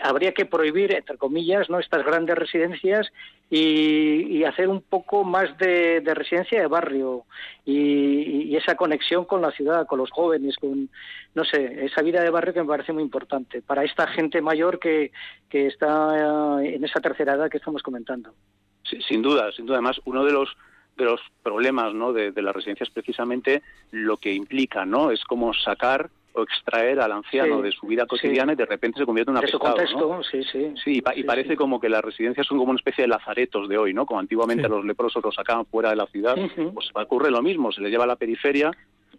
habría 0.00 0.32
que 0.32 0.46
prohibir, 0.46 0.94
entre 0.94 1.16
comillas, 1.16 1.57
no 1.68 1.78
estas 1.78 2.04
grandes 2.04 2.36
residencias 2.36 3.10
y, 3.50 4.44
hacer 4.44 4.68
un 4.68 4.82
poco 4.82 5.24
más 5.24 5.56
de, 5.58 6.02
residencia 6.14 6.60
de 6.60 6.66
barrio 6.66 7.24
y, 7.64 8.54
esa 8.56 8.74
conexión 8.74 9.24
con 9.24 9.40
la 9.40 9.50
ciudad, 9.52 9.86
con 9.86 9.98
los 9.98 10.10
jóvenes, 10.10 10.56
con, 10.56 10.90
no 11.34 11.44
sé, 11.44 11.84
esa 11.84 12.02
vida 12.02 12.22
de 12.22 12.30
barrio 12.30 12.52
que 12.52 12.62
me 12.62 12.68
parece 12.68 12.92
muy 12.92 13.02
importante 13.02 13.62
para 13.62 13.84
esta 13.84 14.06
gente 14.08 14.40
mayor 14.40 14.78
que, 14.78 15.12
que 15.48 15.66
está 15.66 16.60
en 16.62 16.84
esa 16.84 17.00
tercera 17.00 17.34
edad 17.34 17.50
que 17.50 17.58
estamos 17.58 17.82
comentando. 17.82 18.34
sin 18.82 19.22
duda, 19.22 19.50
sin 19.52 19.66
duda. 19.66 19.76
Además, 19.76 20.00
uno 20.04 20.24
de 20.24 20.32
los 20.32 20.56
de 20.96 21.04
los 21.04 21.20
problemas 21.44 21.94
¿no? 21.94 22.12
de, 22.12 22.32
de 22.32 22.42
las 22.42 22.52
residencias 22.54 22.90
precisamente 22.90 23.62
lo 23.92 24.16
que 24.16 24.32
implica 24.32 24.84
no 24.84 25.12
es 25.12 25.22
como 25.22 25.54
sacar 25.54 26.10
o 26.38 26.42
extraer 26.42 27.00
al 27.00 27.12
anciano 27.12 27.60
de 27.60 27.72
su 27.72 27.86
vida 27.86 28.06
cotidiana 28.06 28.52
y 28.52 28.56
de 28.56 28.66
repente 28.66 28.98
se 28.98 29.06
convierte 29.06 29.30
en 29.30 29.36
un 29.36 29.44
apestado, 29.44 30.22
sí, 30.22 30.42
sí. 30.44 30.72
Sí, 30.82 31.02
y, 31.14 31.22
parece 31.22 31.56
como 31.56 31.80
que 31.80 31.88
las 31.88 32.02
residencias 32.02 32.46
son 32.46 32.58
como 32.58 32.70
una 32.70 32.78
especie 32.78 33.02
de 33.02 33.08
lazaretos 33.08 33.68
de 33.68 33.76
hoy, 33.78 33.94
¿no? 33.94 34.06
Como 34.06 34.20
antiguamente 34.20 34.68
los 34.68 34.84
leprosos 34.84 35.22
los 35.22 35.34
sacaban 35.34 35.66
fuera 35.66 35.90
de 35.90 35.96
la 35.96 36.06
ciudad, 36.06 36.36
pues 36.74 36.90
ocurre 36.94 37.30
lo 37.30 37.42
mismo, 37.42 37.72
se 37.72 37.80
les 37.80 37.90
lleva 37.90 38.04
a 38.04 38.08
la 38.08 38.16
periferia 38.16 38.70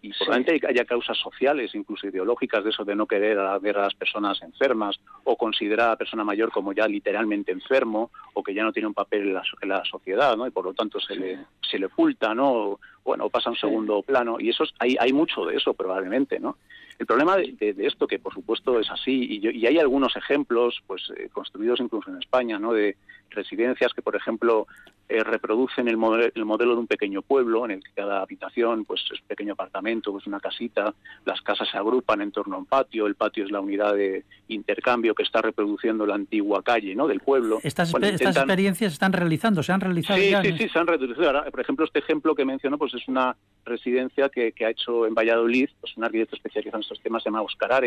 y 0.02 0.12
probablemente 0.12 0.66
haya 0.66 0.84
causas 0.84 1.18
sociales, 1.18 1.74
incluso 1.74 2.06
ideológicas, 2.06 2.64
de 2.64 2.70
eso 2.70 2.84
de 2.84 2.94
no 2.94 3.06
querer 3.06 3.38
a 3.38 3.58
ver 3.58 3.76
a 3.76 3.82
las 3.82 3.94
personas 3.94 4.40
enfermas 4.42 4.98
o 5.24 5.36
considerar 5.36 5.88
a 5.88 5.90
la 5.90 5.96
persona 5.96 6.24
mayor 6.24 6.50
como 6.50 6.72
ya 6.72 6.88
literalmente 6.88 7.52
enfermo 7.52 8.10
o 8.32 8.42
que 8.42 8.54
ya 8.54 8.62
no 8.62 8.72
tiene 8.72 8.88
un 8.88 8.94
papel 8.94 9.28
en 9.28 9.34
la, 9.34 9.42
en 9.60 9.68
la 9.68 9.84
sociedad, 9.84 10.36
¿no? 10.36 10.46
Y 10.46 10.50
por 10.50 10.64
lo 10.64 10.72
tanto 10.72 11.00
se 11.00 11.16
le 11.16 11.38
se 11.60 11.78
le 11.78 11.86
oculta, 11.86 12.34
¿no? 12.34 12.78
bueno, 13.04 13.28
pasa 13.28 13.48
a 13.48 13.52
un 13.52 13.58
segundo 13.58 14.02
plano 14.02 14.36
y 14.38 14.50
eso 14.50 14.64
hay 14.78 14.96
hay 14.98 15.12
mucho 15.12 15.44
de 15.44 15.56
eso 15.56 15.74
probablemente, 15.74 16.38
¿no? 16.38 16.56
El 17.00 17.06
problema 17.06 17.34
de, 17.34 17.74
esto, 17.78 18.06
que 18.06 18.18
por 18.18 18.34
supuesto 18.34 18.78
es 18.78 18.90
así, 18.90 19.40
y, 19.42 19.66
hay 19.66 19.78
algunos 19.78 20.14
ejemplos, 20.16 20.82
pues 20.86 21.10
eh, 21.16 21.30
construidos 21.32 21.80
incluso 21.80 22.10
en 22.10 22.18
España, 22.18 22.58
¿no? 22.58 22.74
De 22.74 22.98
residencias 23.30 23.94
que, 23.94 24.02
por 24.02 24.16
ejemplo, 24.16 24.66
eh, 25.12 25.24
reproducen 25.24 25.88
el 25.88 25.96
modelo, 25.96 26.30
el 26.32 26.44
modelo 26.44 26.74
de 26.74 26.80
un 26.80 26.86
pequeño 26.86 27.22
pueblo 27.22 27.64
en 27.64 27.72
el 27.72 27.82
que 27.82 27.90
cada 27.96 28.22
habitación 28.22 28.84
pues 28.84 29.00
es 29.12 29.20
un 29.20 29.26
pequeño 29.26 29.54
apartamento, 29.54 30.12
pues 30.12 30.24
una 30.28 30.38
casita, 30.38 30.94
las 31.24 31.40
casas 31.40 31.68
se 31.68 31.76
agrupan 31.76 32.20
en 32.20 32.30
torno 32.30 32.54
a 32.54 32.58
un 32.60 32.66
patio, 32.66 33.08
el 33.08 33.16
patio 33.16 33.44
es 33.44 33.50
la 33.50 33.60
unidad 33.60 33.94
de 33.94 34.24
intercambio 34.46 35.12
que 35.16 35.24
está 35.24 35.42
reproduciendo 35.42 36.06
la 36.06 36.14
antigua 36.14 36.62
calle 36.62 36.94
¿no? 36.94 37.08
del 37.08 37.18
pueblo. 37.18 37.58
Estas, 37.64 37.92
estas 37.92 38.36
experiencias 38.36 38.92
están 38.92 39.12
realizando, 39.12 39.64
se 39.64 39.72
han 39.72 39.80
realizado 39.80 40.20
sí, 40.20 40.30
ya. 40.30 40.42
Sí, 40.42 40.52
sí, 40.56 40.68
se 40.68 40.78
han 40.78 40.86
realizado. 40.86 41.50
por 41.50 41.60
ejemplo, 41.60 41.84
este 41.86 41.98
ejemplo 41.98 42.36
que 42.36 42.44
menciono 42.44 42.78
pues 42.78 42.94
es 42.94 43.08
una 43.08 43.36
residencia 43.64 44.28
que, 44.28 44.52
que 44.52 44.64
ha 44.64 44.70
hecho 44.70 45.06
en 45.06 45.14
Valladolid, 45.14 45.70
pues 45.80 45.96
un 45.96 46.04
arquitecto 46.04 46.36
especializado 46.36 46.78
en 46.78 46.84
estos 46.90 47.02
temas 47.02 47.22
se 47.22 47.28
llama 47.28 47.42
Oscar 47.42 47.82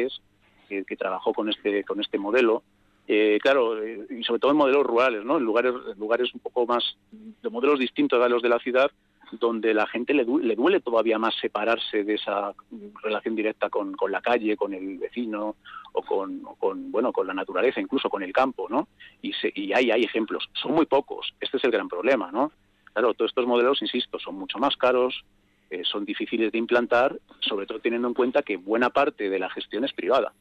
que, 0.70 0.96
trabajó 0.98 1.34
con 1.34 1.50
este, 1.50 1.84
con 1.84 2.00
este 2.02 2.18
modelo 2.18 2.64
eh, 3.08 3.38
claro, 3.42 3.84
eh, 3.84 4.06
y 4.10 4.24
sobre 4.24 4.40
todo 4.40 4.52
en 4.52 4.58
modelos 4.58 4.86
rurales, 4.86 5.26
¿no? 5.26 5.38
En 5.38 5.44
lugares, 5.44 5.74
lugares 5.98 6.34
un 6.34 6.40
poco 6.40 6.66
más, 6.66 6.96
de 7.12 7.50
modelos 7.50 7.80
distintos 7.80 8.24
a 8.24 8.30
los 8.30 8.42
de 8.42 8.50
la 8.50 8.60
ciudad, 8.60 8.90
donde 9.40 9.74
la 9.74 9.88
gente 9.88 10.14
le, 10.14 10.24
le 10.24 10.56
duele 10.56 10.80
todavía 10.80 11.20
más 11.20 11.36
separarse 11.36 12.04
de 12.04 12.16
esa 12.16 12.54
relación 13.02 13.36
directa 13.36 13.70
con, 13.70 13.94
con 13.94 14.12
la 14.12 14.22
calle, 14.22 14.56
con 14.56 14.74
el 14.74 15.00
vecino 15.00 15.56
o 15.92 16.02
con, 16.02 16.44
con, 16.60 16.92
bueno, 16.92 17.12
con 17.12 17.28
la 17.28 17.34
naturaleza, 17.34 17.82
incluso 17.82 18.10
con 18.10 18.24
el 18.24 18.32
campo, 18.32 18.68
¿no? 18.70 18.88
Y, 19.22 19.34
se, 19.34 19.52
y 19.54 19.74
hay, 19.74 19.92
hay 19.92 20.04
ejemplos, 20.04 20.50
son 20.54 20.74
muy 20.74 20.86
pocos, 20.86 21.34
este 21.42 21.58
es 21.58 21.64
el 21.66 21.72
gran 21.72 21.90
problema, 21.90 22.32
¿no? 22.32 22.52
Claro, 22.94 23.14
todos 23.16 23.32
estos 23.32 23.48
modelos, 23.48 23.82
insisto, 23.82 24.20
son 24.20 24.36
mucho 24.36 24.60
más 24.60 24.78
caros, 24.78 25.26
eh, 25.74 25.84
son 25.84 26.06
difíciles 26.06 26.52
de 26.52 26.58
implantar, 26.58 27.20
sobre 27.40 27.66
todo 27.66 27.80
teniendo 27.80 28.08
en 28.08 28.14
cuenta 28.14 28.44
que 28.44 28.58
buena 28.58 28.90
parte 28.90 29.30
de 29.30 29.40
la 29.40 29.50
gestión 29.50 29.84
es 29.84 29.94
privada. 29.94 30.34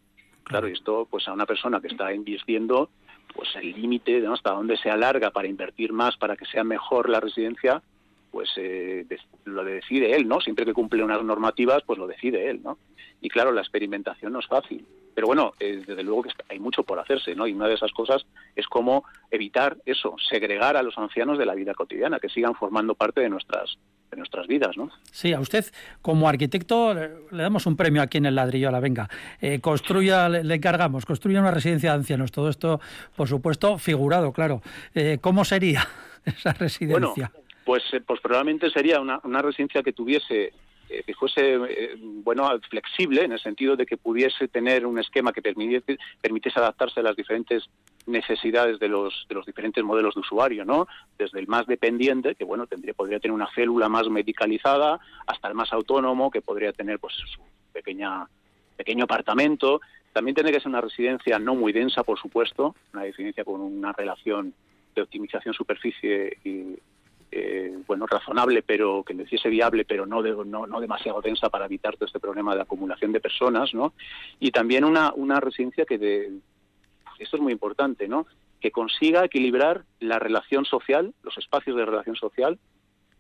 Claro, 0.45 0.69
y 0.69 0.73
esto, 0.73 1.07
pues 1.11 1.27
a 1.29 1.33
una 1.33 1.47
persona 1.47 1.81
que 1.81 1.89
está 1.89 2.13
invirtiendo, 2.13 2.91
pues 3.35 3.49
el 3.57 3.73
límite, 3.73 4.21
¿no? 4.21 4.35
hasta 4.35 4.51
dónde 4.51 4.77
se 4.77 4.91
alarga 4.91 5.31
para 5.31 5.49
invertir 5.49 5.93
más, 5.93 6.17
para 6.17 6.37
que 6.37 6.45
sea 6.47 6.65
mejor 6.65 7.09
la 7.09 7.21
residencia, 7.21 7.83
pues 8.33 8.49
eh, 8.57 9.07
lo 9.45 9.63
decide 9.63 10.17
él, 10.17 10.27
¿no? 10.27 10.41
Siempre 10.41 10.65
que 10.65 10.73
cumple 10.73 11.05
unas 11.05 11.23
normativas, 11.23 11.83
pues 11.87 11.99
lo 11.99 12.07
decide 12.07 12.51
él, 12.51 12.63
¿no? 12.65 12.79
Y 13.21 13.29
claro, 13.29 13.53
la 13.53 13.61
experimentación 13.61 14.33
no 14.33 14.41
es 14.41 14.47
fácil. 14.47 14.85
Pero 15.15 15.27
bueno, 15.27 15.53
eh, 15.61 15.85
desde 15.87 16.03
luego 16.03 16.23
que 16.23 16.31
hay 16.49 16.59
mucho 16.59 16.83
por 16.83 16.99
hacerse, 16.99 17.35
¿no? 17.35 17.47
Y 17.47 17.53
una 17.53 17.69
de 17.69 17.75
esas 17.75 17.93
cosas 17.93 18.27
es 18.57 18.67
cómo 18.67 19.05
evitar 19.31 19.77
eso, 19.85 20.17
segregar 20.29 20.77
a 20.77 20.83
los 20.83 20.97
ancianos 20.97 21.39
de 21.39 21.47
la 21.47 21.55
vida 21.55 21.75
cotidiana, 21.75 22.19
que 22.19 22.31
sigan 22.31 22.55
formando 22.55 22.95
parte 22.95 23.21
de 23.21 23.29
nuestras 23.29 23.79
de 24.11 24.19
nuestras 24.19 24.47
vidas, 24.47 24.77
¿no? 24.77 24.91
Sí, 25.11 25.33
a 25.33 25.41
usted 25.41 25.65
como 26.03 26.29
arquitecto 26.29 26.93
le 26.95 27.43
damos 27.43 27.65
un 27.65 27.77
premio 27.77 28.03
aquí 28.03 28.19
en 28.19 28.27
el 28.27 28.35
ladrillo 28.35 28.69
a 28.69 28.73
la 28.73 28.79
venga. 28.79 29.09
Eh, 29.41 29.61
construya, 29.61 30.29
le, 30.29 30.55
encargamos, 30.55 31.07
construya 31.07 31.41
una 31.41 31.51
residencia 31.51 31.91
de 31.93 31.97
ancianos. 31.97 32.31
Todo 32.31 32.51
esto, 32.51 32.79
por 33.17 33.27
supuesto, 33.27 33.79
figurado, 33.79 34.33
claro. 34.33 34.61
Eh, 34.95 35.17
¿Cómo 35.21 35.47
sería 35.47 35.89
esa 36.27 36.53
residencia? 36.53 37.31
Bueno, 37.33 37.42
pues, 37.65 37.83
eh, 37.93 38.01
pues 38.01 38.21
probablemente 38.21 38.71
sería 38.71 39.01
una, 39.01 39.21
una 39.25 39.43
residencia 39.43 39.83
que 39.83 39.93
tuviese 39.93 40.53
eh, 40.93 41.05
que 41.07 41.15
fuese 41.15 41.55
eh, 41.55 41.97
bueno 41.97 42.51
flexible 42.69 43.25
en 43.25 43.33
el 43.33 43.41
sentido 43.41 43.77
de 43.77 43.87
que 43.87 43.97
pudiese 43.97 44.47
tener 44.49 44.85
un 44.85 44.99
esquema 44.99 45.33
que 45.33 45.41
permitiese, 45.41 45.97
permitiese 46.21 46.59
adaptarse 46.59 47.01
a 47.01 47.03
las 47.03 47.17
diferentes 47.17 47.65
necesidades 48.05 48.79
de 48.79 48.89
los 48.89 49.25
de 49.27 49.35
los 49.35 49.47
diferentes 49.47 49.83
modelos 49.83 50.15
de 50.15 50.21
usuario, 50.21 50.67
¿no? 50.67 50.87
Desde 51.17 51.41
el 51.41 51.47
más 51.47 51.67
dependiente, 51.67 52.35
que 52.35 52.45
bueno, 52.45 52.67
tendría 52.67 52.93
podría 52.93 53.21
tener 53.21 53.35
una 53.35 53.49
célula 53.55 53.89
más 53.89 54.09
medicalizada, 54.11 55.01
hasta 55.27 55.49
el 55.49 55.55
más 55.55 55.73
autónomo, 55.73 56.31
que 56.31 56.43
podría 56.43 56.73
tener 56.75 56.99
pues 56.99 57.15
su 57.15 57.41
pequeña 57.73 58.27
pequeño 58.77 59.05
apartamento. 59.05 59.81
También 60.13 60.35
tiene 60.35 60.53
que 60.53 60.61
ser 60.61 60.69
una 60.69 60.83
residencia 60.83 61.39
no 61.39 61.55
muy 61.55 61.73
densa, 61.73 62.03
por 62.03 62.19
supuesto, 62.19 62.75
una 62.93 63.05
residencia 63.05 63.45
con 63.45 63.63
una 63.63 63.93
relación 63.93 64.53
de 64.95 65.03
optimización 65.03 65.55
superficie 65.55 66.37
y, 66.45 66.77
eh, 67.35 67.75
bueno, 67.87 68.07
razonable, 68.07 68.63
pero 68.63 69.03
que 69.03 69.15
le 69.15 69.23
hiciese 69.23 69.49
viable, 69.49 69.87
pero 69.87 70.05
no, 70.05 70.23
no, 70.23 70.67
no, 70.67 70.81
demasiado 70.81 71.23
densa 71.23 71.49
para 71.49 71.65
evitar 71.65 71.95
todo 71.95 72.05
este 72.05 72.21
problema 72.21 72.55
de 72.55 72.61
acumulación 72.61 73.11
de 73.11 73.21
personas, 73.21 73.73
¿no? 73.73 73.95
Y 74.39 74.51
también 74.51 74.85
una, 74.85 75.15
una 75.15 75.41
residencia 75.41 75.87
que, 75.87 75.97
de, 75.97 76.31
esto 77.19 77.37
es 77.37 77.43
muy 77.43 77.55
importante, 77.55 78.07
¿no? 78.07 78.27
Que 78.61 78.71
consiga 78.71 79.25
equilibrar 79.25 79.85
la 79.99 80.19
relación 80.19 80.67
social, 80.67 81.15
los 81.23 81.39
espacios 81.39 81.75
de 81.75 81.87
relación 81.87 82.17
social, 82.17 82.59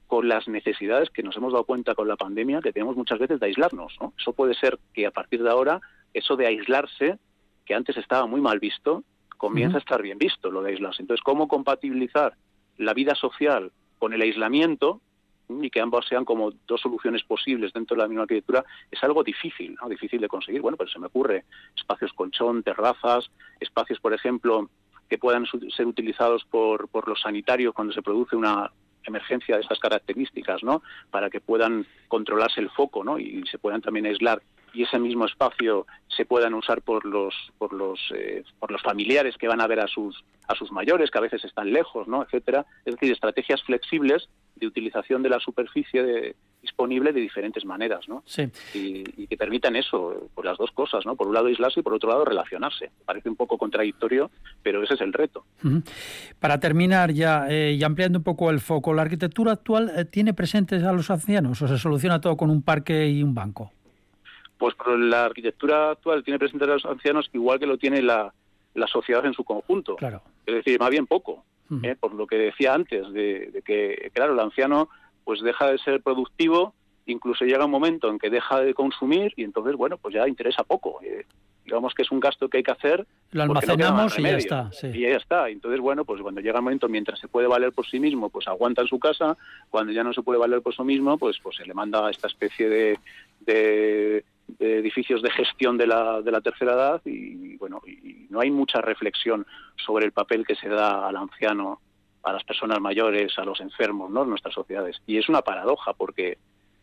con 0.06 0.28
las 0.28 0.46
necesidades 0.46 1.08
que 1.08 1.22
nos 1.22 1.34
hemos 1.38 1.54
dado 1.54 1.64
cuenta 1.64 1.94
con 1.94 2.06
la 2.06 2.16
pandemia, 2.16 2.60
que 2.60 2.74
tenemos 2.74 2.96
muchas 2.96 3.18
veces 3.18 3.40
de 3.40 3.46
aislarnos, 3.46 3.96
¿no? 3.98 4.12
Eso 4.18 4.34
puede 4.34 4.52
ser 4.52 4.78
que 4.92 5.06
a 5.06 5.10
partir 5.10 5.42
de 5.42 5.48
ahora, 5.48 5.80
eso 6.12 6.36
de 6.36 6.46
aislarse, 6.46 7.18
que 7.64 7.74
antes 7.74 7.96
estaba 7.96 8.26
muy 8.26 8.42
mal 8.42 8.60
visto, 8.60 9.04
comienza 9.38 9.78
a 9.78 9.80
estar 9.80 10.02
bien 10.02 10.18
visto, 10.18 10.50
lo 10.50 10.62
de 10.62 10.72
aislarse. 10.72 11.00
Entonces, 11.00 11.24
¿cómo 11.24 11.48
compatibilizar 11.48 12.34
la 12.76 12.92
vida 12.92 13.14
social 13.14 13.72
con 14.02 14.12
el 14.12 14.22
aislamiento 14.22 15.00
y 15.48 15.70
que 15.70 15.80
ambos 15.80 16.08
sean 16.08 16.24
como 16.24 16.50
dos 16.66 16.80
soluciones 16.80 17.22
posibles 17.22 17.72
dentro 17.72 17.94
de 17.94 18.02
la 18.02 18.08
misma 18.08 18.22
arquitectura 18.22 18.64
es 18.90 19.00
algo 19.04 19.22
difícil, 19.22 19.76
¿no? 19.80 19.88
difícil 19.88 20.20
de 20.20 20.26
conseguir. 20.26 20.60
Bueno, 20.60 20.76
pero 20.76 20.90
se 20.90 20.98
me 20.98 21.06
ocurre 21.06 21.44
espacios 21.76 22.12
colchón, 22.12 22.64
terrazas, 22.64 23.30
espacios, 23.60 24.00
por 24.00 24.12
ejemplo, 24.12 24.68
que 25.08 25.18
puedan 25.18 25.46
ser 25.46 25.86
utilizados 25.86 26.44
por, 26.46 26.88
por 26.88 27.06
los 27.06 27.20
sanitarios 27.20 27.74
cuando 27.74 27.92
se 27.92 28.02
produce 28.02 28.34
una 28.34 28.72
emergencia 29.04 29.54
de 29.54 29.62
estas 29.62 29.78
características, 29.78 30.64
¿no? 30.64 30.82
Para 31.12 31.30
que 31.30 31.40
puedan 31.40 31.86
controlarse 32.08 32.60
el 32.60 32.70
foco, 32.70 33.04
¿no? 33.04 33.20
Y 33.20 33.44
se 33.48 33.58
puedan 33.58 33.82
también 33.82 34.06
aislar 34.06 34.42
y 34.72 34.82
ese 34.82 34.98
mismo 34.98 35.26
espacio 35.26 35.86
se 36.08 36.24
puedan 36.24 36.54
usar 36.54 36.82
por 36.82 37.04
los 37.04 37.34
por 37.58 37.72
los 37.72 37.98
eh, 38.14 38.44
por 38.58 38.70
los 38.70 38.82
familiares 38.82 39.36
que 39.36 39.48
van 39.48 39.60
a 39.60 39.66
ver 39.66 39.80
a 39.80 39.86
sus 39.86 40.24
a 40.48 40.54
sus 40.54 40.72
mayores 40.72 41.10
que 41.10 41.18
a 41.18 41.22
veces 41.22 41.44
están 41.44 41.72
lejos 41.72 42.08
no 42.08 42.22
etcétera. 42.22 42.66
Es 42.84 42.94
decir 42.94 43.12
estrategias 43.12 43.62
flexibles 43.62 44.28
de 44.56 44.66
utilización 44.66 45.22
de 45.22 45.28
la 45.28 45.40
superficie 45.40 46.34
disponible 46.60 47.12
de 47.12 47.20
diferentes 47.20 47.64
maneras 47.64 48.08
no 48.08 48.22
sí. 48.26 48.50
y, 48.74 49.26
que 49.26 49.36
permitan 49.36 49.74
eso 49.76 50.28
por 50.34 50.44
las 50.44 50.58
dos 50.58 50.70
cosas 50.72 51.04
no 51.06 51.16
por 51.16 51.26
un 51.26 51.34
lado 51.34 51.46
aislarse 51.46 51.80
y 51.80 51.82
por 51.82 51.94
otro 51.94 52.10
lado 52.10 52.24
relacionarse. 52.24 52.90
Parece 53.04 53.28
un 53.28 53.36
poco 53.36 53.58
contradictorio 53.58 54.30
pero 54.62 54.82
ese 54.82 54.94
es 54.94 55.00
el 55.00 55.12
reto. 55.12 55.44
Para 56.38 56.60
terminar 56.60 57.12
ya 57.12 57.46
eh, 57.48 57.72
y 57.72 57.82
ampliando 57.82 58.18
un 58.18 58.24
poco 58.24 58.50
el 58.50 58.60
foco 58.60 58.94
la 58.94 59.02
arquitectura 59.02 59.52
actual 59.52 59.92
eh, 59.96 60.04
tiene 60.04 60.34
presentes 60.34 60.82
a 60.82 60.92
los 60.92 61.10
ancianos 61.10 61.60
o 61.62 61.68
se 61.68 61.78
soluciona 61.78 62.20
todo 62.20 62.36
con 62.36 62.50
un 62.50 62.62
parque 62.62 63.08
y 63.08 63.22
un 63.22 63.34
banco 63.34 63.72
pues 64.62 64.76
la 64.96 65.24
arquitectura 65.24 65.90
actual 65.90 66.22
tiene 66.22 66.38
presente 66.38 66.66
a 66.66 66.68
los 66.68 66.84
ancianos 66.84 67.28
igual 67.32 67.58
que 67.58 67.66
lo 67.66 67.78
tiene 67.78 68.00
la, 68.00 68.32
la 68.74 68.86
sociedad 68.86 69.26
en 69.26 69.34
su 69.34 69.42
conjunto. 69.42 69.96
Claro. 69.96 70.22
Es 70.46 70.54
decir, 70.54 70.78
más 70.78 70.90
bien 70.90 71.08
poco. 71.08 71.44
¿eh? 71.82 71.96
Por 71.98 72.14
lo 72.14 72.28
que 72.28 72.36
decía 72.36 72.72
antes, 72.72 73.12
de, 73.12 73.60
que, 73.64 74.12
claro, 74.14 74.34
el 74.34 74.38
anciano 74.38 74.88
pues 75.24 75.40
deja 75.40 75.66
de 75.66 75.78
ser 75.78 76.00
productivo, 76.00 76.74
incluso 77.06 77.44
llega 77.44 77.64
un 77.64 77.72
momento 77.72 78.08
en 78.08 78.20
que 78.20 78.30
deja 78.30 78.60
de 78.60 78.72
consumir 78.72 79.32
y 79.34 79.42
entonces, 79.42 79.74
bueno, 79.74 79.96
pues 79.96 80.14
ya 80.14 80.28
interesa 80.28 80.62
poco. 80.62 81.00
Eh, 81.02 81.26
digamos 81.64 81.92
que 81.94 82.02
es 82.02 82.12
un 82.12 82.20
gasto 82.20 82.48
que 82.48 82.58
hay 82.58 82.62
que 82.62 82.70
hacer. 82.70 83.04
Lo 83.32 83.42
almacenamos 83.42 84.16
y 84.16 84.22
ya 84.22 84.36
está. 84.36 84.70
Y 84.94 85.00
ya 85.00 85.16
está. 85.16 85.48
Entonces, 85.48 85.80
bueno, 85.80 86.04
pues 86.04 86.22
cuando 86.22 86.40
llega 86.40 86.58
el 86.58 86.62
momento, 86.62 86.88
mientras 86.88 87.18
se 87.18 87.26
puede 87.26 87.48
valer 87.48 87.72
por 87.72 87.84
sí 87.88 87.98
mismo, 87.98 88.30
pues 88.30 88.46
aguanta 88.46 88.82
en 88.82 88.88
su 88.88 89.00
casa. 89.00 89.36
Cuando 89.70 89.92
ya 89.92 90.04
no 90.04 90.12
se 90.12 90.22
puede 90.22 90.38
valer 90.38 90.62
por 90.62 90.72
sí 90.72 90.84
mismo, 90.84 91.18
pues, 91.18 91.40
pues 91.42 91.56
se 91.56 91.66
le 91.66 91.74
manda 91.74 92.08
esta 92.10 92.28
especie 92.28 92.68
de, 92.68 92.98
de 93.40 94.24
de 94.58 94.78
edificios 94.78 95.22
de 95.22 95.30
gestión 95.30 95.76
de 95.78 95.86
la, 95.86 96.20
de 96.20 96.30
la 96.30 96.40
tercera 96.40 96.72
edad 96.72 97.02
y 97.04 97.56
bueno 97.56 97.80
y 97.86 98.26
no 98.30 98.40
hay 98.40 98.50
mucha 98.50 98.80
reflexión 98.80 99.46
sobre 99.84 100.06
el 100.06 100.12
papel 100.12 100.46
que 100.46 100.56
se 100.56 100.68
da 100.68 101.06
al 101.06 101.16
anciano 101.16 101.80
a 102.22 102.32
las 102.32 102.44
personas 102.44 102.80
mayores 102.80 103.38
a 103.38 103.44
los 103.44 103.60
enfermos 103.60 104.10
¿no? 104.10 104.22
en 104.22 104.30
nuestras 104.30 104.54
sociedades. 104.54 105.00
Y 105.06 105.18
es 105.18 105.28
una 105.28 105.42
paradoja 105.42 105.92
porque 105.92 106.38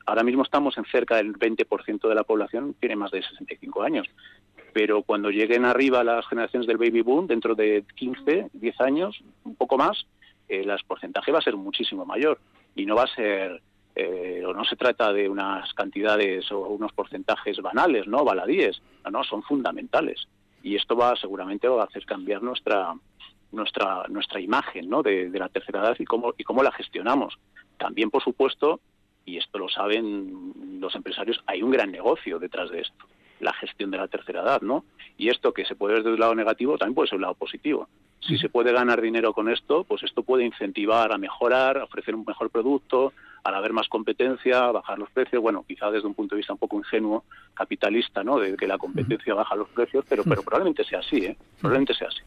ahora 0.05 0.23
mismo 0.23 0.43
estamos 0.43 0.77
en 0.77 0.85
cerca 0.85 1.17
del 1.17 1.33
20% 1.33 2.07
de 2.07 2.15
la 2.15 2.23
población 2.23 2.75
tiene 2.79 2.95
más 2.95 3.11
de 3.11 3.23
65 3.23 3.81
años. 3.81 4.07
Pero 4.73 5.01
cuando 5.03 5.29
lleguen 5.31 5.65
arriba 5.65 6.03
las 6.03 6.27
generaciones 6.27 6.67
del 6.67 6.77
baby 6.77 7.01
boom 7.01 7.27
dentro 7.27 7.55
de 7.55 7.83
15 7.95 8.49
10 8.53 8.81
años 8.81 9.19
un 9.43 9.55
poco 9.55 9.77
más 9.77 10.05
el 10.47 10.71
porcentaje 10.87 11.31
va 11.31 11.39
a 11.39 11.43
ser 11.43 11.55
muchísimo 11.55 12.05
mayor. 12.05 12.39
Y 12.75 12.85
no 12.85 12.95
va 12.95 13.03
a 13.03 13.15
ser 13.15 13.61
eh, 14.01 14.45
o 14.45 14.53
no 14.53 14.63
se 14.63 14.77
trata 14.77 15.11
de 15.11 15.27
unas 15.27 15.73
cantidades 15.73 16.49
o 16.53 16.59
unos 16.69 16.93
porcentajes 16.93 17.57
banales, 17.57 18.07
¿no? 18.07 18.23
Baladíes, 18.23 18.81
no, 19.03 19.11
no, 19.11 19.23
son 19.25 19.43
fundamentales. 19.43 20.25
Y 20.63 20.77
esto 20.77 20.95
va 20.95 21.17
seguramente 21.17 21.67
va 21.67 21.81
a 21.81 21.85
hacer 21.85 22.05
cambiar 22.05 22.41
nuestra 22.41 22.93
nuestra 23.51 24.05
nuestra 24.07 24.39
imagen, 24.39 24.89
¿no? 24.89 25.03
De, 25.03 25.29
la 25.31 25.49
tercera 25.49 25.81
edad 25.81 25.97
y 25.99 26.05
cómo 26.05 26.33
y 26.37 26.45
cómo 26.45 26.63
la 26.63 26.71
gestionamos. 26.71 27.37
También, 27.77 28.09
por 28.09 28.23
supuesto, 28.23 28.79
y 29.25 29.35
esto 29.35 29.59
lo 29.59 29.67
saben 29.67 30.79
los 30.79 30.95
empresarios, 30.95 31.43
hay 31.45 31.61
un 31.61 31.71
gran 31.71 31.91
negocio 31.91 32.39
detrás 32.39 32.71
de 32.71 32.79
esto, 32.79 33.05
la 33.41 33.51
gestión 33.51 33.91
de 33.91 33.97
la 33.97 34.07
tercera 34.07 34.43
edad, 34.43 34.61
¿no? 34.61 34.85
Y 35.17 35.27
esto 35.27 35.51
que 35.51 35.65
se 35.65 35.75
puede 35.75 35.95
ver 35.95 36.03
desde 36.03 36.13
un 36.13 36.21
lado 36.21 36.35
negativo 36.35 36.77
también 36.77 36.95
puede 36.95 37.09
ser 37.09 37.17
un 37.17 37.23
lado 37.23 37.35
positivo. 37.35 37.89
Si 38.21 38.37
se 38.37 38.47
puede 38.47 38.71
ganar 38.71 39.01
dinero 39.01 39.33
con 39.33 39.49
esto, 39.49 39.83
pues 39.83 40.03
esto 40.03 40.23
puede 40.23 40.45
incentivar 40.45 41.11
a 41.11 41.17
mejorar, 41.17 41.77
a 41.77 41.83
ofrecer 41.83 42.15
un 42.15 42.23
mejor 42.25 42.49
producto, 42.49 43.11
al 43.43 43.55
haber 43.55 43.73
más 43.73 43.87
competencia, 43.87 44.71
bajar 44.71 44.99
los 44.99 45.09
precios, 45.11 45.41
bueno, 45.41 45.63
quizá 45.67 45.89
desde 45.91 46.07
un 46.07 46.13
punto 46.13 46.35
de 46.35 46.39
vista 46.39 46.53
un 46.53 46.59
poco 46.59 46.77
ingenuo, 46.77 47.23
capitalista, 47.53 48.23
¿no? 48.23 48.39
De 48.39 48.55
que 48.55 48.67
la 48.67 48.77
competencia 48.77 49.33
baja 49.33 49.55
los 49.55 49.69
precios, 49.69 50.05
pero, 50.07 50.23
probablemente 50.23 50.83
sea 50.83 50.99
así, 50.99 51.17
¿eh? 51.17 51.37
Probablemente 51.59 51.93
sea 51.93 52.07
así. 52.07 52.19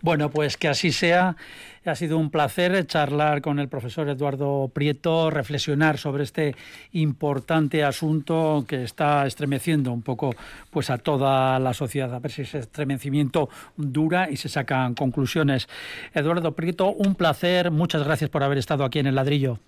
Bueno, 0.00 0.30
pues 0.30 0.56
que 0.56 0.68
así 0.68 0.92
sea. 0.92 1.36
Ha 1.84 1.96
sido 1.96 2.16
un 2.16 2.30
placer 2.30 2.86
charlar 2.86 3.42
con 3.42 3.58
el 3.58 3.68
profesor 3.68 4.08
Eduardo 4.08 4.70
Prieto, 4.72 5.30
reflexionar 5.30 5.98
sobre 5.98 6.22
este 6.22 6.54
importante 6.92 7.82
asunto 7.82 8.64
que 8.68 8.84
está 8.84 9.26
estremeciendo 9.26 9.90
un 9.90 10.02
poco 10.02 10.32
pues 10.70 10.90
a 10.90 10.98
toda 10.98 11.58
la 11.58 11.74
sociedad. 11.74 12.14
A 12.14 12.20
ver 12.20 12.30
si 12.30 12.42
ese 12.42 12.60
estremecimiento 12.60 13.48
dura 13.76 14.30
y 14.30 14.36
se 14.36 14.48
sacan 14.48 14.94
conclusiones. 14.94 15.68
Eduardo 16.14 16.52
Prieto, 16.52 16.92
un 16.92 17.16
placer. 17.16 17.72
Muchas 17.72 18.04
gracias 18.04 18.30
por 18.30 18.44
haber 18.44 18.58
estado 18.58 18.84
aquí 18.84 19.00
en 19.00 19.08
el 19.08 19.16
ladrillo. 19.16 19.58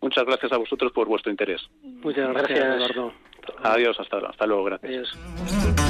Muchas 0.00 0.24
gracias 0.24 0.52
a 0.52 0.56
vosotros 0.56 0.92
por 0.92 1.08
vuestro 1.08 1.30
interés. 1.30 1.60
Muchas 1.82 2.32
gracias, 2.32 2.58
Eduardo. 2.58 3.12
Adiós, 3.62 3.98
hasta, 3.98 4.18
hasta 4.18 4.46
luego, 4.46 4.64
gracias. 4.64 4.92
El 4.92 5.87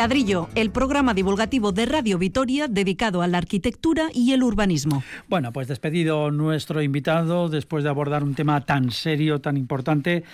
ladrillo, 0.00 0.48
el 0.54 0.70
programa 0.70 1.12
divulgativo 1.12 1.72
de 1.72 1.84
Radio 1.84 2.16
Vitoria 2.16 2.68
dedicado 2.68 3.20
a 3.20 3.26
la 3.26 3.36
arquitectura 3.36 4.08
y 4.14 4.32
el 4.32 4.42
urbanismo. 4.42 5.04
Bueno, 5.28 5.52
pues 5.52 5.68
despedido 5.68 6.30
nuestro 6.30 6.80
invitado 6.80 7.50
después 7.50 7.84
de 7.84 7.90
abordar 7.90 8.24
un 8.24 8.34
tema 8.34 8.62
tan 8.62 8.92
serio, 8.92 9.42
tan 9.42 9.58
importante. 9.58 10.24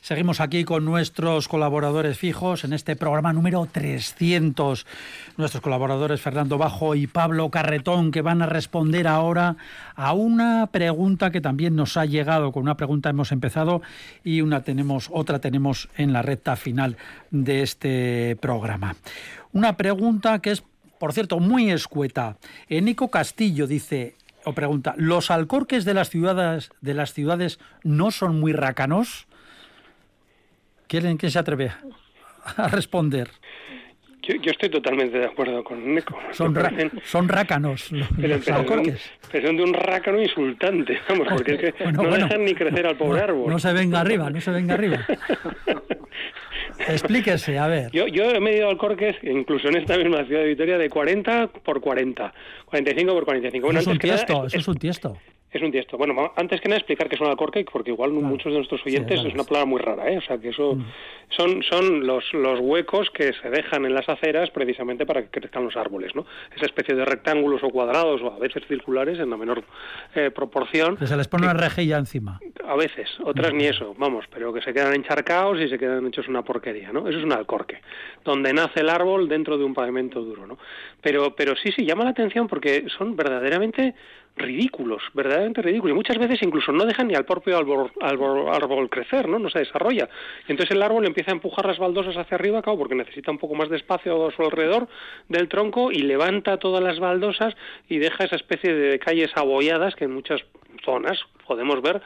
Seguimos 0.00 0.40
aquí 0.40 0.64
con 0.64 0.84
nuestros 0.84 1.48
colaboradores 1.48 2.16
fijos 2.16 2.64
en 2.64 2.72
este 2.72 2.94
programa 2.94 3.32
número 3.32 3.66
300. 3.70 4.86
Nuestros 5.36 5.60
colaboradores 5.60 6.20
Fernando 6.20 6.56
Bajo 6.56 6.94
y 6.94 7.06
Pablo 7.06 7.50
Carretón 7.50 8.10
que 8.10 8.22
van 8.22 8.40
a 8.40 8.46
responder 8.46 9.08
ahora 9.08 9.56
a 9.96 10.12
una 10.12 10.68
pregunta 10.68 11.30
que 11.30 11.40
también 11.40 11.74
nos 11.74 11.96
ha 11.96 12.06
llegado. 12.06 12.52
Con 12.52 12.62
una 12.62 12.76
pregunta 12.76 13.10
hemos 13.10 13.32
empezado 13.32 13.82
y 14.22 14.40
una 14.40 14.62
tenemos, 14.62 15.08
otra 15.12 15.40
tenemos 15.40 15.88
en 15.96 16.12
la 16.12 16.22
recta 16.22 16.56
final 16.56 16.96
de 17.30 17.62
este 17.62 18.36
programa. 18.40 18.94
Una 19.52 19.76
pregunta 19.76 20.38
que 20.38 20.52
es, 20.52 20.62
por 20.98 21.12
cierto, 21.12 21.40
muy 21.40 21.70
escueta. 21.70 22.38
Nico 22.70 23.08
Castillo 23.10 23.66
dice 23.66 24.14
o 24.44 24.52
pregunta, 24.52 24.94
¿los 24.96 25.30
alcorques 25.30 25.84
de 25.84 25.94
las 25.94 26.08
ciudades 26.08 26.70
de 26.80 26.94
las 26.94 27.12
ciudades 27.12 27.58
no 27.82 28.10
son 28.10 28.40
muy 28.40 28.52
rácanos? 28.52 29.27
¿Quién, 30.88 31.16
quién 31.16 31.30
se 31.30 31.38
atreve 31.38 31.70
a 32.56 32.68
responder? 32.68 33.28
Yo, 34.22 34.34
yo, 34.42 34.50
estoy 34.50 34.68
totalmente 34.68 35.18
de 35.18 35.24
acuerdo 35.26 35.64
con 35.64 35.94
Nico. 35.94 36.18
Son, 36.32 36.54
ra 36.54 36.70
son 37.04 37.28
rácanos 37.28 37.90
los, 37.92 38.08
pero, 38.20 38.28
los 38.36 38.44
pero, 38.44 38.56
alcorques. 38.58 39.10
pero 39.32 39.46
son 39.46 39.56
de 39.56 39.62
un 39.62 39.72
rácano 39.74 40.20
insultante, 40.20 40.98
vamos, 41.08 41.28
porque 41.30 41.54
es 41.54 41.60
que 41.74 41.84
Bueno, 41.84 42.02
no 42.02 42.08
bueno. 42.10 42.24
dejan 42.26 42.44
ni 42.44 42.54
crecer 42.54 42.86
al 42.86 42.96
pobre 42.96 43.18
No, 43.20 43.24
árbol. 43.24 43.50
No 43.52 43.58
se 43.58 43.72
venga 43.72 44.00
arriba, 44.00 44.28
no 44.28 44.40
se 44.40 44.50
venga 44.50 44.74
arriba. 44.74 45.06
Explíquese, 46.88 47.58
a 47.58 47.66
ver. 47.66 47.90
Yo, 47.92 48.06
yo 48.06 48.30
he 48.30 48.40
medido 48.40 48.68
alcorques, 48.68 49.16
incluso 49.22 49.68
en 49.68 49.76
esta 49.78 49.96
misma 49.96 50.24
ciudad 50.24 50.42
de 50.42 50.48
Vitoria, 50.48 50.78
de 50.78 50.88
40 50.90 51.48
por 51.48 51.80
40, 51.80 52.32
45 52.66 53.12
por 53.14 53.24
45. 53.24 53.66
Bueno, 53.66 53.80
eso 53.80 53.90
es 53.90 53.94
un 53.94 53.98
que 53.98 54.06
nada, 54.08 54.24
tiesto, 54.24 54.46
es- 54.46 54.54
eso 54.54 54.60
es 54.60 54.68
un 54.68 54.76
tiesto. 54.76 55.18
Es 55.50 55.62
un 55.62 55.72
tiesto. 55.72 55.96
Bueno, 55.96 56.30
antes 56.36 56.60
que 56.60 56.68
nada 56.68 56.76
explicar 56.78 57.08
qué 57.08 57.14
es 57.14 57.20
un 57.22 57.26
alcorque, 57.28 57.64
porque 57.72 57.90
igual 57.90 58.10
Claro. 58.10 58.26
muchos 58.26 58.52
de 58.52 58.58
nuestros 58.58 58.82
Sí, 58.82 58.90
oyentes 58.90 59.14
claro. 59.14 59.28
es 59.28 59.34
una 59.34 59.44
palabra 59.44 59.64
muy 59.66 59.80
rara, 59.80 60.10
¿eh? 60.12 60.18
O 60.18 60.20
sea, 60.20 60.36
que 60.38 60.50
eso 60.50 60.74
Mm. 60.74 60.84
son 61.30 61.62
son 61.62 62.06
los 62.06 62.24
los 62.34 62.60
huecos 62.60 63.08
que 63.10 63.32
se 63.32 63.48
dejan 63.48 63.86
en 63.86 63.94
las 63.94 64.06
aceras 64.10 64.50
precisamente 64.50 65.06
para 65.06 65.22
que 65.22 65.28
crezcan 65.40 65.64
los 65.64 65.74
árboles, 65.76 66.14
¿no? 66.14 66.26
Esa 66.54 66.66
especie 66.66 66.94
de 66.94 67.04
rectángulos 67.06 67.62
o 67.64 67.70
cuadrados 67.70 68.20
o 68.20 68.32
a 68.34 68.38
veces 68.38 68.62
circulares 68.68 69.18
en 69.18 69.30
la 69.30 69.38
menor 69.38 69.64
eh, 70.14 70.30
proporción. 70.30 70.96
Que 70.98 71.06
se 71.06 71.16
les 71.16 71.28
pone 71.28 71.44
una 71.44 71.54
rejilla 71.54 71.96
encima. 71.96 72.40
A 72.66 72.76
veces, 72.76 73.08
otras 73.24 73.54
ni 73.54 73.64
eso, 73.64 73.94
vamos, 73.96 74.26
pero 74.30 74.52
que 74.52 74.60
se 74.60 74.74
quedan 74.74 74.94
encharcados 74.94 75.58
y 75.60 75.68
se 75.70 75.78
quedan 75.78 76.06
hechos 76.06 76.28
una 76.28 76.42
porquería, 76.42 76.92
¿no? 76.92 77.08
Eso 77.08 77.18
es 77.18 77.24
un 77.24 77.32
alcorque, 77.32 77.80
donde 78.22 78.52
nace 78.52 78.80
el 78.80 78.90
árbol 78.90 79.28
dentro 79.30 79.56
de 79.56 79.64
un 79.64 79.72
pavimento 79.72 80.20
duro, 80.20 80.46
¿no? 80.46 80.58
Pero, 81.00 81.34
pero 81.34 81.56
sí, 81.56 81.72
sí, 81.72 81.86
llama 81.86 82.04
la 82.04 82.10
atención 82.10 82.46
porque 82.48 82.84
son 82.98 83.16
verdaderamente 83.16 83.94
ridículos, 84.38 85.02
verdaderamente 85.14 85.62
ridículos, 85.62 85.94
y 85.94 85.96
muchas 85.96 86.18
veces 86.18 86.42
incluso 86.42 86.72
no 86.72 86.84
dejan 86.84 87.08
ni 87.08 87.14
al 87.14 87.24
propio 87.24 87.58
árbol, 87.58 87.90
árbol, 88.00 88.48
árbol 88.54 88.88
crecer, 88.88 89.28
¿no? 89.28 89.38
No 89.38 89.50
se 89.50 89.60
desarrolla. 89.60 90.08
Y 90.46 90.52
entonces 90.52 90.74
el 90.74 90.82
árbol 90.82 91.06
empieza 91.06 91.30
a 91.30 91.34
empujar 91.34 91.66
las 91.66 91.78
baldosas 91.78 92.16
hacia 92.16 92.36
arriba, 92.36 92.62
claro, 92.62 92.78
porque 92.78 92.94
necesita 92.94 93.30
un 93.30 93.38
poco 93.38 93.54
más 93.54 93.68
de 93.68 93.76
espacio 93.76 94.26
a 94.26 94.32
su 94.32 94.42
alrededor 94.42 94.88
del 95.28 95.48
tronco 95.48 95.92
y 95.92 96.02
levanta 96.02 96.58
todas 96.58 96.82
las 96.82 96.98
baldosas 97.00 97.54
y 97.88 97.98
deja 97.98 98.24
esa 98.24 98.36
especie 98.36 98.74
de 98.74 98.98
calles 98.98 99.30
abolladas 99.34 99.94
que 99.94 100.04
en 100.04 100.14
muchas 100.14 100.40
zonas 100.84 101.18
podemos 101.46 101.82
ver 101.82 102.00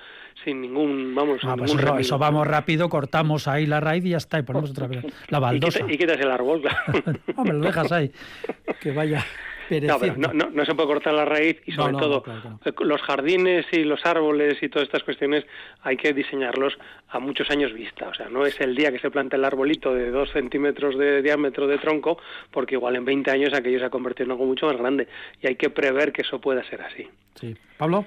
sin 0.44 0.60
ningún, 0.60 1.14
vamos, 1.14 1.40
sin 1.40 1.50
Ah, 1.50 1.56
pues 1.56 1.74
ningún 1.74 2.00
eso, 2.00 2.18
vamos 2.18 2.46
rápido, 2.46 2.88
cortamos 2.88 3.46
ahí 3.48 3.66
la 3.66 3.80
raíz 3.80 4.04
y 4.04 4.10
ya 4.10 4.16
está, 4.16 4.38
y 4.38 4.42
ponemos 4.42 4.70
otra 4.70 4.86
vez 4.86 5.04
la 5.28 5.38
y, 5.38 5.40
baldosa. 5.40 5.80
y 5.88 5.98
quitas 5.98 6.18
el 6.18 6.30
árbol, 6.30 6.62
claro. 6.62 7.02
Hombre, 7.36 7.58
lo 7.58 7.66
dejas 7.66 7.92
ahí, 7.92 8.10
que 8.80 8.92
vaya 8.92 9.24
No, 9.70 9.98
pero 9.98 10.14
no, 10.16 10.32
no, 10.32 10.50
no 10.50 10.64
se 10.64 10.74
puede 10.74 10.88
cortar 10.88 11.14
la 11.14 11.24
raíz 11.24 11.60
y 11.66 11.72
sobre 11.72 11.92
no, 11.92 11.98
todo 11.98 12.22
claro, 12.22 12.58
eh, 12.64 12.72
los 12.80 13.00
jardines 13.02 13.66
y 13.72 13.84
los 13.84 14.04
árboles 14.04 14.62
y 14.62 14.68
todas 14.68 14.86
estas 14.86 15.02
cuestiones 15.02 15.44
hay 15.82 15.96
que 15.96 16.12
diseñarlos 16.12 16.78
a 17.08 17.18
muchos 17.18 17.50
años 17.50 17.72
vista. 17.72 18.08
O 18.08 18.14
sea, 18.14 18.28
no 18.28 18.46
es 18.46 18.60
el 18.60 18.74
día 18.74 18.90
que 18.92 18.98
se 18.98 19.10
planta 19.10 19.36
el 19.36 19.44
arbolito 19.44 19.94
de 19.94 20.10
dos 20.10 20.30
centímetros 20.32 20.98
de 20.98 21.22
diámetro 21.22 21.66
de 21.66 21.78
tronco, 21.78 22.18
porque 22.50 22.74
igual 22.74 22.96
en 22.96 23.04
20 23.04 23.30
años 23.30 23.54
aquello 23.54 23.78
se 23.78 23.86
ha 23.86 23.90
convertido 23.90 24.26
en 24.26 24.30
algo 24.32 24.46
mucho 24.46 24.66
más 24.66 24.76
grande 24.76 25.08
y 25.40 25.46
hay 25.46 25.56
que 25.56 25.70
prever 25.70 26.12
que 26.12 26.22
eso 26.22 26.40
pueda 26.40 26.62
ser 26.64 26.82
así. 26.82 27.08
Sí. 27.34 27.56
Pablo, 27.76 28.04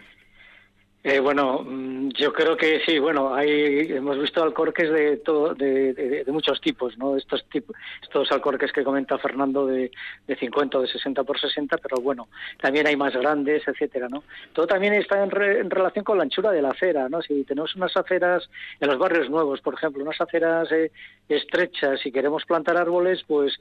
Eh, 1.07 1.19
bueno, 1.19 1.61
mm, 1.63 2.09
yo 2.17 2.33
creo 2.33 2.57
que 2.57 2.79
sí. 2.83 2.97
Bueno, 2.97 3.35
hay, 3.35 3.91
hemos 3.91 4.17
visto 4.17 4.41
alcorques 4.41 4.89
de, 4.89 5.17
todo, 5.17 5.53
de, 5.53 6.25
muchos 6.29 6.59
tipos, 6.59 6.97
¿no? 6.97 7.15
Estos 7.15 7.47
tipos, 7.47 7.75
estos 8.01 8.31
alcorques 8.31 8.71
que 8.71 8.83
comenta 8.83 9.19
Fernando 9.19 9.67
de, 9.67 9.91
de 10.25 10.35
50 10.35 10.79
o 10.79 10.81
de 10.81 10.87
60 10.87 11.23
por 11.23 11.39
60, 11.39 11.77
pero 11.77 12.01
bueno, 12.01 12.27
también 12.59 12.87
hay 12.87 12.95
más 12.95 13.15
grandes, 13.15 13.67
etcétera, 13.67 14.09
¿no? 14.09 14.23
Todo 14.51 14.65
también 14.65 14.95
está 14.95 15.23
en, 15.23 15.29
relación 15.29 16.03
con 16.03 16.17
la 16.17 16.23
anchura 16.23 16.49
de 16.51 16.63
la 16.63 16.69
acera, 16.69 17.07
¿no? 17.07 17.21
Si 17.21 17.43
tenemos 17.43 17.75
unas 17.75 17.95
aceras 17.95 18.49
en 18.79 18.87
los 18.87 18.97
barrios 18.97 19.29
nuevos, 19.29 19.61
por 19.61 19.75
ejemplo, 19.75 20.01
unas 20.01 20.19
aceras 20.19 20.71
eh, 20.71 20.91
estrechas 21.29 22.03
y 22.03 22.11
queremos 22.11 22.45
plantar 22.45 22.77
árboles, 22.77 23.23
pues 23.27 23.53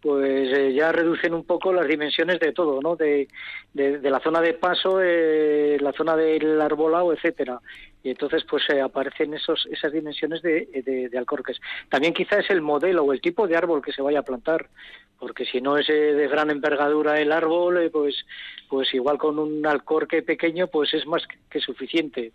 pues 0.00 0.52
eh, 0.52 0.72
ya 0.74 0.90
reducen 0.90 1.32
un 1.32 1.44
poco 1.44 1.72
las 1.72 1.86
dimensiones 1.86 2.40
de 2.40 2.52
todo, 2.52 2.80
¿no? 2.80 2.96
De, 2.96 3.28
de 3.72 4.10
la 4.10 4.18
zona 4.18 4.40
de 4.40 4.54
paso, 4.54 5.00
la 5.00 5.92
zona 5.92 6.16
del 6.16 6.60
árbol 6.60 6.91
etcétera. 7.12 7.60
Y 8.02 8.10
entonces 8.10 8.44
pues 8.48 8.62
eh, 8.70 8.80
aparecen 8.80 9.32
esos, 9.34 9.66
esas 9.70 9.92
dimensiones 9.92 10.42
de, 10.42 11.08
de, 11.10 11.18
alcorques. 11.18 11.60
También 11.88 12.12
quizá 12.12 12.40
es 12.40 12.50
el 12.50 12.60
modelo 12.60 13.04
o 13.04 13.12
el 13.12 13.20
tipo 13.20 13.46
de 13.46 13.56
árbol 13.56 13.82
que 13.82 13.92
se 13.92 14.02
vaya 14.02 14.20
a 14.20 14.24
plantar, 14.24 14.68
porque 15.22 15.44
si 15.44 15.60
no 15.60 15.78
es 15.78 15.88
eh, 15.88 15.92
de 15.92 16.26
gran 16.26 16.50
envergadura 16.50 17.20
el 17.20 17.30
árbol, 17.30 17.78
eh, 17.78 17.90
pues, 17.90 18.26
pues 18.68 18.92
igual 18.92 19.18
con 19.18 19.38
un 19.38 19.64
alcorque 19.64 20.20
pequeño 20.20 20.66
pues 20.66 20.92
es 20.94 21.06
más 21.06 21.22
que 21.48 21.60
suficiente. 21.60 22.32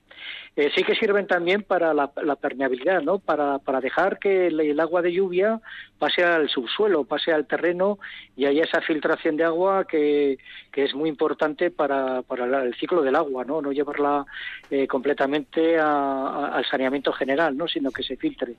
sí 0.56 0.84
que 0.84 0.96
sirven 0.96 1.28
también 1.28 1.64
para 1.64 1.94
la, 1.94 2.08
permeabilidad, 2.38 3.02
¿no? 3.02 3.20
Para, 3.20 3.60
para 3.60 3.82
dejar 3.82 4.20
que 4.20 4.48
el, 4.48 4.80
agua 4.80 5.02
de 5.02 5.12
lluvia 5.12 5.60
pase 6.00 6.24
al 6.24 6.48
subsuelo, 6.48 7.04
pase 7.04 7.34
al 7.34 7.46
terreno 7.46 8.00
y 8.38 8.46
haya 8.46 8.64
esa 8.64 8.80
filtración 8.80 9.36
de 9.36 9.44
agua 9.44 9.86
que, 9.86 10.38
que 10.72 10.86
es 10.86 10.96
muy 10.96 11.10
importante 11.10 11.72
para, 11.72 12.22
para 12.22 12.64
el 12.64 12.74
ciclo 12.76 13.02
del 13.02 13.18
agua, 13.18 13.44
¿no? 13.44 13.62
No 13.62 13.74
llevarla 13.74 14.26
eh, 14.72 14.88
completamente 14.88 15.78
al 15.78 16.66
saneamiento 16.72 17.12
general, 17.12 17.58
¿no? 17.58 17.68
sino 17.68 17.92
que 17.92 18.04
se 18.04 18.16
filtre. 18.16 18.56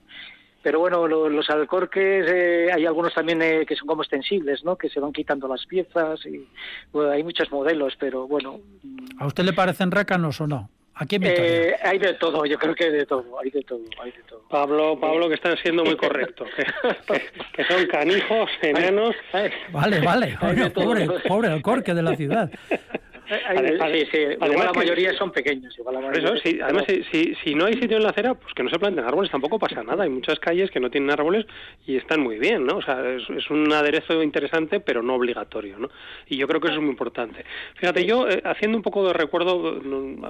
Pero 0.62 0.80
bueno, 0.80 1.06
los 1.06 1.50
alcorques, 1.50 2.26
eh, 2.28 2.70
hay 2.72 2.84
algunos 2.84 3.14
también 3.14 3.40
eh, 3.42 3.64
que 3.66 3.76
son 3.76 3.86
como 3.86 4.02
extensibles, 4.02 4.64
¿no? 4.64 4.76
que 4.76 4.88
se 4.88 5.00
van 5.00 5.12
quitando 5.12 5.46
las 5.46 5.64
piezas. 5.66 6.20
y 6.26 6.46
Hay 6.98 7.22
muchos 7.22 7.50
modelos, 7.52 7.94
pero 7.98 8.26
bueno. 8.26 8.60
¿A 9.18 9.26
usted 9.26 9.44
le 9.44 9.52
parecen 9.52 9.90
rácanos 9.90 10.40
o 10.40 10.46
no? 10.46 10.68
Aquí 11.00 11.14
hay 11.14 11.98
de 12.00 12.14
todo, 12.14 12.44
yo 12.44 12.58
creo 12.58 12.74
que 12.74 12.90
de 12.90 13.06
todo, 13.06 13.38
hay 13.38 13.50
de 13.50 13.62
todo, 13.62 13.84
hay 14.02 14.10
de 14.10 14.22
todo. 14.24 14.42
Pablo, 14.48 14.98
Pablo, 15.00 15.28
que 15.28 15.36
están 15.36 15.56
siendo 15.58 15.84
muy 15.84 15.96
correctos, 15.96 16.48
que, 17.52 17.64
son 17.66 17.86
canijos, 17.86 18.50
enanos. 18.62 19.14
Vale, 19.70 20.00
vale, 20.00 20.36
pobre, 20.74 21.08
pobre 21.28 21.48
alcorque 21.48 21.94
de 21.94 22.02
la 22.02 22.16
ciudad. 22.16 22.50
Sí, 23.28 24.06
sí. 24.10 24.18
Además 24.40 24.66
la 24.66 24.72
mayoría 24.72 25.12
son 25.14 25.30
pequeños. 25.30 25.76
eso, 25.78 26.36
sí, 26.38 26.58
además, 26.62 26.84
si, 27.10 27.34
si, 27.42 27.54
no 27.54 27.66
hay 27.66 27.74
sitio 27.74 27.96
en 27.96 28.02
la 28.02 28.10
acera, 28.10 28.34
pues 28.34 28.54
que 28.54 28.62
no 28.62 28.70
se 28.70 28.78
planten 28.78 29.04
árboles, 29.04 29.30
tampoco 29.30 29.58
pasa 29.58 29.82
nada. 29.82 30.04
Hay 30.04 30.10
muchas 30.10 30.38
calles 30.38 30.70
que 30.70 30.80
no 30.80 30.90
tienen 30.90 31.10
árboles 31.10 31.46
y 31.86 31.96
están 31.96 32.20
muy 32.20 32.38
bien, 32.38 32.66
¿no? 32.66 32.78
O 32.78 32.82
sea, 32.82 33.02
es, 33.10 33.50
un 33.50 33.72
aderezo 33.72 34.22
interesante, 34.22 34.80
pero 34.80 35.02
no 35.02 35.14
obligatorio, 35.14 35.78
¿no? 35.78 35.90
Y 36.26 36.36
yo 36.36 36.48
creo 36.48 36.60
que 36.60 36.68
eso 36.68 36.76
es 36.76 36.82
muy 36.82 36.90
importante. 36.90 37.44
Fíjate, 37.74 38.04
yo, 38.04 38.28
eh, 38.28 38.40
haciendo 38.44 38.76
un 38.76 38.82
poco 38.82 39.06
de 39.06 39.12
recuerdo, 39.12 39.80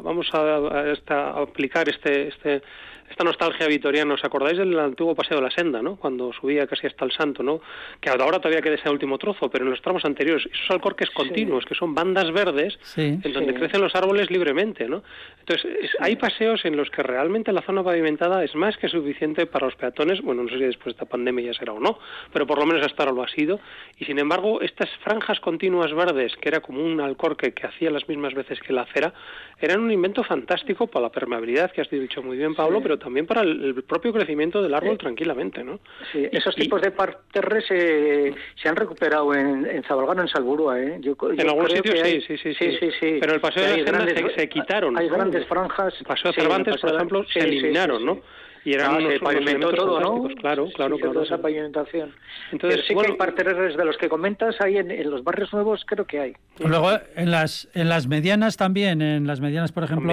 vamos 0.03 0.29
a, 0.33 0.93
a 1.09 1.43
aplicar 1.43 1.89
este, 1.89 2.29
este 2.29 2.63
esta 3.11 3.25
nostalgia 3.25 3.67
vitoriana. 3.67 4.15
¿Os 4.15 4.25
acordáis 4.25 4.59
del 4.59 4.79
antiguo 4.79 5.15
paseo 5.15 5.39
de 5.39 5.45
la 5.45 5.51
senda, 5.51 5.83
¿no? 5.83 5.97
Cuando 5.97 6.33
subía 6.33 6.67
casi 6.67 6.87
hasta 6.87 7.05
el 7.05 7.13
Santo, 7.13 7.43
¿no? 7.43 7.61
Que 8.01 8.11
ahora 8.11 8.39
todavía 8.39 8.63
queda 8.63 8.75
ese 8.75 8.91
último 8.91 9.19
trozo, 9.19 9.51
pero 9.51 9.65
en 9.65 9.71
los 9.71 9.83
tramos 9.83 10.05
anteriores, 10.05 10.47
esos 10.47 10.71
alcorques 10.71 11.11
continuos, 11.11 11.65
que 11.65 11.75
son 11.75 11.95
bandas 11.95 12.31
verdes, 12.33 12.79
en 12.97 13.33
donde 13.33 13.55
crecen 13.55 13.81
los 13.81 13.95
árboles 13.95 14.31
libremente, 14.31 14.89
¿no? 14.89 15.03
Entonces, 15.41 15.91
hay 16.01 16.17
paseos 16.17 16.65
en 16.65 16.77
los 16.77 16.91
que 16.91 17.03
realmente 17.03 17.53
la 17.53 17.63
zona 17.63 17.83
pavimentada 17.83 18.45
es 18.45 18.55
más 18.55 18.77
que 18.77 18.89
suficiente 18.89 19.47
para 19.47 19.67
los 19.67 19.77
peatones, 19.77 20.21
bueno, 20.21 20.43
no 20.43 20.49
sé 20.49 20.57
si 20.57 20.65
después 20.65 20.87
de 20.87 20.91
esta 20.91 21.07
pandemia 21.07 21.47
ya 21.47 21.55
será 21.55 21.73
o 21.73 21.81
no, 21.81 21.99
pero 22.33 22.47
por 22.47 22.59
lo 22.59 22.67
menos 22.67 22.85
hasta 22.85 23.03
ahora 23.03 23.15
lo 23.15 23.23
ha 23.23 23.29
sido, 23.29 23.61
y 23.97 24.05
sin 24.05 24.19
embargo, 24.19 24.61
estas 24.61 24.91
franjas 25.03 25.41
continuas 25.41 25.95
verdes, 25.95 26.37
que 26.37 26.49
era 26.49 26.61
como 26.61 26.85
un 26.85 27.01
alcorque 27.01 27.53
que 27.53 27.67
hacía 27.67 27.91
las 27.91 28.09
mismas 28.09 28.35
veces 28.35 28.61
que 28.61 28.73
la 28.73 28.83
acera, 28.83 29.15
eran 29.61 29.81
un 29.81 29.91
invento 29.91 30.23
fantástico 30.23 30.87
para 30.87 31.05
la 31.05 31.11
permeabilidad, 31.11 31.71
que 31.73 31.81
has 31.81 31.91
dicho 31.91 32.23
muy 32.23 32.37
bien, 32.37 32.55
Pablo, 32.55 32.81
pero 32.83 32.98
también 32.99 33.27
para 33.27 33.43
el, 33.43 33.83
propio 33.85 34.13
crecimiento 34.13 34.63
del 34.63 34.75
árbol 34.75 34.99
tranquilamente, 34.99 35.63
¿no? 35.65 35.81
Sí, 36.13 36.29
esos 36.31 36.55
tipos 36.55 36.81
de 36.81 36.91
parterres 36.91 37.65
se, 37.67 38.35
se 38.61 38.69
han 38.69 38.77
recuperado 38.77 39.35
en, 39.35 39.67
en 39.67 39.83
Zabalgano, 39.85 40.23
en 40.23 40.29
Salburua, 40.29 40.81
¿eh? 40.81 41.01
en 41.01 41.49
algún 41.49 41.69
sitio 41.71 41.93
sí, 42.05 42.21
sí, 42.27 42.55
sí, 42.55 42.55
sí, 42.55 43.19
Pero 43.21 43.35
el 43.35 43.41
paseo 43.41 43.63
de 43.63 43.83
la 43.83 44.07
senda 44.07 44.35
se, 44.35 44.49
quitaron. 44.49 44.99
Hay 44.99 45.09
grandes 45.09 45.47
franjas. 45.47 45.95
El 45.99 46.07
paseo 46.07 46.33
de 46.33 46.41
Cervantes, 46.41 46.81
por 46.81 46.95
ejemplo, 46.95 47.25
se 47.33 47.41
eliminaron, 47.41 48.05
¿no? 48.05 48.21
y 48.65 48.75
eran 48.75 48.97
ah, 48.97 49.09
se 49.09 49.21
pavimentó 49.21 49.73
todo, 49.73 50.01
¿no? 50.01 50.29
Claro, 50.37 50.69
claro, 50.75 50.99
claro. 50.99 51.23
esa 51.23 51.39
pavimentación. 51.39 52.13
Entonces, 52.53 52.85
sí 52.87 52.95
que 52.95 53.07
hay 53.07 53.17
parterres 53.17 53.77
de 53.77 53.85
los 53.85 53.97
que 53.97 54.09
comentas, 54.11 54.61
ahí 54.61 54.77
en, 54.77 55.11
los 55.11 55.25
barrios 55.25 55.53
nuevos 55.55 55.85
creo 55.87 56.07
que 56.07 56.21
hay. 56.21 56.33
Luego, 56.59 56.91
en 57.17 57.31
las, 57.31 57.69
en 57.75 57.89
las 57.89 58.07
medianas 58.09 58.59
también, 58.59 59.01
en 59.01 59.27
las 59.27 59.41
medianas, 59.41 59.73
por 59.73 59.85
ejemplo, 59.85 60.13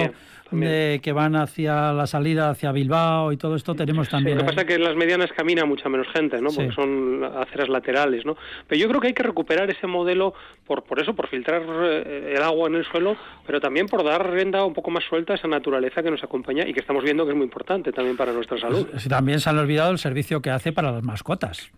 de 0.50 1.00
que 1.02 1.12
van 1.12 1.36
hacia 1.36 1.92
la 1.92 2.06
salida 2.06 2.50
hacia 2.50 2.72
Bilbao 2.72 3.32
y 3.32 3.36
todo 3.36 3.56
esto 3.56 3.74
tenemos 3.74 4.08
también. 4.08 4.38
lo 4.38 4.44
que 4.44 4.48
pasa 4.48 4.60
es 4.62 4.66
que 4.66 4.74
en 4.74 4.84
las 4.84 4.96
medianas 4.96 5.30
camina 5.32 5.64
mucha 5.64 5.88
menos 5.88 6.06
gente, 6.12 6.40
¿no? 6.40 6.50
Porque 6.50 6.72
son 6.72 7.24
aceras 7.24 7.68
laterales, 7.68 8.24
¿no? 8.24 8.36
Pero 8.66 8.80
yo 8.80 8.88
creo 8.88 9.00
que 9.00 9.08
hay 9.08 9.14
que 9.14 9.22
recuperar 9.22 9.70
ese 9.70 9.86
modelo 9.86 10.34
por 10.66 10.84
por 10.84 11.00
eso, 11.00 11.14
por 11.14 11.28
filtrar 11.28 11.62
eh, 11.62 12.34
el 12.36 12.42
agua 12.42 12.68
en 12.68 12.76
el 12.76 12.84
suelo, 12.84 13.16
pero 13.46 13.60
también 13.60 13.86
por 13.86 14.04
dar 14.04 14.30
rienda 14.30 14.64
un 14.64 14.74
poco 14.74 14.90
más 14.90 15.04
suelta 15.04 15.32
a 15.32 15.36
esa 15.36 15.48
naturaleza 15.48 16.02
que 16.02 16.10
nos 16.10 16.22
acompaña 16.22 16.66
y 16.66 16.72
que 16.72 16.80
estamos 16.80 17.02
viendo 17.02 17.24
que 17.24 17.32
es 17.32 17.36
muy 17.36 17.44
importante 17.44 17.92
también 17.92 18.16
para 18.16 18.32
nuestra 18.32 18.58
salud. 18.58 18.86
también 19.08 19.40
se 19.40 19.50
han 19.50 19.58
olvidado 19.58 19.90
el 19.90 19.98
servicio 19.98 20.40
que 20.40 20.50
hace 20.50 20.72
para 20.72 20.92
las 20.92 21.02
mascotas. 21.02 21.70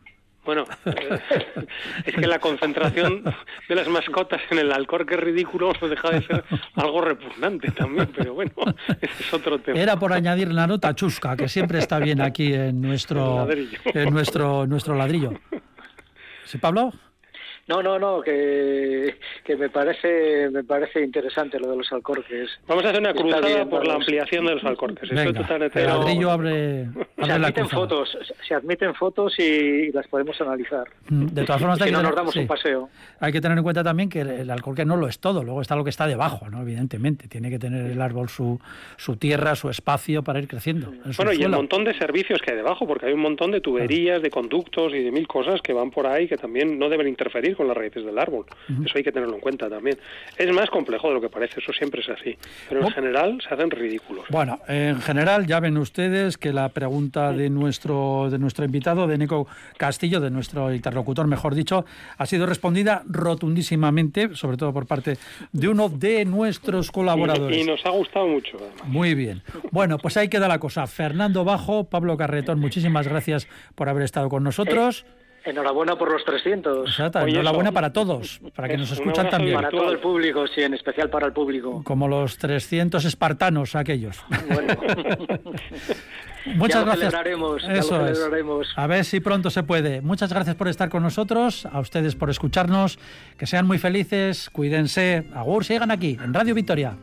Bueno, 0.49 0.65
eh, 0.87 1.21
es 2.07 2.15
que 2.15 2.27
la 2.27 2.39
concentración 2.39 3.23
de 3.69 3.75
las 3.75 3.87
mascotas 3.87 4.41
en 4.51 4.61
el 4.61 4.73
alcorque 4.73 5.15
ridículo 5.15 5.75
no 5.79 5.89
deja 5.89 6.09
de 6.09 6.23
ser 6.23 6.43
algo 6.75 7.03
repugnante 7.03 7.71
también, 7.71 8.09
pero 8.17 8.33
bueno, 8.33 8.53
ese 9.03 9.25
es 9.25 9.35
otro 9.35 9.59
tema. 9.59 9.79
Era 9.79 9.99
por 9.99 10.15
añadir 10.15 10.51
la 10.51 10.67
nota 10.67 10.95
chusca, 10.95 11.37
que 11.37 11.51
siempre 11.51 11.81
está 11.81 11.99
bien 11.99 12.23
aquí 12.23 12.55
en 12.55 12.81
nuestro, 12.81 13.47
en 13.85 14.11
nuestro, 14.11 14.67
nuestro 14.67 14.95
ladrillo. 14.95 15.35
¿Sí, 16.47 16.57
Pablo? 16.57 16.95
No, 17.69 17.83
no, 17.83 17.99
no, 17.99 18.23
que, 18.23 19.15
que 19.45 19.57
me 19.57 19.69
parece 19.69 20.49
me 20.51 20.65
parece 20.65 21.05
interesante 21.05 21.61
lo 21.61 21.71
de 21.71 21.77
los 21.77 21.93
alcorques. 21.93 22.49
Vamos 22.67 22.85
a 22.85 22.89
hacer 22.89 23.01
una 23.01 23.13
cruzada 23.13 23.67
por 23.67 23.87
la 23.87 23.95
ampliación 23.95 24.47
de 24.47 24.55
los 24.55 24.65
alcorques. 24.65 25.11
Venga, 25.11 25.69
el 25.75 25.87
ladrillo 25.87 26.31
abre, 26.31 26.89
se 27.23 27.31
admiten 27.31 27.69
fotos, 27.69 28.19
se 28.47 28.55
admiten 28.55 28.95
fotos 28.95 29.39
y 29.39 29.93
las 29.93 30.07
podemos 30.09 30.41
analizar. 30.41 30.85
Mm, 31.11 31.27
de 31.27 31.45
todas 31.45 31.61
formas, 31.61 31.79
si 31.79 31.91
no 31.91 32.03
nos 32.03 32.15
damos 32.15 32.35
un 32.37 32.47
paseo. 32.47 32.89
Hay 33.21 33.33
que 33.33 33.41
tener 33.41 33.59
en 33.59 33.65
cuenta 33.65 33.85
también 33.85 34.09
que 34.09 34.23
el 34.23 34.51
alcorque 34.51 34.87
no 34.87 34.97
lo 34.97 35.07
es 35.07 35.19
todo, 35.19 35.45
luego 35.45 35.61
está 35.61 35.77
lo 35.77 35.85
que 35.85 35.91
está 35.91 36.07
debajo, 36.07 36.49
no, 36.49 36.63
evidentemente, 36.63 37.29
tiene 37.29 37.51
que 37.51 37.59
tener 37.59 37.91
el 37.91 38.01
árbol 38.01 38.29
su 38.29 38.59
su 38.97 39.17
tierra, 39.17 39.55
su 39.55 39.69
espacio 39.69 40.23
para 40.23 40.39
ir 40.39 40.49
creciendo. 40.49 40.93
Bueno, 41.17 41.33
y 41.33 41.45
un 41.45 41.51
montón 41.51 41.85
de 41.85 41.93
servicios 41.95 42.41
que 42.41 42.53
hay 42.53 42.57
debajo, 42.57 42.87
porque 42.87 43.07
hay 43.07 43.13
un 43.13 43.21
montón 43.21 43.51
de 43.51 43.61
tuberías, 43.61 44.23
de 44.23 44.31
conductos 44.31 44.95
y 44.95 45.03
de 45.03 45.11
mil 45.11 45.29
cosas 45.29 45.61
que 45.61 45.73
van 45.73 45.91
por 45.91 46.07
ahí 46.07 46.29
que 46.29 46.37
también 46.37 46.79
no 46.79 46.89
deben 46.89 47.09
interferir 47.09 47.58
con 47.59 47.69
las 47.69 47.77
raíces 47.77 48.05
del 48.05 48.19
árbol. 48.19 48.47
Eso 48.85 48.97
hay 48.97 49.05
que 49.05 49.13
tenerlo 49.13 49.35
en 49.35 49.41
cuenta 49.41 49.69
también. 49.69 49.99
Es 50.37 50.51
más 50.53 50.71
complejo 50.71 51.09
de 51.09 51.15
lo 51.15 51.21
que 51.21 51.29
parece, 51.29 51.61
eso 51.61 51.73
siempre 51.73 52.01
es 52.01 52.09
así. 52.09 52.37
Pero 52.69 52.83
en 52.83 52.91
general 52.91 53.39
se 53.47 53.53
hacen 53.53 53.71
ridículos. 53.71 54.25
Bueno, 54.31 54.61
en 54.67 55.01
general 55.01 55.47
ya 55.47 55.61
ven 55.61 55.77
ustedes 55.77 56.39
que 56.39 56.53
la 56.53 56.71
pregunta 56.71 57.33
de 57.33 57.51
nuestro, 57.51 58.31
de 58.31 58.39
nuestro 58.39 58.65
invitado, 58.65 59.07
de 59.07 59.19
Nico 59.19 59.47
Castillo, 59.77 60.21
de 60.21 60.31
nuestro 60.31 60.73
interlocutor, 60.73 61.27
mejor 61.27 61.55
dicho, 61.55 61.85
ha 62.17 62.27
sido 62.27 62.47
respondida 62.47 63.03
rotundísimamente, 63.07 64.35
sobre 64.35 64.57
todo 64.57 64.73
por 64.73 64.87
parte 64.87 65.19
de 65.53 65.69
uno 65.69 65.89
de 65.89 66.25
nuestros 66.25 66.91
colaboradores. 66.91 67.59
Y, 67.59 67.65
nos 67.65 67.85
ha 67.85 67.91
gustado 67.91 68.27
mucho. 68.27 68.57
Muy 68.85 69.15
bien. 69.15 69.43
Bueno, 69.71 69.99
pues 69.99 70.17
ahí 70.17 70.29
queda 70.29 70.49
la 70.49 70.59
cosa. 70.59 70.87
Fernando 70.87 71.45
Bajo, 71.45 71.85
Pablo 71.85 72.17
Carretón, 72.17 72.61
muchísimas 72.61 73.07
gracias 73.09 73.49
por 73.75 73.89
haber 73.89 74.05
estado 74.05 74.29
con 74.29 74.45
nosotros. 74.45 75.05
Eh, 75.09 75.18
Enhorabuena 75.45 75.97
por 75.97 76.13
los 76.13 76.25
300. 76.25 76.89
Exacto, 76.89 77.21
enhorabuena 77.21 77.73
para 77.73 77.93
todos, 77.93 78.41
para 78.55 78.69
que 78.69 78.77
nos 78.77 78.91
escuchan 78.91 79.31
también. 79.31 79.55
Para 79.55 79.71
todo 79.71 79.91
el 79.91 79.99
público, 79.99 80.47
sí, 80.49 80.63
en 80.63 80.75
especial 80.75 81.09
para 81.11 81.27
el 81.27 81.33
público. 81.33 81.83
Como 81.85 82.09
los 82.09 82.39
300 82.39 83.05
espartanos 83.05 83.75
aquellos. 83.75 84.23
Bueno. 84.49 84.75
Muchas 86.55 86.85
gracias. 86.85 87.15
Eso 87.69 88.07
es. 88.07 88.19
A 88.77 88.87
ver 88.87 89.05
si 89.05 89.21
pronto 89.21 89.51
se 89.51 89.63
puede. 89.63 90.01
Muchas 90.01 90.33
gracias 90.33 90.57
por 90.57 90.69
estar 90.69 90.89
con 90.89 91.03
nosotros, 91.03 91.67
a 91.67 91.81
ustedes 91.81 92.15
por 92.15 92.31
escucharnos. 92.31 92.99
Que 93.37 93.47
sean 93.47 93.67
muy 93.67 93.79
felices, 93.79 94.51
cuídense. 94.51 95.25
Agur, 95.35 95.65
sigan 95.65 95.91
aquí, 95.91 96.19
en 96.23 96.35
Radio 96.35 96.55
Victoria. 96.55 96.97